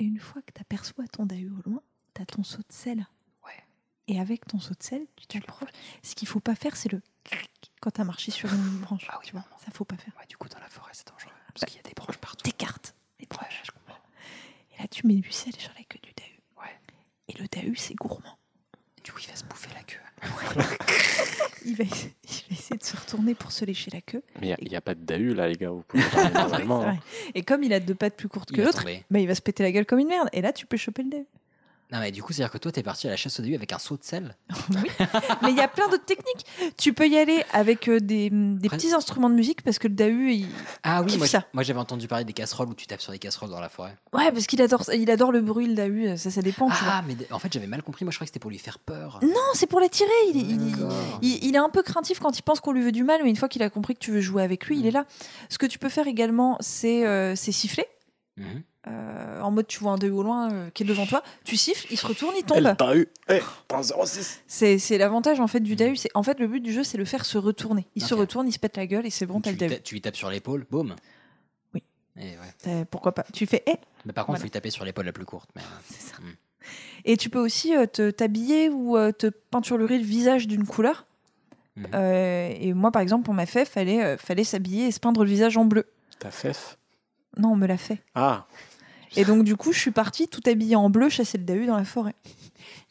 Et 0.00 0.04
une 0.04 0.18
fois 0.18 0.42
que 0.42 0.52
tu 0.52 0.60
aperçois 0.60 1.04
ton 1.06 1.24
dahu 1.24 1.50
au 1.50 1.70
loin, 1.70 1.80
tu 2.14 2.22
as 2.22 2.26
ton 2.26 2.42
seau 2.42 2.58
de 2.58 2.64
sel. 2.72 3.06
Ouais. 3.46 3.52
Et 4.08 4.18
avec 4.18 4.44
ton 4.46 4.58
seau 4.58 4.74
de 4.74 4.82
sel, 4.82 5.02
tu 5.14 5.26
t'approches. 5.28 5.70
Ce 6.02 6.16
qu'il 6.16 6.26
faut 6.26 6.40
pas 6.40 6.56
faire, 6.56 6.74
c'est 6.76 6.90
le 6.90 7.00
cric 7.22 7.69
quand 7.80 7.90
tu 7.90 8.00
as 8.00 8.04
marché 8.04 8.30
sur 8.30 8.52
une 8.52 8.78
branche. 8.82 9.06
Ah 9.10 9.16
oui, 9.20 9.26
tu 9.26 9.32
vois, 9.32 9.40
vraiment. 9.42 9.58
ça 9.64 9.70
faut 9.72 9.84
pas 9.84 9.96
faire. 9.96 10.12
Ouais, 10.18 10.26
du 10.28 10.36
coup, 10.36 10.48
dans 10.48 10.58
la 10.60 10.68
forêt, 10.68 10.90
c'est 10.92 11.06
dangereux. 11.08 11.32
Parce 11.54 11.64
qu'il 11.70 11.76
y 11.76 11.84
a 11.84 11.88
des 11.88 11.94
branches 11.94 12.18
partout. 12.18 12.42
T'écartes 12.42 12.94
les 13.18 13.24
Ouais, 13.24 13.36
branches. 13.36 13.62
je 13.64 13.70
comprends. 13.72 14.00
Et 14.76 14.82
là, 14.82 14.88
tu 14.88 15.06
mets 15.06 15.14
du 15.14 15.30
sel 15.32 15.54
sur 15.56 15.72
la 15.76 15.84
queue 15.84 15.98
du 16.02 16.12
dahu. 16.16 16.40
Ouais. 16.62 16.78
Et 17.28 17.38
le 17.38 17.46
dahu, 17.48 17.74
c'est 17.76 17.94
gourmand. 17.94 18.38
Du 19.04 19.12
coup, 19.12 19.20
il 19.22 19.28
va 19.30 19.36
se 19.36 19.44
bouffer 19.44 19.70
la 19.74 19.82
queue. 19.82 19.98
Il 21.66 21.76
va, 21.76 21.84
il 21.84 21.86
va 21.86 22.52
essayer 22.52 22.76
de 22.78 22.82
se 22.84 22.96
retourner 22.96 23.34
pour 23.34 23.52
se 23.52 23.66
lécher 23.66 23.90
la 23.90 24.00
queue. 24.00 24.22
Mais 24.40 24.54
il 24.62 24.68
n'y 24.70 24.76
a, 24.76 24.80
pas 24.80 24.94
de 24.94 25.04
dahu 25.04 25.34
là, 25.34 25.46
les 25.46 25.56
gars. 25.56 25.68
Vous 25.70 25.82
pouvez 25.82 26.02
normalement. 26.34 26.80
C'est 26.82 26.88
hein. 26.88 26.98
Et 27.34 27.42
comme 27.42 27.62
il 27.62 27.72
a 27.74 27.80
deux 27.80 27.94
pattes 27.94 28.16
plus 28.16 28.28
courtes 28.28 28.48
Il 28.50 28.56
que 28.56 28.62
l'autre, 28.62 28.82
bah, 29.10 29.18
il 29.18 29.26
va 29.26 29.34
se 29.34 29.42
péter 29.42 29.62
la 29.62 29.70
gueule 29.70 29.84
comme 29.84 29.98
une 29.98 30.08
merde. 30.08 30.30
Et 30.32 30.40
là, 30.40 30.54
tu 30.54 30.64
peux 30.64 30.78
choper 30.78 31.02
le 31.02 31.10
dahu. 31.10 31.26
Non, 31.92 31.98
mais 32.00 32.12
du 32.12 32.22
coup, 32.22 32.32
c'est-à-dire 32.32 32.52
que 32.52 32.58
toi, 32.58 32.70
t'es 32.70 32.82
parti 32.82 33.06
à 33.08 33.10
la 33.10 33.16
chasse 33.16 33.40
au 33.40 33.42
dahu 33.42 33.54
avec 33.54 33.72
un 33.72 33.78
seau 33.78 33.96
de 33.96 34.04
sel. 34.04 34.36
Mais 35.42 35.50
il 35.50 35.56
y 35.56 35.60
a 35.60 35.68
plein 35.68 35.88
d'autres 35.88 36.04
techniques. 36.04 36.46
Tu 36.78 36.92
peux 36.92 37.08
y 37.08 37.18
aller 37.18 37.42
avec 37.52 37.88
euh, 37.88 37.98
des, 37.98 38.30
des 38.30 38.66
Après- 38.66 38.76
petits 38.76 38.92
instruments 38.92 39.28
de 39.30 39.34
musique 39.34 39.62
parce 39.62 39.78
que 39.78 39.88
le 39.88 39.94
dahu, 39.94 40.32
il... 40.32 40.46
Ah 40.82 41.00
oui, 41.02 41.08
Kiffe 41.08 41.18
moi, 41.18 41.26
ça. 41.26 41.44
moi 41.52 41.62
j'avais 41.62 41.80
entendu 41.80 42.06
parler 42.06 42.24
des 42.24 42.32
casseroles 42.32 42.68
où 42.68 42.74
tu 42.74 42.86
tapes 42.86 43.00
sur 43.00 43.12
des 43.12 43.18
casseroles 43.18 43.50
dans 43.50 43.60
la 43.60 43.68
forêt. 43.68 43.96
ouais, 44.12 44.30
parce 44.30 44.46
qu'il 44.46 44.62
adore, 44.62 44.84
il 44.94 45.10
adore 45.10 45.32
le 45.32 45.40
bruit, 45.40 45.66
le 45.66 45.74
dahu. 45.74 46.16
Ça, 46.16 46.30
ça 46.30 46.42
dépend. 46.42 46.68
tu 46.70 46.84
vois. 46.84 46.92
Ah, 46.96 47.02
mais 47.06 47.14
d- 47.16 47.26
en 47.30 47.38
fait, 47.38 47.52
j'avais 47.52 47.66
mal 47.66 47.82
compris. 47.82 48.04
Moi, 48.04 48.12
je 48.12 48.16
croyais 48.18 48.26
que 48.26 48.30
c'était 48.30 48.40
pour 48.40 48.50
lui 48.50 48.58
faire 48.58 48.78
peur. 48.78 49.18
Non, 49.22 49.34
c'est 49.54 49.66
pour 49.66 49.80
l'attirer. 49.80 50.10
Il, 50.32 50.36
est- 50.36 50.40
il, 50.54 50.70
D'accord. 50.72 50.92
il- 51.22 51.44
il 51.44 51.54
est 51.54 51.58
un 51.58 51.70
peu 51.70 51.82
craintif 51.82 52.20
quand 52.20 52.38
il 52.38 52.42
pense 52.42 52.60
qu'on 52.60 52.72
lui 52.72 52.82
veut 52.82 52.92
du 52.92 53.02
mal, 53.04 53.20
mais 53.24 53.30
une 53.30 53.36
fois 53.36 53.48
qu'il 53.48 53.62
a 53.62 53.70
compris 53.70 53.94
que 53.94 54.00
tu 54.00 54.12
veux 54.12 54.20
jouer 54.20 54.42
avec 54.42 54.66
lui, 54.66 54.78
il 54.78 54.86
est 54.86 54.90
là. 54.92 55.06
Ce 55.48 55.58
que 55.58 55.66
tu 55.66 55.78
peux 55.78 55.88
faire 55.88 56.06
également, 56.06 56.56
c'est 56.60 57.04
euh, 57.06 57.34
c'est 57.34 57.52
siffler. 57.52 57.86
Mhm. 58.36 58.62
Euh, 58.86 59.40
en 59.42 59.50
mode, 59.50 59.66
tu 59.66 59.78
vois 59.80 59.92
un 59.92 59.98
dahu 59.98 60.10
au 60.10 60.22
loin 60.22 60.50
euh, 60.50 60.70
qui 60.70 60.84
est 60.84 60.86
devant 60.86 61.04
toi, 61.04 61.22
tu 61.44 61.56
siffles, 61.56 61.86
il 61.90 61.98
se 61.98 62.06
retourne, 62.06 62.34
il 62.38 62.44
tombe. 62.44 62.58
Eh, 63.28 63.40
t'as 63.68 63.76
un 63.78 63.82
06. 63.82 64.40
C'est 64.46 64.78
c'est 64.78 64.96
l'avantage 64.96 65.38
en 65.38 65.46
fait 65.46 65.60
du 65.60 65.76
dahu. 65.76 65.96
C'est 65.96 66.08
en 66.14 66.22
fait 66.22 66.38
le 66.40 66.46
but 66.46 66.60
du 66.60 66.72
jeu, 66.72 66.82
c'est 66.82 66.96
le 66.96 67.04
faire 67.04 67.26
se 67.26 67.36
retourner. 67.36 67.86
Il 67.94 68.02
se 68.02 68.14
retourne, 68.14 68.48
il 68.48 68.52
se 68.52 68.58
pète 68.58 68.78
la 68.78 68.86
gueule 68.86 69.04
et 69.06 69.10
c'est 69.10 69.26
bon, 69.26 69.40
t'as 69.42 69.52
tu, 69.52 69.58
le 69.64 69.68
ta- 69.70 69.78
tu 69.80 69.94
lui 69.94 70.00
tapes 70.00 70.16
sur 70.16 70.30
l'épaule, 70.30 70.66
boum. 70.70 70.96
Oui. 71.74 71.82
Et, 72.16 72.22
ouais. 72.30 72.36
Euh, 72.68 72.84
pourquoi 72.90 73.12
pas 73.14 73.24
Tu 73.34 73.44
fais 73.46 73.62
eh 73.66 73.74
Mais 74.06 74.12
par 74.14 74.24
contre, 74.24 74.38
il 74.38 74.38
Voilà. 74.38 74.38
faut 74.38 74.44
lui 74.44 74.50
taper 74.50 74.70
sur 74.70 74.84
l'épaule 74.86 75.04
la 75.04 75.12
plus 75.12 75.26
courte. 75.26 75.50
Mais, 75.54 75.62
euh, 75.62 76.22
mm. 76.24 76.34
Et 77.04 77.16
tu 77.18 77.28
peux 77.28 77.38
aussi 77.38 77.76
euh, 77.76 77.84
te 77.86 78.10
t'habiller 78.10 78.70
ou 78.70 78.96
euh, 78.96 79.12
te 79.12 79.26
peinturer 79.26 79.98
le 79.98 80.04
visage 80.04 80.46
d'une 80.46 80.66
couleur. 80.66 81.06
Euh, 81.94 82.52
et 82.58 82.72
moi, 82.74 82.90
par 82.90 83.00
exemple, 83.00 83.30
on 83.30 83.34
m'a 83.34 83.46
fait, 83.46 83.64
fallait, 83.64 84.02
euh, 84.02 84.16
fallait 84.18 84.44
s'habiller 84.44 84.86
et 84.88 84.92
se 84.92 85.00
peindre 85.00 85.24
le 85.24 85.30
visage 85.30 85.56
en 85.56 85.64
bleu. 85.64 85.86
Ta 86.18 86.30
fef 86.30 86.76
Non, 87.38 87.52
on 87.52 87.56
me 87.56 87.66
l'a 87.66 87.78
fait. 87.78 88.02
Ah, 88.14 88.46
Et 89.16 89.24
donc, 89.24 89.44
du 89.44 89.56
coup, 89.56 89.72
je 89.72 89.78
suis 89.78 89.90
partie 89.90 90.28
tout 90.28 90.40
habillée 90.46 90.76
en 90.76 90.88
bleu 90.90 91.08
chasser 91.08 91.38
le 91.38 91.44
dahu 91.44 91.66
dans 91.66 91.76
la 91.76 91.84
forêt. 91.84 92.14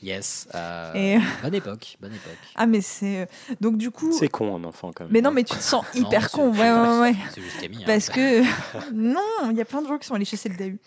Yes. 0.01 0.47
euh, 0.55 0.93
Et- 0.95 1.20
Bonne 1.43 1.55
époque. 1.55 1.97
Bonne 2.01 2.13
époque. 2.13 2.38
Ah, 2.55 2.65
mais 2.65 2.82
c'est. 2.82 3.22
euh, 3.22 3.26
Donc, 3.61 3.78
du 3.78 3.91
coup. 3.91 4.11
c'est 4.11 4.28
con 4.30 4.55
un 4.55 4.63
enfant 4.63 4.91
quand 4.93 5.03
même. 5.05 5.13
Mais 5.13 5.22
non, 5.22 5.32
mais 5.32 5.43
tu 5.43 5.55
te 5.55 5.61
sens 5.63 5.86
hyper 5.93 6.32
con. 6.32 6.51
Ouais, 6.51 6.72
ouais, 6.72 6.99
ouais. 6.99 7.15
C'est 7.34 7.41
juste 7.41 7.59
Camille. 7.59 7.80
hein. 7.84 7.86
Parce 7.86 8.09
que. 8.09 8.41
non, 8.93 9.20
il 9.51 9.57
y 9.57 9.61
a 9.61 9.65
plein 9.65 9.82
de 9.82 9.88
gens 9.88 9.97
qui 9.97 10.07
sont 10.07 10.13
allés 10.15 10.26
chasser 10.26 10.49
le 10.49 10.55
dahu. 10.55 10.80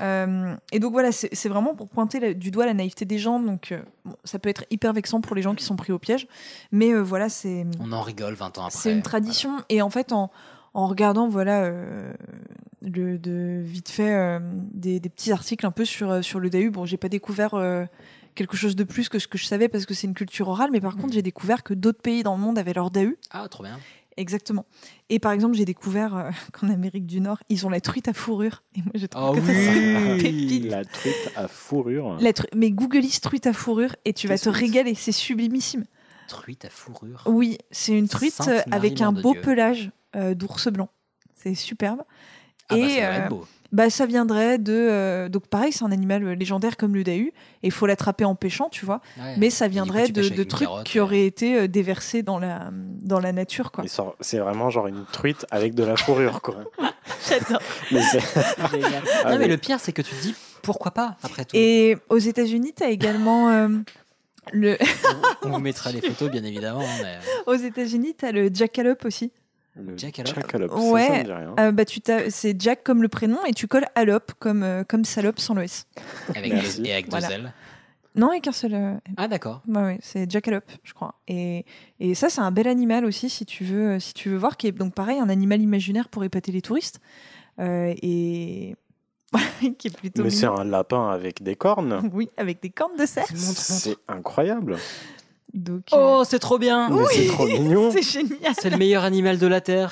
Euh, 0.00 0.54
et 0.72 0.78
donc 0.78 0.92
voilà, 0.92 1.10
c'est 1.12 1.48
vraiment 1.48 1.74
pour 1.74 1.88
pointer 1.88 2.20
la- 2.20 2.34
du 2.34 2.50
doigt 2.50 2.66
la 2.66 2.74
naïveté 2.74 3.04
des 3.06 3.18
gens. 3.18 3.40
Donc 3.40 3.72
euh, 3.72 3.80
bon, 4.04 4.14
ça 4.24 4.38
peut 4.38 4.48
être 4.50 4.64
hyper 4.70 4.92
vexant 4.92 5.20
pour 5.22 5.34
les 5.36 5.42
gens 5.42 5.54
qui 5.54 5.64
sont 5.64 5.76
pris 5.76 5.92
au 5.92 5.98
piège. 5.98 6.26
Mais 6.72 6.90
euh, 6.92 7.00
voilà, 7.00 7.28
c'est. 7.30 7.64
On 7.80 7.92
en 7.92 8.02
rigole 8.02 8.34
20 8.34 8.58
ans 8.58 8.66
après. 8.66 8.78
C'est 8.78 8.92
une 8.92 9.02
tradition 9.02 9.56
et 9.70 9.80
en 9.80 9.88
fait 9.90 10.12
en, 10.12 10.30
en 10.76 10.86
regardant 10.88 11.26
voilà 11.28 11.64
euh, 11.64 12.12
le, 12.82 13.18
de 13.18 13.60
vite 13.64 13.88
fait 13.88 14.12
euh, 14.14 14.38
des, 14.72 15.00
des 15.00 15.08
petits 15.08 15.32
articles 15.32 15.64
un 15.66 15.70
peu 15.70 15.84
sur 15.84 16.10
euh, 16.10 16.22
sur 16.22 16.38
le 16.38 16.50
Dahu. 16.50 16.70
Bon, 16.70 16.84
j'ai 16.84 16.98
pas 16.98 17.08
découvert 17.08 17.54
euh, 17.54 17.84
quelque 18.34 18.56
chose 18.56 18.76
de 18.76 18.84
plus 18.84 19.08
que 19.08 19.18
ce 19.18 19.26
que 19.26 19.38
je 19.38 19.46
savais 19.46 19.68
parce 19.68 19.86
que 19.86 19.94
c'est 19.94 20.06
une 20.06 20.14
culture 20.14 20.48
orale, 20.48 20.70
mais 20.70 20.80
par 20.80 20.96
contre 20.96 21.14
j'ai 21.14 21.22
découvert 21.22 21.62
que 21.62 21.72
d'autres 21.74 22.00
pays 22.02 22.22
dans 22.22 22.36
le 22.36 22.40
monde 22.42 22.58
avaient 22.58 22.74
leur 22.74 22.90
Dahu. 22.90 23.16
Ah, 23.30 23.48
trop 23.48 23.62
bien. 23.62 23.78
Exactement. 24.18 24.64
Et 25.10 25.18
par 25.18 25.32
exemple, 25.32 25.54
j'ai 25.56 25.66
découvert 25.66 26.16
euh, 26.16 26.30
qu'en 26.52 26.70
Amérique 26.70 27.06
du 27.06 27.20
Nord, 27.20 27.38
ils 27.50 27.66
ont 27.66 27.70
la 27.70 27.80
truite 27.82 28.08
à 28.08 28.14
fourrure. 28.14 28.62
Et 28.74 28.80
moi, 28.80 28.92
je 28.94 29.04
trouve 29.06 29.30
Oh 29.30 29.34
que 29.34 30.26
oui. 30.26 30.60
La 30.70 30.84
truite 30.86 31.30
à 31.36 31.48
fourrure. 31.48 32.16
La 32.20 32.32
tru- 32.32 32.48
Mais 32.54 32.70
googleise 32.70 33.20
truite 33.20 33.46
à 33.46 33.52
fourrure 33.52 33.94
et 34.06 34.14
tu 34.14 34.26
vas 34.26 34.38
te 34.38 34.48
régaler. 34.48 34.94
C'est 34.94 35.12
sublimissime. 35.12 35.84
Truite 36.28 36.64
à 36.64 36.70
fourrure. 36.70 37.22
Oui, 37.26 37.58
c'est 37.70 37.92
une 37.92 38.08
truite 38.08 38.32
Sainte 38.32 38.48
Marie, 38.48 38.86
avec 38.86 39.00
un 39.02 39.12
beau 39.12 39.32
Dieu. 39.32 39.42
pelage 39.42 39.90
d'ours 40.34 40.68
blanc. 40.68 40.88
C'est 41.34 41.54
superbe. 41.54 42.02
Ah, 42.68 42.74
bah, 42.74 42.78
et 42.78 42.88
ça 42.98 43.12
euh, 43.12 43.28
beau. 43.28 43.46
bah, 43.70 43.90
ça 43.90 44.06
viendrait 44.06 44.58
de. 44.58 44.72
euh, 44.72 45.28
donc, 45.28 45.46
pareil, 45.46 45.70
c'est 45.70 45.84
un 45.84 45.92
animal 45.92 46.24
euh, 46.24 46.34
légendaire 46.34 46.76
comme 46.76 46.94
le 46.96 47.04
dahu. 47.04 47.28
Et 47.62 47.68
il 47.68 47.70
faut 47.70 47.86
l'attraper 47.86 48.24
en 48.24 48.34
pêchant, 48.34 48.68
tu 48.70 48.84
vois. 48.84 49.00
Ouais. 49.18 49.36
Mais 49.38 49.50
ça 49.50 49.68
viendrait 49.68 50.08
de, 50.08 50.42
trucs 50.42 50.66
carotte, 50.66 50.84
qui 50.84 50.98
auraient 50.98 51.26
été 51.26 51.56
euh, 51.56 51.68
déversés 51.68 52.22
dans 52.24 52.40
la, 52.40 52.70
dans 52.72 53.20
la 53.20 53.32
nature, 53.32 53.70
quoi. 53.70 53.84
C'est 54.20 54.38
vraiment 54.38 54.68
genre 54.70 54.88
une 54.88 55.04
truite 55.12 55.46
avec 55.52 55.74
de 55.76 55.84
la 55.84 55.94
fourrure, 55.96 56.40
quoi. 56.42 56.56
J'adore. 57.28 57.60
Mais. 57.92 58.00
Ah, 58.58 59.30
non, 59.30 59.30
mais 59.32 59.38
mais- 59.38 59.48
le 59.48 59.56
pire, 59.58 59.78
c'est 59.78 59.92
que 59.92 60.02
tu 60.02 60.14
te 60.14 60.20
dis 60.22 60.34
pourquoi 60.62 60.90
pas 60.90 61.16
après 61.22 61.44
tout. 61.44 61.54
Et 61.56 61.96
aux 62.08 62.18
États-Unis, 62.18 62.72
tu 62.76 62.82
as 62.82 62.90
également. 62.90 63.50
euh, 63.50 63.68
le... 64.52 64.76
On 65.42 65.50
vous 65.50 65.58
mettra 65.60 65.92
les 65.92 66.00
photos, 66.00 66.30
bien 66.30 66.42
évidemment. 66.42 66.84
Mais... 67.02 67.18
aux 67.46 67.54
États-Unis, 67.54 68.14
tu 68.18 68.24
as 68.24 68.32
le 68.32 68.50
jackalope 68.52 69.04
aussi. 69.04 69.30
Le 69.76 69.96
Jackalope. 69.96 70.34
jackalope, 70.34 70.70
ça, 70.70 70.76
Ouais. 70.92 71.24
ça 71.26 71.36
rien. 71.36 71.54
Euh, 71.60 71.72
bah, 71.72 71.84
tu 71.84 72.00
t'as- 72.00 72.30
c'est 72.30 72.60
Jack 72.60 72.82
comme 72.82 73.02
le 73.02 73.08
prénom 73.08 73.38
et 73.46 73.52
tu 73.52 73.66
colles 73.68 73.86
alope 73.94 74.32
comme, 74.38 74.62
euh, 74.62 74.84
comme 74.84 75.04
salope 75.04 75.38
sans 75.38 75.54
le 75.54 75.62
S. 75.64 75.86
Avec 76.34 76.52
et 76.84 76.92
avec 76.92 77.10
Voilà. 77.10 77.28
deux 77.28 77.34
ailes. 77.34 77.52
Non, 78.14 78.30
avec 78.30 78.46
un 78.48 78.52
seul. 78.52 78.72
euh, 78.74 78.94
Ah, 79.18 79.28
d'accord. 79.28 79.62
Ouais, 79.68 79.98
c'est 80.00 80.30
jackalope, 80.30 80.70
je 80.84 80.94
crois. 80.94 81.16
Et, 81.28 81.66
et 82.00 82.14
ça, 82.14 82.30
c'est 82.30 82.40
un 82.40 82.50
bel 82.50 82.66
animal 82.66 83.04
aussi, 83.04 83.28
si 83.28 83.44
tu 83.44 83.62
veux, 83.64 84.00
si 84.00 84.14
tu 84.14 84.30
veux 84.30 84.38
voir, 84.38 84.56
qui 84.56 84.66
est 84.68 84.72
donc 84.72 84.94
pareil, 84.94 85.18
un 85.18 85.28
animal 85.28 85.60
imaginaire 85.60 86.08
pour 86.08 86.24
épater 86.24 86.50
les 86.52 86.62
touristes. 86.62 87.00
Euh, 87.60 87.92
et 88.02 88.74
qui 89.78 89.88
est 89.88 89.96
plutôt. 89.96 90.22
Mais 90.22 90.30
c'est 90.30 90.46
un 90.46 90.64
lapin 90.64 91.10
avec 91.10 91.42
des 91.42 91.56
cornes. 91.56 92.08
Oui, 92.14 92.30
avec 92.38 92.62
des 92.62 92.70
cornes 92.70 92.96
de 92.96 93.04
cerf. 93.04 93.26
C'est 93.34 93.96
incroyable. 94.08 94.76
Donc, 95.56 95.84
euh, 95.92 95.96
Oh, 96.20 96.22
c'est 96.24 96.38
trop 96.38 96.58
bien. 96.58 96.90
C'est 97.12 97.26
trop 97.28 97.46
mignon. 97.46 97.90
c'est 97.92 98.02
génial. 98.02 98.54
C'est 98.58 98.70
le 98.70 98.76
meilleur 98.76 99.04
animal 99.04 99.38
de 99.38 99.46
la 99.46 99.60
Terre. 99.60 99.90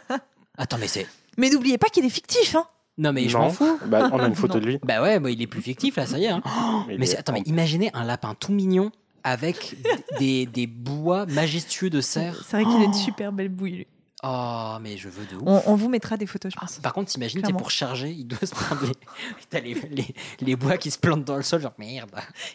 Attends, 0.58 0.78
mais 0.78 0.88
c'est. 0.88 1.06
Mais 1.38 1.50
n'oubliez 1.50 1.78
pas 1.78 1.88
qu'il 1.88 2.04
est 2.04 2.08
fictif, 2.10 2.54
hein. 2.56 2.64
Non, 2.98 3.12
mais 3.12 3.28
je 3.28 3.36
Non. 3.36 3.44
m'en 3.44 3.50
fous. 3.50 3.78
Bah, 3.86 4.08
on 4.12 4.18
a 4.18 4.26
une 4.26 4.34
photo 4.36 4.54
Non. 4.54 4.60
de 4.60 4.66
lui. 4.66 4.78
Bah 4.82 5.02
ouais, 5.02 5.20
moi, 5.20 5.30
il 5.30 5.40
est 5.42 5.46
plus 5.46 5.60
fictif, 5.62 5.96
là, 5.96 6.06
ça 6.06 6.18
y 6.18 6.24
est. 6.24 6.28
hein. 6.28 6.42
Mais 6.88 7.10
est 7.10 7.16
attends, 7.18 7.32
mais 7.34 7.42
imaginez 7.46 7.90
un 7.94 8.04
lapin 8.04 8.34
tout 8.38 8.52
mignon 8.52 8.90
avec 9.22 9.76
des, 10.18 10.46
des 10.46 10.66
bois 10.66 11.26
majestueux 11.26 11.90
de 11.90 12.00
cerf. 12.00 12.42
C'est 12.48 12.62
vrai 12.62 12.64
qu'il 12.72 12.80
a 12.80 12.84
une 12.84 12.94
super 12.94 13.32
belle 13.32 13.48
bouille. 13.50 13.86
Oh, 14.22 14.76
mais 14.80 14.96
je 14.96 15.08
veux 15.08 15.26
de 15.26 15.36
ouf. 15.36 15.42
On, 15.44 15.62
on 15.66 15.74
vous 15.76 15.88
mettra 15.90 16.16
des 16.16 16.26
photos, 16.26 16.50
je 16.52 16.58
pense. 16.58 16.76
Par 16.78 16.92
contre, 16.94 17.10
t'imagines, 17.12 17.42
t'es 17.42 17.52
pour 17.52 17.70
charger, 17.70 18.10
il 18.10 18.26
doit 18.26 18.38
se 18.40 18.54
prendre 18.54 18.80
les, 18.86 18.92
t'as 19.50 19.60
les, 19.60 19.74
les, 19.90 20.14
les 20.40 20.56
bois 20.56 20.78
qui 20.78 20.90
se 20.90 20.98
plantent 20.98 21.24
dans 21.24 21.36
le 21.36 21.42
sol, 21.42 21.60
genre 21.60 21.74
merde. 21.78 22.10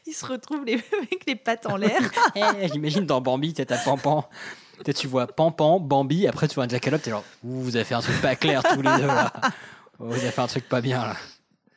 Il 0.08 0.14
se 0.14 0.26
retrouve 0.26 0.66
les- 0.66 0.74
avec 0.98 1.24
les 1.28 1.36
pattes 1.36 1.68
en 1.68 1.76
l'air. 1.78 2.02
Eh, 2.36 2.68
J'imagine 2.74 3.06
dans 3.06 3.22
Bambi, 3.22 3.54
t'as 3.54 3.78
Pampan. 3.78 4.28
Tu 4.96 5.06
vois 5.06 5.28
Pampan, 5.28 5.80
Bambi, 5.80 6.26
après 6.28 6.48
tu 6.48 6.56
vois 6.56 6.64
un 6.64 6.68
jackalope, 6.70 7.04
t'es 7.04 7.12
genre, 7.12 7.24
Ouh, 7.44 7.62
vous 7.62 7.76
avez 7.76 7.86
fait 7.86 7.94
un 7.94 8.02
truc 8.02 8.20
pas 8.22 8.36
clair 8.36 8.64
tous 8.64 8.82
les 8.82 8.96
deux 8.98 9.06
là. 9.08 9.32
Oh, 10.00 10.06
Vous 10.08 10.14
avez 10.14 10.32
fait 10.32 10.42
un 10.42 10.48
truc 10.48 10.68
pas 10.68 10.82
bien 10.82 11.00
là. 11.06 11.16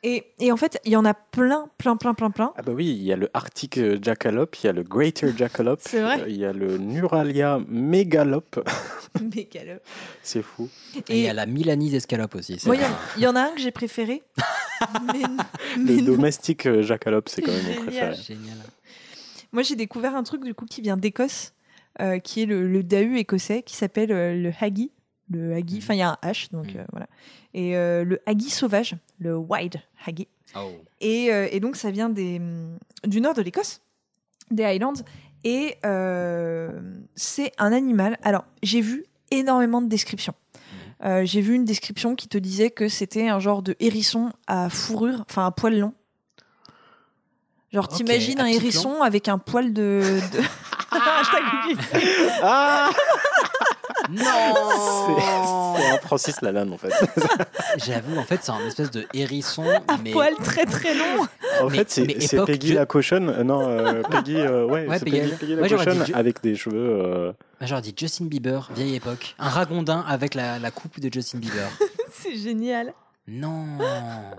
Et, 0.07 0.23
et 0.37 0.51
en 0.51 0.57
fait, 0.57 0.79
il 0.85 0.91
y 0.91 0.95
en 0.95 1.03
a 1.03 1.15
plein, 1.15 1.67
plein, 1.79 1.95
plein, 1.97 2.13
plein, 2.13 2.29
plein. 2.29 2.53
Ah 2.57 2.61
bah 2.61 2.73
oui, 2.73 2.85
il 2.91 3.01
y 3.01 3.11
a 3.11 3.15
le 3.15 3.27
Arctic 3.33 3.79
jackalope, 4.03 4.55
il 4.61 4.67
y 4.67 4.69
a 4.69 4.71
le 4.71 4.83
Greater 4.83 5.35
jackalope, 5.35 5.81
euh, 5.95 6.25
il 6.27 6.37
y 6.37 6.45
a 6.45 6.53
le 6.53 6.77
Nuralia 6.77 7.59
megalope. 7.67 8.63
Mégalo. 9.35 9.79
C'est 10.21 10.43
fou. 10.43 10.69
Et 11.09 11.17
il 11.21 11.23
y 11.23 11.27
a 11.27 11.33
la 11.33 11.47
Milanise 11.47 11.95
escalope 11.95 12.35
aussi. 12.35 12.53
il 12.53 12.67
y 12.67 12.71
en- 12.71 12.75
il 13.17 13.23
y, 13.23 13.27
en 13.27 13.35
a 13.35 13.41
un 13.41 13.51
que 13.55 13.59
j'ai 13.61 13.71
préféré. 13.71 14.21
mais, 15.13 15.21
mais 15.79 15.95
Le 15.95 16.01
non. 16.01 16.03
domestique 16.15 16.67
euh, 16.67 16.83
jackalope, 16.83 17.27
c'est 17.27 17.41
quand 17.41 17.51
même 17.51 17.65
mon 17.75 17.81
préféré. 17.85 18.13
Génial. 18.15 18.57
Moi, 19.53 19.63
j'ai 19.63 19.75
découvert 19.75 20.15
un 20.15 20.23
truc 20.23 20.43
du 20.43 20.53
coup 20.53 20.65
qui 20.65 20.81
vient 20.81 20.97
d'Écosse, 20.97 21.53
euh, 22.01 22.19
qui 22.19 22.43
est 22.43 22.45
le, 22.45 22.67
le 22.67 22.83
dahu 22.83 23.17
écossais, 23.17 23.63
qui 23.63 23.75
s'appelle 23.75 24.11
euh, 24.11 24.35
le 24.35 24.51
haggis. 24.61 24.91
Le 25.31 25.55
haggis, 25.55 25.79
enfin, 25.81 25.95
il 25.95 25.99
y 25.99 26.03
a 26.03 26.09
un 26.11 26.29
H, 26.29 26.51
donc 26.51 26.67
Mhm. 26.67 26.77
euh, 26.81 26.83
voilà. 26.91 27.07
Et 27.55 27.75
euh, 27.75 28.03
le 28.03 28.19
haggis 28.27 28.51
sauvage, 28.51 28.95
le 29.19 29.35
wild 29.37 29.81
haggis. 30.05 30.27
Oh. 30.55 30.71
Et, 31.01 31.31
euh, 31.31 31.47
et 31.51 31.59
donc, 31.59 31.75
ça 31.75 31.91
vient 31.91 32.09
des, 32.09 32.37
hum, 32.37 32.77
du 33.05 33.21
nord 33.21 33.33
de 33.33 33.41
l'Écosse, 33.41 33.81
des 34.51 34.63
Highlands. 34.63 34.93
Et 35.43 35.77
euh, 35.85 36.71
c'est 37.15 37.51
un 37.57 37.71
animal. 37.71 38.17
Alors, 38.23 38.45
j'ai 38.63 38.81
vu 38.81 39.05
énormément 39.31 39.81
de 39.81 39.87
descriptions. 39.87 40.33
Euh, 41.03 41.25
j'ai 41.25 41.41
vu 41.41 41.53
une 41.53 41.65
description 41.65 42.15
qui 42.15 42.27
te 42.27 42.37
disait 42.37 42.71
que 42.71 42.87
c'était 42.87 43.27
un 43.27 43.39
genre 43.39 43.61
de 43.61 43.75
hérisson 43.79 44.31
à 44.47 44.69
fourrure, 44.69 45.25
enfin 45.29 45.45
à 45.45 45.51
poil 45.51 45.77
long. 45.77 45.93
Genre, 47.71 47.87
Ok, 47.91 47.97
t'imagines 47.97 48.39
un 48.39 48.45
hérisson 48.45 49.01
avec 49.01 49.27
un 49.27 49.37
poil 49.37 49.73
de. 49.73 50.01
de... 50.33 50.41
Ah 52.41 52.89
Non 54.11 54.23
C'est 55.77 55.91
un 55.91 55.97
Francis 55.99 56.41
Lalanne 56.41 56.71
en 56.73 56.77
fait. 56.77 56.91
J'avoue, 57.85 58.17
en 58.17 58.23
fait, 58.23 58.39
c'est 58.43 58.51
un 58.51 58.65
espèce 58.67 58.91
de 58.91 59.05
hérisson, 59.13 59.65
Un 59.87 59.97
mais 60.03 60.11
poil 60.11 60.33
très 60.35 60.65
très 60.65 60.93
long. 60.95 61.25
En 61.61 61.69
Mais- 61.69 61.77
fait, 61.83 61.89
c'est 61.91 62.45
Peggy 62.45 62.69
je- 62.69 62.73
la 62.75 62.85
cochonne. 62.85 63.29
euh, 63.29 63.43
non, 63.43 63.67
euh, 63.67 64.01
Peggy, 64.11 64.37
euh, 64.37 64.65
ouais, 64.65 64.87
Ouais, 64.87 64.99
c'est 64.99 65.05
Peggy- 65.05 65.19
Peggy, 65.21 65.35
Peggy 65.37 65.55
la 65.55 65.67
dit 65.67 65.75
cochonne 65.75 66.05
avec 66.13 66.41
des 66.41 66.55
cheveux. 66.55 66.75
euh, 67.05 67.31
j'aurais 67.61 67.81
dit 67.81 67.93
Justin 67.97 68.25
Bieber, 68.25 68.69
vieille 68.75 68.95
époque. 68.95 69.35
Un 69.39 69.49
ragondin 69.49 70.03
avec 70.07 70.33
la, 70.35 70.59
la 70.59 70.71
coupe 70.71 70.99
de 70.99 71.11
Justin 71.11 71.39
Bieber. 71.39 71.69
C'est 72.11 72.35
génial. 72.37 72.93
Non, 73.27 73.65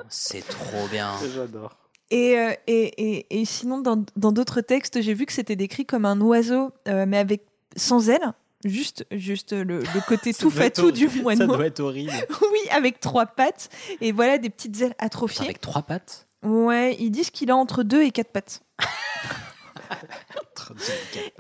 c'est 0.09 0.47
trop 0.47 0.87
bien. 0.93 1.11
J'adore. 1.35 1.77
Et, 2.13 2.37
et, 2.69 3.17
et, 3.19 3.41
et 3.41 3.45
sinon, 3.45 3.81
dans 3.81 4.05
dans 4.15 4.31
d'autres 4.31 4.61
textes, 4.61 5.03
j'ai 5.03 5.13
vu 5.13 5.27
que 5.27 5.33
c'était 5.33 5.57
décrit 5.57 5.85
comme 5.85 6.05
un 6.05 6.21
oiseau, 6.21 6.71
euh, 6.87 7.05
mais 7.07 7.19
avec 7.19 7.43
sans 7.75 8.09
ailes. 8.11 8.33
Juste, 8.65 9.07
juste 9.13 9.53
le, 9.53 9.81
le 9.81 10.01
côté 10.09 10.33
tout 10.35 10.51
fatou 10.51 10.91
du 10.91 11.05
horrible. 11.07 11.17
Ça 11.19 11.23
moineau. 11.23 11.57
doit 11.57 11.67
être 11.67 11.81
horrible. 11.81 12.13
Oui, 12.41 12.59
avec 12.71 13.01
trois 13.01 13.27
pattes. 13.27 13.69
Et 14.01 14.13
voilà, 14.13 14.39
des 14.39 14.51
petites 14.51 14.81
ailes 14.81 14.95
atrophiées. 14.99 15.45
Avec 15.45 15.61
trois 15.61 15.83
pattes. 15.83 16.27
Ouais, 16.43 16.97
ils 16.99 17.11
disent 17.11 17.31
qu'il 17.31 17.51
a 17.51 17.57
entre 17.57 17.83
deux 17.83 18.03
et 18.03 18.11
quatre 18.11 18.31
pattes. 18.33 18.63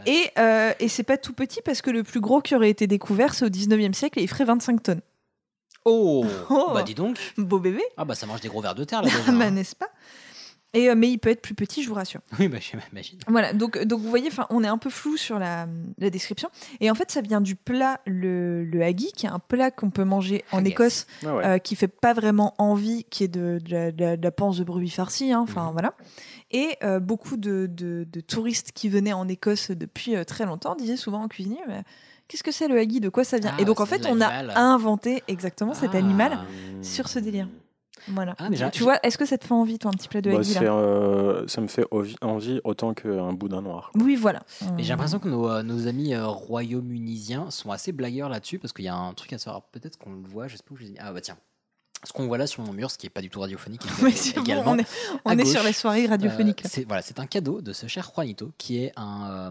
Et, 0.07 0.31
euh, 0.39 0.73
et 0.79 0.89
c'est 0.89 1.03
pas 1.03 1.17
tout 1.17 1.33
petit 1.33 1.61
parce 1.62 1.83
que 1.83 1.91
le 1.91 2.05
plus 2.05 2.21
gros 2.21 2.41
qui 2.41 2.55
aurait 2.55 2.71
été 2.71 2.87
découvert, 2.87 3.35
c'est 3.35 3.45
au 3.45 3.49
19e 3.49 3.93
siècle 3.93 4.19
et 4.21 4.23
il 4.23 4.29
ferait 4.29 4.45
25 4.45 4.83
tonnes. 4.83 5.01
Oh, 5.85 6.25
Oh. 6.51 6.71
Bah 6.75 6.83
dis 6.83 6.95
donc. 6.95 7.19
Beau 7.37 7.59
bébé, 7.59 7.83
Ah 7.97 8.05
bah 8.05 8.14
ça 8.14 8.27
mange 8.27 8.41
des 8.41 8.49
gros 8.49 8.61
vers 8.61 8.75
de 8.75 8.85
terre 8.85 9.03
là 9.03 9.09
déjà. 9.09 9.19
Ah 9.29 9.33
bah, 9.33 9.45
hein. 9.47 9.51
n'est-ce 9.53 9.75
pas? 9.77 9.89
Et, 10.77 10.91
euh, 10.91 10.95
Mais 10.97 11.11
il 11.11 11.18
peut 11.18 11.31
être 11.31 11.43
plus 11.43 11.55
petit, 11.55 11.83
je 11.83 11.89
vous 11.89 11.95
rassure. 11.95 12.20
Oui, 12.39 12.49
bah 12.49 12.59
j'imagine. 12.61 13.18
Voilà, 13.29 13.53
donc, 13.53 13.83
donc 13.85 14.01
vous 14.01 14.09
voyez, 14.11 14.29
enfin, 14.29 14.47
on 14.51 14.62
est 14.62 14.68
un 14.68 14.79
peu 14.79 14.91
flou 14.91 15.16
sur 15.16 15.39
la, 15.39 15.66
la 15.99 16.11
description. 16.11 16.49
Et 16.81 16.91
en 16.91 16.95
fait, 16.95 17.11
ça 17.11 17.20
vient 17.20 17.41
du 17.41 17.57
plat, 17.57 18.01
le, 18.07 18.64
le 18.64 18.83
haggis, 18.83 19.12
qui 19.16 19.27
est 19.27 19.31
un 19.31 19.39
plat 19.39 19.70
qu'on 19.70 19.91
peut 19.91 20.05
manger 20.05 20.45
en 20.53 20.59
Haggis. 20.59 20.70
Écosse, 20.70 21.07
Ah 21.24 21.35
ouais. 21.37 21.45
euh, 21.47 21.59
qui 21.59 21.77
fait 21.77 21.89
pas 21.89 22.12
vraiment 22.12 22.55
envie, 22.59 23.05
qui 23.11 23.24
est 23.24 23.29
de, 23.29 23.59
de 23.64 23.70
la, 23.70 23.93
de 23.93 24.01
la- 24.05 24.16
de 24.16 24.22
la 24.22 24.31
panse 24.31 24.59
de 24.59 24.64
brebis 24.64 24.91
farcie, 24.91 25.33
hein, 25.33 25.41
enfin 25.41 25.66
Mhm. 25.66 25.72
voilà. 25.72 25.95
Et 26.53 26.77
euh, 26.85 27.01
beaucoup 27.01 27.37
de, 27.37 27.66
de- 27.70 28.07
de 28.11 28.20
touristes 28.20 28.72
qui 28.72 28.89
venaient 28.89 29.12
en 29.12 29.27
Écosse 29.29 29.70
depuis 29.70 30.14
euh, 30.16 30.24
très 30.24 30.47
longtemps 30.47 30.74
disaient 30.77 30.97
souvent 30.97 31.24
au 31.24 31.29
cuisinier 31.29 31.59
mais 31.66 31.83
Qu'est-ce 32.29 32.43
que 32.43 32.51
c'est 32.51 32.66
le 32.66 32.77
haggis 32.77 32.99
De 32.99 33.09
quoi 33.09 33.22
ça 33.22 33.39
vient? 33.39 33.53
Ah, 33.57 33.61
Et 33.61 33.64
donc, 33.64 33.79
en 33.81 33.87
fait, 33.87 34.05
on 34.07 34.20
a 34.20 34.59
inventé 34.59 35.22
exactement 35.29 35.74
cet 35.74 35.91
Ah. 35.95 35.99
animal 35.99 36.37
sur 36.83 37.07
ce 37.07 37.20
délire. 37.20 37.49
Voilà. 38.09 38.34
Ah, 38.38 38.49
mais 38.51 38.57
j'ai- 38.57 38.70
tu 38.70 38.82
vois, 38.82 38.99
est-ce 39.03 39.18
que 39.18 39.26
ça 39.26 39.38
te 39.38 39.44
fait 39.44 39.55
envie, 39.55 39.78
toi, 39.78 39.90
un 39.90 39.97
petit 39.97 40.09
plat 40.09 40.20
de 40.20 40.30
Bah, 40.30 40.38
là 40.38 40.72
euh, 40.74 41.47
ça 41.49 41.61
me 41.61 41.66
fait 41.68 41.84
envie, 42.20 42.61
autant 42.64 42.94
qu'un 42.94 43.32
boudin 43.32 43.62
noir. 43.62 43.90
Oui, 43.94 44.16
voilà. 44.16 44.42
Et 44.78 44.82
j'ai 44.82 44.90
l'impression 44.90 45.18
que 45.18 45.28
nos, 45.28 45.49
euh, 45.49 45.62
nos 45.62 45.86
amis 45.88 46.14
euh, 46.14 46.26
royaumunisiens 46.26 47.51
sont 47.51 47.70
assez 47.70 47.92
blagueurs 47.92 48.28
là-dessus 48.28 48.59
parce 48.59 48.72
qu'il 48.72 48.84
y 48.84 48.88
a 48.88 48.94
un 48.97 49.12
truc 49.14 49.32
à 49.32 49.38
savoir. 49.38 49.62
Peut-être 49.70 49.99
qu'on 49.99 50.12
le 50.12 50.28
voit, 50.28 50.49
je 50.49 50.57
sais 50.57 50.62
pas 50.62 50.74
où 50.74 50.76
je 50.76 50.84
l'ai 50.84 50.90
mis. 50.90 50.99
Ah 51.01 51.12
bah 51.12 51.20
tiens. 51.20 51.36
Ce 52.05 52.12
qu'on 52.12 52.26
voit 52.26 52.38
là 52.38 52.47
sur 52.47 52.62
mon 52.62 52.72
mur, 52.72 52.90
ce 52.90 52.99
qui 52.99 53.07
est 53.07 53.11
pas 53.11 53.22
du 53.22 53.30
tout 53.30 53.40
radiophonique, 53.40 53.82
Mais 54.03 54.11
bon, 54.11 54.42
également. 54.42 54.72
on 54.72 54.78
est, 54.78 54.86
on 55.24 55.30
est 55.38 55.44
sur 55.44 55.55
gauche, 55.61 55.64
la 55.64 55.72
soirée 55.72 56.07
radiophonique. 56.07 56.64
Euh, 56.64 56.68
c'est 56.70 56.84
voilà, 56.84 57.03
c'est 57.03 57.18
un 57.18 57.26
cadeau 57.26 57.61
de 57.62 57.72
ce 57.72 57.86
cher 57.86 58.11
Juanito 58.14 58.53
qui 58.59 58.78
est 58.84 58.92
un, 58.97 59.51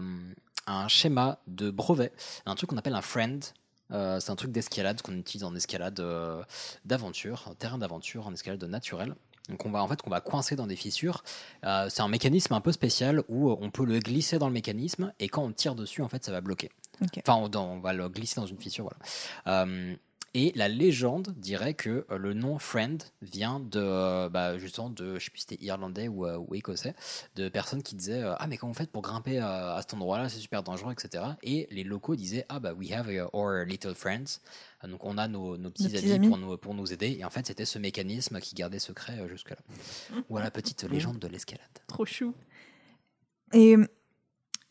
un 0.66 0.88
schéma 0.88 1.38
de 1.48 1.70
brevet, 1.70 2.12
un 2.46 2.54
truc 2.54 2.70
qu'on 2.70 2.76
appelle 2.78 2.94
un 2.94 3.02
friend. 3.02 3.44
Euh, 3.92 4.20
c'est 4.20 4.30
un 4.30 4.36
truc 4.36 4.52
d'escalade 4.52 5.02
qu'on 5.02 5.16
utilise 5.16 5.44
en 5.44 5.54
escalade 5.54 6.00
euh, 6.00 6.42
d'aventure, 6.84 7.44
en 7.46 7.54
terrain 7.54 7.78
d'aventure, 7.78 8.26
en 8.26 8.32
escalade 8.32 8.62
naturelle. 8.64 9.14
Donc 9.48 9.64
on 9.64 9.70
va 9.70 9.80
en 9.80 9.86
fait 9.86 10.02
qu'on 10.02 10.10
va 10.10 10.20
coincer 10.20 10.56
dans 10.56 10.66
des 10.66 10.74
fissures. 10.74 11.22
Euh, 11.64 11.88
c'est 11.88 12.02
un 12.02 12.08
mécanisme 12.08 12.52
un 12.54 12.60
peu 12.60 12.72
spécial 12.72 13.22
où 13.28 13.50
on 13.50 13.70
peut 13.70 13.84
le 13.84 14.00
glisser 14.00 14.38
dans 14.38 14.48
le 14.48 14.52
mécanisme 14.52 15.12
et 15.20 15.28
quand 15.28 15.44
on 15.44 15.52
tire 15.52 15.76
dessus 15.76 16.02
en 16.02 16.08
fait 16.08 16.24
ça 16.24 16.32
va 16.32 16.40
bloquer. 16.40 16.70
Enfin 17.18 17.34
on, 17.34 17.56
on 17.56 17.78
va 17.78 17.92
le 17.92 18.08
glisser 18.08 18.40
dans 18.40 18.46
une 18.46 18.58
fissure 18.58 18.90
voilà. 19.44 19.66
Et 20.34 20.52
la 20.54 20.68
légende 20.68 21.34
dirait 21.38 21.72
que 21.72 22.04
euh, 22.10 22.18
le 22.18 22.34
nom 22.34 22.58
Friend 22.58 23.02
vient 23.22 23.58
de 23.58 23.80
euh, 23.80 24.28
bah, 24.28 24.58
justement 24.58 24.90
de 24.90 25.18
je 25.18 25.24
sais 25.24 25.30
plus 25.30 25.40
si 25.40 25.46
c'était 25.48 25.64
irlandais 25.64 26.08
ou, 26.08 26.26
euh, 26.26 26.36
ou 26.36 26.54
écossais 26.54 26.94
de 27.36 27.48
personnes 27.48 27.82
qui 27.82 27.94
disaient 27.94 28.22
ah 28.22 28.46
mais 28.46 28.58
comment 28.58 28.72
vous 28.72 28.78
faites 28.78 28.90
pour 28.90 29.00
grimper 29.02 29.38
à 29.38 29.78
cet 29.80 29.94
endroit-là? 29.94 30.28
C'est 30.28 30.38
super 30.38 30.62
dangereux 30.62 30.92
etc. 30.92 31.24
Et 31.42 31.66
les 31.70 31.84
locaux 31.84 32.16
disaient 32.16 32.44
ah 32.48 32.60
bah 32.60 32.74
we 32.74 32.92
have 32.92 33.10
uh, 33.10 33.22
our 33.32 33.64
little 33.64 33.94
friends 33.94 34.40
donc 34.86 35.04
on 35.04 35.16
a 35.16 35.26
nos, 35.26 35.56
nos 35.56 35.70
petits, 35.70 35.88
petits 35.88 35.98
amis, 35.98 36.12
amis. 36.12 36.28
Pour, 36.28 36.38
nous, 36.38 36.56
pour 36.58 36.74
nous 36.74 36.92
aider 36.92 37.16
et 37.18 37.24
en 37.24 37.30
fait 37.30 37.46
c'était 37.46 37.64
ce 37.64 37.78
mécanisme 37.78 38.38
qui 38.40 38.54
gardait 38.54 38.78
secret 38.78 39.18
euh, 39.18 39.28
jusque 39.28 39.50
là. 39.50 39.56
Voilà 40.28 40.50
petite 40.50 40.84
légende 40.84 41.18
de 41.18 41.28
l'escalade. 41.28 41.64
Trop 41.86 42.04
chou. 42.04 42.34
Et 43.54 43.76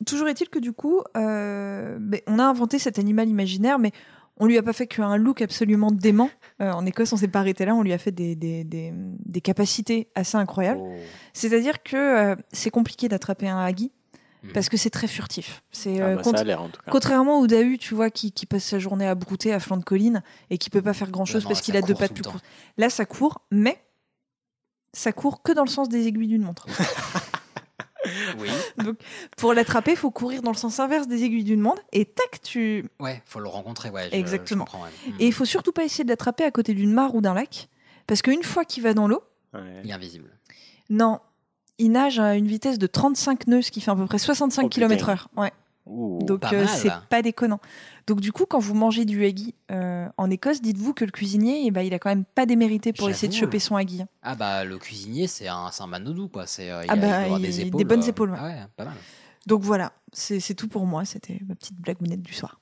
toujours 0.05 0.27
est-il 0.27 0.49
que 0.49 0.59
du 0.59 0.73
coup, 0.73 1.01
ben, 1.15 2.21
on 2.27 2.39
a 2.39 2.43
inventé 2.43 2.77
cet 2.77 2.99
animal 2.99 3.29
imaginaire, 3.29 3.79
mais 3.79 3.91
on 4.37 4.45
lui 4.47 4.57
a 4.57 4.63
pas 4.63 4.73
fait 4.73 4.87
qu'un 4.87 5.17
look 5.17 5.41
absolument 5.41 5.91
dément. 5.91 6.29
Euh, 6.61 6.71
en 6.71 6.85
Écosse, 6.85 7.13
on 7.13 7.17
s'est 7.17 7.27
pas 7.27 7.39
arrêté 7.39 7.65
là, 7.65 7.73
on 7.75 7.81
lui 7.83 7.93
a 7.93 7.97
fait 7.97 8.11
des, 8.11 8.35
des, 8.35 8.63
des- 8.63 8.91
des 8.93 9.41
capacités 9.41 10.09
assez 10.15 10.35
incroyables. 10.37 10.81
Oh. 10.83 10.91
C'est-à-dire 11.33 11.81
que 11.83 11.95
euh, 11.95 12.35
c'est 12.51 12.69
compliqué 12.71 13.07
d'attraper 13.07 13.47
un 13.47 13.59
haggy 13.59 13.91
Mhm. 14.43 14.51
parce 14.51 14.69
que 14.69 14.77
c'est 14.77 14.91
très 14.91 15.07
furtif. 15.07 15.63
C'est 15.71 15.99
Ah 16.01 16.05
euh, 16.09 16.15
bah. 16.17 16.21
Contrairement 16.91 17.39
au 17.39 17.47
Dahu, 17.47 17.79
tu 17.79 17.95
vois, 17.95 18.11
qui, 18.11 18.31
qui 18.31 18.45
passe 18.45 18.63
sa 18.63 18.77
journée 18.77 19.07
à 19.07 19.15
brouter 19.15 19.51
à 19.51 19.59
flanc 19.59 19.77
de 19.77 19.83
colline 19.83 20.21
et 20.51 20.59
qui 20.59 20.69
peut 20.69 20.83
pas 20.83 20.93
faire 20.93 21.09
grand 21.09 21.25
chose 21.25 21.43
non, 21.45 21.49
parce 21.49 21.61
qu'il 21.61 21.75
a 21.75 21.81
deux 21.81 21.95
pattes 21.95 22.13
plus 22.13 22.21
courtes. 22.23 22.43
Là, 22.77 22.91
ça 22.91 23.05
court, 23.05 23.41
mais 23.49 23.79
ça 24.93 25.11
court 25.13 25.41
que 25.41 25.51
dans 25.51 25.63
le 25.63 25.69
sens 25.69 25.89
des 25.89 26.05
aiguilles 26.05 26.27
d'une 26.27 26.43
montre. 26.43 26.67
Oui. 28.39 28.49
Pour 29.37 29.53
l'attraper, 29.53 29.91
il 29.91 29.97
faut 29.97 30.11
courir 30.11 30.41
dans 30.41 30.51
le 30.51 30.57
sens 30.57 30.79
inverse 30.79 31.07
des 31.07 31.23
aiguilles 31.23 31.43
d'une 31.43 31.59
montre 31.61 31.81
et 31.91 32.05
tac, 32.05 32.41
tu. 32.43 32.85
Ouais, 32.99 33.21
faut 33.25 33.39
le 33.39 33.47
rencontrer. 33.47 33.89
Ouais, 33.89 34.09
je- 34.11 34.15
Exactement. 34.17 34.65
je 34.67 34.71
comprends, 34.71 34.85
ouais. 34.87 35.13
Et 35.19 35.27
il 35.27 35.33
faut 35.33 35.45
surtout 35.45 35.71
pas 35.71 35.83
essayer 35.83 36.03
de 36.03 36.09
l'attraper 36.09 36.43
à 36.43 36.51
côté 36.51 36.73
d'une 36.73 36.91
mare 36.93 37.15
ou 37.15 37.21
d'un 37.21 37.33
lac 37.33 37.69
parce 38.07 38.21
qu'une 38.21 38.43
fois 38.43 38.65
qu'il 38.65 38.83
va 38.83 38.93
dans 38.93 39.07
l'eau, 39.07 39.21
Ouais. 39.53 39.61
Il 39.83 39.89
est 39.89 39.93
invisible. 39.93 40.29
non, 40.89 41.19
il 41.77 41.91
nage 41.91 42.19
à 42.19 42.35
une 42.35 42.47
vitesse 42.47 42.77
de 42.77 42.87
35 42.87 43.47
nœuds, 43.47 43.61
ce 43.61 43.71
qui 43.71 43.79
fait 43.81 43.91
à 43.91 43.95
peu 43.95 44.05
près 44.05 44.17
65 44.17 44.63
Oh, 44.65 44.69
putain. 44.69 44.87
km/h. 44.87 45.27
Ouais. 45.37 45.51
Ouh. 45.85 46.19
Donc 46.23 46.43
euh, 46.51 46.65
c'est 46.67 46.91
pas 47.09 47.21
déconnant. 47.21 47.59
Donc 48.07 48.19
du 48.19 48.31
coup, 48.31 48.45
quand 48.45 48.59
vous 48.59 48.73
mangez 48.73 49.05
du 49.05 49.23
haggy 49.23 49.53
euh, 49.71 50.07
en 50.17 50.29
Écosse, 50.31 50.61
dites-vous 50.61 50.93
que 50.93 51.05
le 51.05 51.11
cuisinier, 51.11 51.63
eh 51.65 51.71
ben, 51.71 51.81
il 51.81 51.93
a 51.93 51.99
quand 51.99 52.09
même 52.09 52.25
pas 52.25 52.45
démérité 52.45 52.91
pour 52.91 53.09
essayer 53.09 53.27
de 53.27 53.33
choper 53.33 53.59
son 53.59 53.75
haggy. 53.75 54.03
Ah 54.23 54.35
bah 54.35 54.63
le 54.63 54.77
cuisinier 54.77 55.27
c'est 55.27 55.47
un, 55.47 55.69
c'est 55.71 55.83
un 55.83 55.87
manodou 55.87 56.27
quoi. 56.27 56.47
C'est 56.47 56.71
euh, 56.71 56.83
il 56.83 56.89
Ah 56.89 56.95
bah, 56.95 57.27
il 57.27 57.29
aura 57.29 57.39
des 57.77 57.85
bonnes 57.85 58.03
épaules, 58.03 58.31
ouais. 58.31 58.37
ah 58.39 58.45
ouais, 58.45 58.57
pas 58.75 58.85
mal. 58.85 58.95
Donc 59.45 59.61
voilà, 59.61 59.93
c'est 60.11 60.39
c'est 60.39 60.55
tout 60.55 60.67
pour 60.67 60.85
moi. 60.87 61.05
C'était 61.05 61.39
ma 61.47 61.55
petite 61.55 61.79
blagounette 61.79 62.21
du 62.21 62.33
soir. 62.33 62.59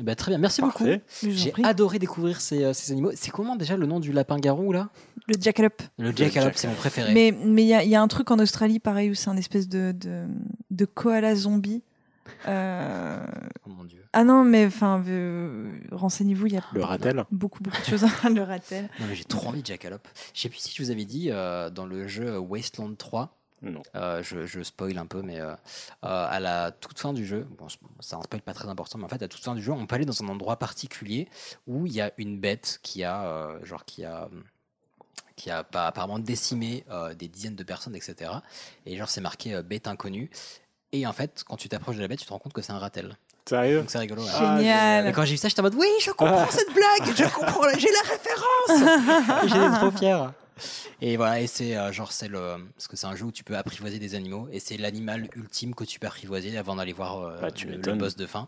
Eh 0.00 0.02
ben, 0.02 0.14
très 0.16 0.30
bien, 0.30 0.38
merci 0.38 0.60
Parfait. 0.62 1.02
beaucoup. 1.22 1.30
J'ai 1.36 1.52
adoré 1.62 1.98
découvrir 1.98 2.40
ces, 2.40 2.64
euh, 2.64 2.72
ces 2.72 2.90
animaux. 2.92 3.10
C'est 3.14 3.30
comment 3.30 3.54
déjà 3.56 3.76
le 3.76 3.86
nom 3.86 4.00
du 4.00 4.12
lapin-garou 4.12 4.72
là? 4.72 4.88
Le 5.28 5.34
jackalope. 5.38 5.82
Le 5.98 6.10
jackalope, 6.16 6.54
c'est 6.56 6.68
mon 6.68 6.74
préféré. 6.74 7.12
Mais 7.12 7.32
mais 7.44 7.62
il 7.62 7.68
y, 7.68 7.74
a- 7.74 7.84
y 7.84 7.94
a 7.94 8.00
un 8.00 8.08
truc 8.08 8.30
en 8.30 8.38
Australie 8.38 8.78
pareil 8.80 9.10
où 9.10 9.14
c'est 9.14 9.28
un 9.30 9.36
espèce 9.36 9.68
de, 9.68 9.92
de, 9.92 10.24
de 10.70 10.84
koala 10.86 11.34
zombie. 11.36 11.82
Euh, 12.48 13.18
Oh 13.66 13.70
mon 13.70 13.84
dieu. 13.84 14.02
Ah 14.12 14.24
non, 14.24 14.44
mais 14.44 14.66
enfin, 14.66 15.02
euh, 15.06 15.70
renseignez-vous, 15.92 16.46
il 16.46 16.52
y 16.54 16.56
a 16.56 16.62
Le 16.72 16.82
ratel. 16.82 17.24
beaucoup 17.30 17.62
beaucoup 17.62 17.80
de 17.80 17.84
choses 17.86 18.04
le 18.34 18.42
ratel. 18.42 18.88
Non 19.00 19.06
mais 19.08 19.14
j'ai 19.14 19.24
trop 19.24 19.48
envie 19.48 19.62
de 19.62 19.66
jackalope. 19.66 20.06
Je 20.34 20.40
sais 20.40 20.48
plus 20.48 20.58
si 20.58 20.74
je 20.74 20.82
vous 20.82 20.90
avais 20.90 21.04
dit 21.04 21.28
euh, 21.30 21.70
dans 21.70 21.86
le 21.86 22.08
jeu 22.08 22.38
Wasteland 22.38 22.94
3. 22.96 23.36
Non. 23.62 23.82
euh, 23.94 24.22
je, 24.22 24.46
je 24.46 24.62
spoil 24.62 24.96
un 24.96 25.06
peu, 25.06 25.20
mais 25.22 25.38
euh, 25.40 25.52
euh, 25.52 25.56
à 26.02 26.40
la 26.40 26.70
toute 26.70 26.98
fin 26.98 27.12
du 27.12 27.26
jeu, 27.26 27.46
bon, 27.58 27.66
c'est 28.00 28.14
un 28.14 28.22
spoil 28.22 28.40
pas 28.40 28.54
très 28.54 28.68
important, 28.68 28.98
mais 28.98 29.04
en 29.04 29.08
fait, 29.08 29.22
à 29.22 29.28
toute 29.28 29.42
fin 29.44 29.54
du 29.54 29.62
jeu, 29.62 29.72
on 29.72 29.86
peut 29.86 29.96
aller 29.96 30.06
dans 30.06 30.22
un 30.22 30.28
endroit 30.28 30.56
particulier 30.58 31.28
où 31.66 31.86
il 31.86 31.92
y 31.92 32.00
a 32.00 32.10
une 32.16 32.38
bête 32.40 32.78
qui 32.82 33.04
a, 33.04 33.22
euh, 33.24 33.64
genre, 33.64 33.84
qui 33.84 34.04
a, 34.04 34.28
qui 35.36 35.50
a 35.50 35.58
apparemment 35.74 36.18
décimé 36.18 36.84
euh, 36.90 37.14
des 37.14 37.28
dizaines 37.28 37.54
de 37.56 37.62
personnes, 37.64 37.94
etc. 37.96 38.30
Et 38.86 38.96
genre, 38.96 39.08
c'est 39.08 39.20
marqué 39.20 39.54
euh, 39.54 39.62
bête 39.62 39.86
inconnue. 39.88 40.30
Et 40.92 41.06
en 41.06 41.12
fait, 41.12 41.44
quand 41.46 41.56
tu 41.56 41.68
t'approches 41.68 41.96
de 41.96 42.00
la 42.02 42.08
bête, 42.08 42.18
tu 42.18 42.26
te 42.26 42.32
rends 42.32 42.38
compte 42.38 42.52
que 42.52 42.62
c'est 42.62 42.72
un 42.72 42.78
ratel. 42.78 43.16
Sérieux? 43.48 43.80
Donc 43.80 43.90
c'est 43.90 43.98
rigolo. 43.98 44.22
ouais. 44.22 44.28
Ah, 44.34 44.56
Génial. 44.58 45.06
Et 45.08 45.12
quand 45.12 45.24
j'ai 45.24 45.32
vu 45.32 45.36
ça, 45.38 45.48
j'étais 45.48 45.60
en 45.60 45.64
mode 45.64 45.74
oui, 45.76 45.88
je 46.02 46.10
comprends 46.12 46.50
cette 46.50 46.72
blague, 46.72 47.14
je 47.16 47.24
comprends, 47.24 47.62
j'ai 47.78 47.88
la 47.90 48.10
référence. 48.10 49.42
J'étais 49.52 49.78
trop 49.78 49.90
fier. 49.90 50.32
Et 51.00 51.16
voilà, 51.16 51.40
et 51.40 51.46
c'est 51.46 51.76
euh, 51.76 51.92
genre 51.92 52.12
c'est 52.12 52.28
le 52.28 52.56
parce 52.74 52.88
que 52.88 52.96
c'est 52.96 53.06
un 53.06 53.16
jeu 53.16 53.24
où 53.26 53.32
tu 53.32 53.44
peux 53.44 53.56
apprivoiser 53.56 53.98
des 53.98 54.14
animaux 54.14 54.48
et 54.52 54.60
c'est 54.60 54.76
l'animal 54.76 55.28
ultime 55.36 55.74
que 55.74 55.84
tu 55.84 55.98
peux 56.00 56.06
apprivoiser 56.06 56.56
avant 56.58 56.76
d'aller 56.76 56.92
voir 56.92 57.18
euh, 57.20 57.40
Bah, 57.40 57.50
tu 57.50 57.66
le, 57.66 57.78
boss 57.94 58.16
de 58.16 58.26
fin. 58.26 58.46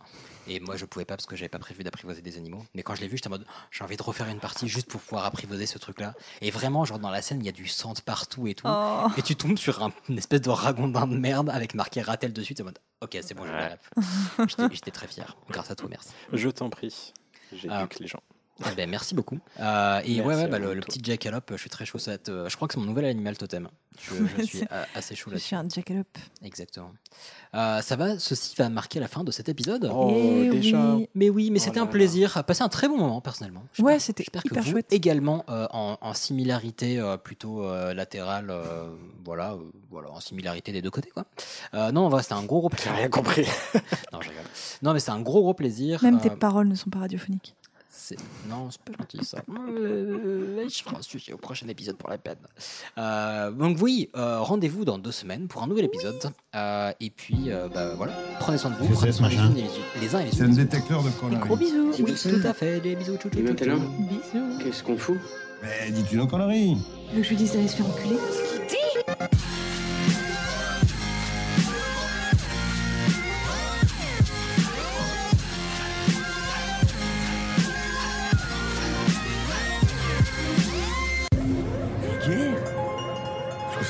Et 0.48 0.58
moi 0.60 0.76
je 0.76 0.84
pouvais 0.84 1.04
pas 1.04 1.16
parce 1.16 1.26
que 1.26 1.36
j'avais 1.36 1.48
pas 1.48 1.58
prévu 1.58 1.84
d'apprivoiser 1.84 2.20
des 2.22 2.36
animaux. 2.36 2.64
Mais 2.74 2.82
quand 2.82 2.94
je 2.94 3.00
l'ai 3.00 3.08
vu, 3.08 3.16
j'étais 3.16 3.28
en 3.28 3.30
mode 3.30 3.46
j'ai 3.70 3.84
envie 3.84 3.96
de 3.96 4.02
refaire 4.02 4.28
une 4.28 4.40
partie 4.40 4.66
juste 4.68 4.88
pour 4.88 5.00
pouvoir 5.00 5.24
apprivoiser 5.24 5.66
ce 5.66 5.78
truc-là. 5.78 6.14
Et 6.40 6.50
vraiment 6.50 6.84
genre 6.84 6.98
dans 6.98 7.10
la 7.10 7.22
scène, 7.22 7.40
il 7.40 7.46
y 7.46 7.48
a 7.48 7.52
du 7.52 7.68
sang 7.68 7.92
de 7.92 8.00
partout 8.00 8.46
et 8.48 8.54
tout. 8.54 8.66
Oh. 8.68 9.06
Et 9.16 9.22
tu 9.22 9.36
tombes 9.36 9.56
sur 9.58 9.82
un- 9.82 9.92
une 10.08 10.18
espèce 10.18 10.40
de 10.40 10.50
ragondin 10.50 11.06
de 11.06 11.16
merde 11.16 11.48
avec 11.50 11.74
marqué 11.74 12.02
ratel 12.02 12.32
dessus. 12.32 12.54
T'es 12.54 12.62
en 12.62 12.66
mode 12.66 12.78
ok 13.02 13.18
c'est 13.22 13.34
bon, 13.34 13.44
j'ai 13.46 13.52
la 13.52 13.68
ref. 13.68 14.48
J'étais- 14.48 14.74
J'étais 14.74 14.90
très 14.90 15.06
fier. 15.06 15.36
Grâce 15.48 15.70
à 15.70 15.76
toi, 15.76 15.88
merci. 15.90 16.10
Je 16.32 16.48
t'en 16.48 16.70
prie. 16.70 17.12
J'éduque 17.52 17.70
Ah. 17.70 17.86
les 18.00 18.06
gens. 18.06 18.22
Eh 18.70 18.74
ben, 18.76 18.88
merci 18.90 19.14
beaucoup. 19.14 19.38
Euh, 19.60 20.00
et 20.04 20.16
Merci 20.16 20.20
ouais, 20.22 20.46
bah, 20.48 20.58
le, 20.58 20.80
petit 20.80 21.00
jackalope, 21.02 21.50
je 21.52 21.56
suis 21.56 21.70
très 21.70 21.84
chaud. 21.84 21.98
Ça 21.98 22.12
va 22.12 22.14
être, 22.16 22.28
euh, 22.28 22.48
je 22.48 22.56
crois 22.56 22.68
que 22.68 22.74
c'est 22.74 22.80
mon 22.80 22.86
nouvel 22.86 23.04
animal 23.06 23.36
totem. 23.36 23.68
Je, 24.00 24.14
je 24.38 24.42
suis 24.46 24.62
assez 24.94 25.14
chaud 25.14 25.26
Je 25.30 25.34
là-dessus. 25.34 25.46
suis 25.48 25.56
un 25.56 25.68
jackalope. 25.68 26.18
Exactement. 26.42 26.92
Euh, 27.54 27.80
ça 27.82 27.96
va, 27.96 28.18
ceci 28.18 28.54
va 28.56 28.68
marquer 28.70 29.00
la 29.00 29.08
fin 29.08 29.24
de 29.24 29.30
cet 29.30 29.48
épisode. 29.48 29.90
Oh, 29.92 30.10
Eh 30.14 30.48
déjà. 30.50 30.94
oui. 30.94 31.08
Mais 31.14 31.28
oui, 31.30 31.50
mais 31.50 31.58
Oh 31.60 31.64
c'était 31.64 31.76
là 31.76 31.82
un 31.82 31.86
plaisir. 31.86 32.42
Passer 32.44 32.62
un 32.62 32.68
très 32.68 32.88
bon 32.88 32.96
moment 32.98 33.20
personnellement. 33.20 33.62
J'espère- 33.72 33.84
Ouais, 33.84 33.98
c'était 33.98 34.22
J'espère 34.24 34.42
que 34.42 34.48
hyper 34.48 34.62
vous 34.62 34.70
chouette. 34.70 34.92
également 34.92 35.44
euh, 35.48 35.66
en, 35.72 35.98
en 36.00 36.14
similarité 36.14 36.98
euh, 36.98 37.16
plutôt 37.18 37.64
euh, 37.64 37.92
latérale, 37.92 38.48
euh, 38.50 38.88
voilà, 39.24 39.52
euh, 39.52 39.58
voilà, 39.90 40.10
en 40.10 40.20
similarité 40.20 40.72
des 40.72 40.80
deux 40.82 40.90
côtés 40.90 41.10
quoi. 41.10 41.24
Euh, 41.74 41.92
non, 41.92 42.08
voilà, 42.08 42.22
c'était 42.22 42.34
un 42.34 42.44
gros 42.44 42.60
gros 42.60 42.70
J'ai 42.70 42.76
plaisir. 42.76 42.94
rien 42.94 43.08
compris. 43.08 43.46
Non, 44.12 44.20
je 44.20 44.28
rigole. 44.30 44.44
Non, 44.82 44.92
mais 44.94 45.00
c'est 45.00 45.10
un 45.10 45.20
gros 45.20 45.42
gros 45.42 45.54
plaisir. 45.54 46.02
Même 46.02 46.16
Euh, 46.16 46.20
tes 46.20 46.30
paroles 46.30 46.68
ne 46.68 46.74
sont 46.74 46.90
pas 46.90 46.98
radiophoniques. 47.00 47.54
C'est- 47.92 48.16
Non, 48.48 48.68
c'est 48.70 48.80
pas 48.82 48.92
gentil 48.98 49.24
ça. 49.24 49.38
Euh, 49.68 50.66
je 50.68 50.82
ferai 50.82 50.96
un 50.96 51.02
sujet 51.02 51.32
au 51.32 51.36
prochain 51.36 51.68
épisode 51.68 51.96
pour 51.96 52.08
la 52.10 52.18
peine. 52.18 52.38
Euh, 52.98 53.50
donc 53.50 53.78
oui, 53.80 54.08
euh, 54.16 54.40
rendez-vous 54.40 54.84
dans 54.84 54.98
deux 54.98 55.12
semaines 55.12 55.46
pour 55.48 55.62
un 55.62 55.66
nouvel 55.66 55.84
épisode. 55.84 56.18
Euh, 56.54 56.92
et 57.00 57.10
puis, 57.10 57.50
euh, 57.50 57.68
bah, 57.68 57.94
voilà, 57.96 58.12
prenez 58.40 58.58
soin 58.58 58.70
de 58.70 58.76
vous. 58.76 58.86
Prenez 58.94 59.12
c'est, 59.12 59.18
soin 59.18 59.28
machin 59.28 59.52
les, 59.54 59.64
les 60.00 60.14
uns 60.14 60.20
et 60.20 60.24
les 60.24 60.32
C'est 60.32 60.42
un 60.42 60.46
autres. 60.46 60.56
détecteur 60.56 61.02
de 61.02 61.08
Des 61.10 61.14
conneries. 61.16 61.40
gros 61.40 61.56
bisous. 61.56 61.92
C'est 61.92 62.02
personne. 62.02 62.40
Tout 62.40 62.46
à 62.48 62.54
fait, 62.54 62.80
des 62.80 62.96
bisous, 62.96 63.16
tchou, 63.16 63.28
tchou, 63.28 63.38
Et 63.38 63.54
tchou. 63.54 63.80
Bisous. 64.00 64.58
Qu'est-ce 64.62 64.82
qu'on 64.82 64.96
fout? 64.96 65.18
Mais 65.62 65.90
dis-tu 65.92 66.16
nos 66.16 66.26
conneries 66.26 66.76
Tu 67.10 67.14
veux 67.16 67.20
que 67.20 67.24
je 67.24 67.28
lui 67.30 67.36
dise 67.36 67.52
d'aller 67.52 67.68
se 67.68 67.76
faire 67.76 67.86
enculer? 67.86 68.16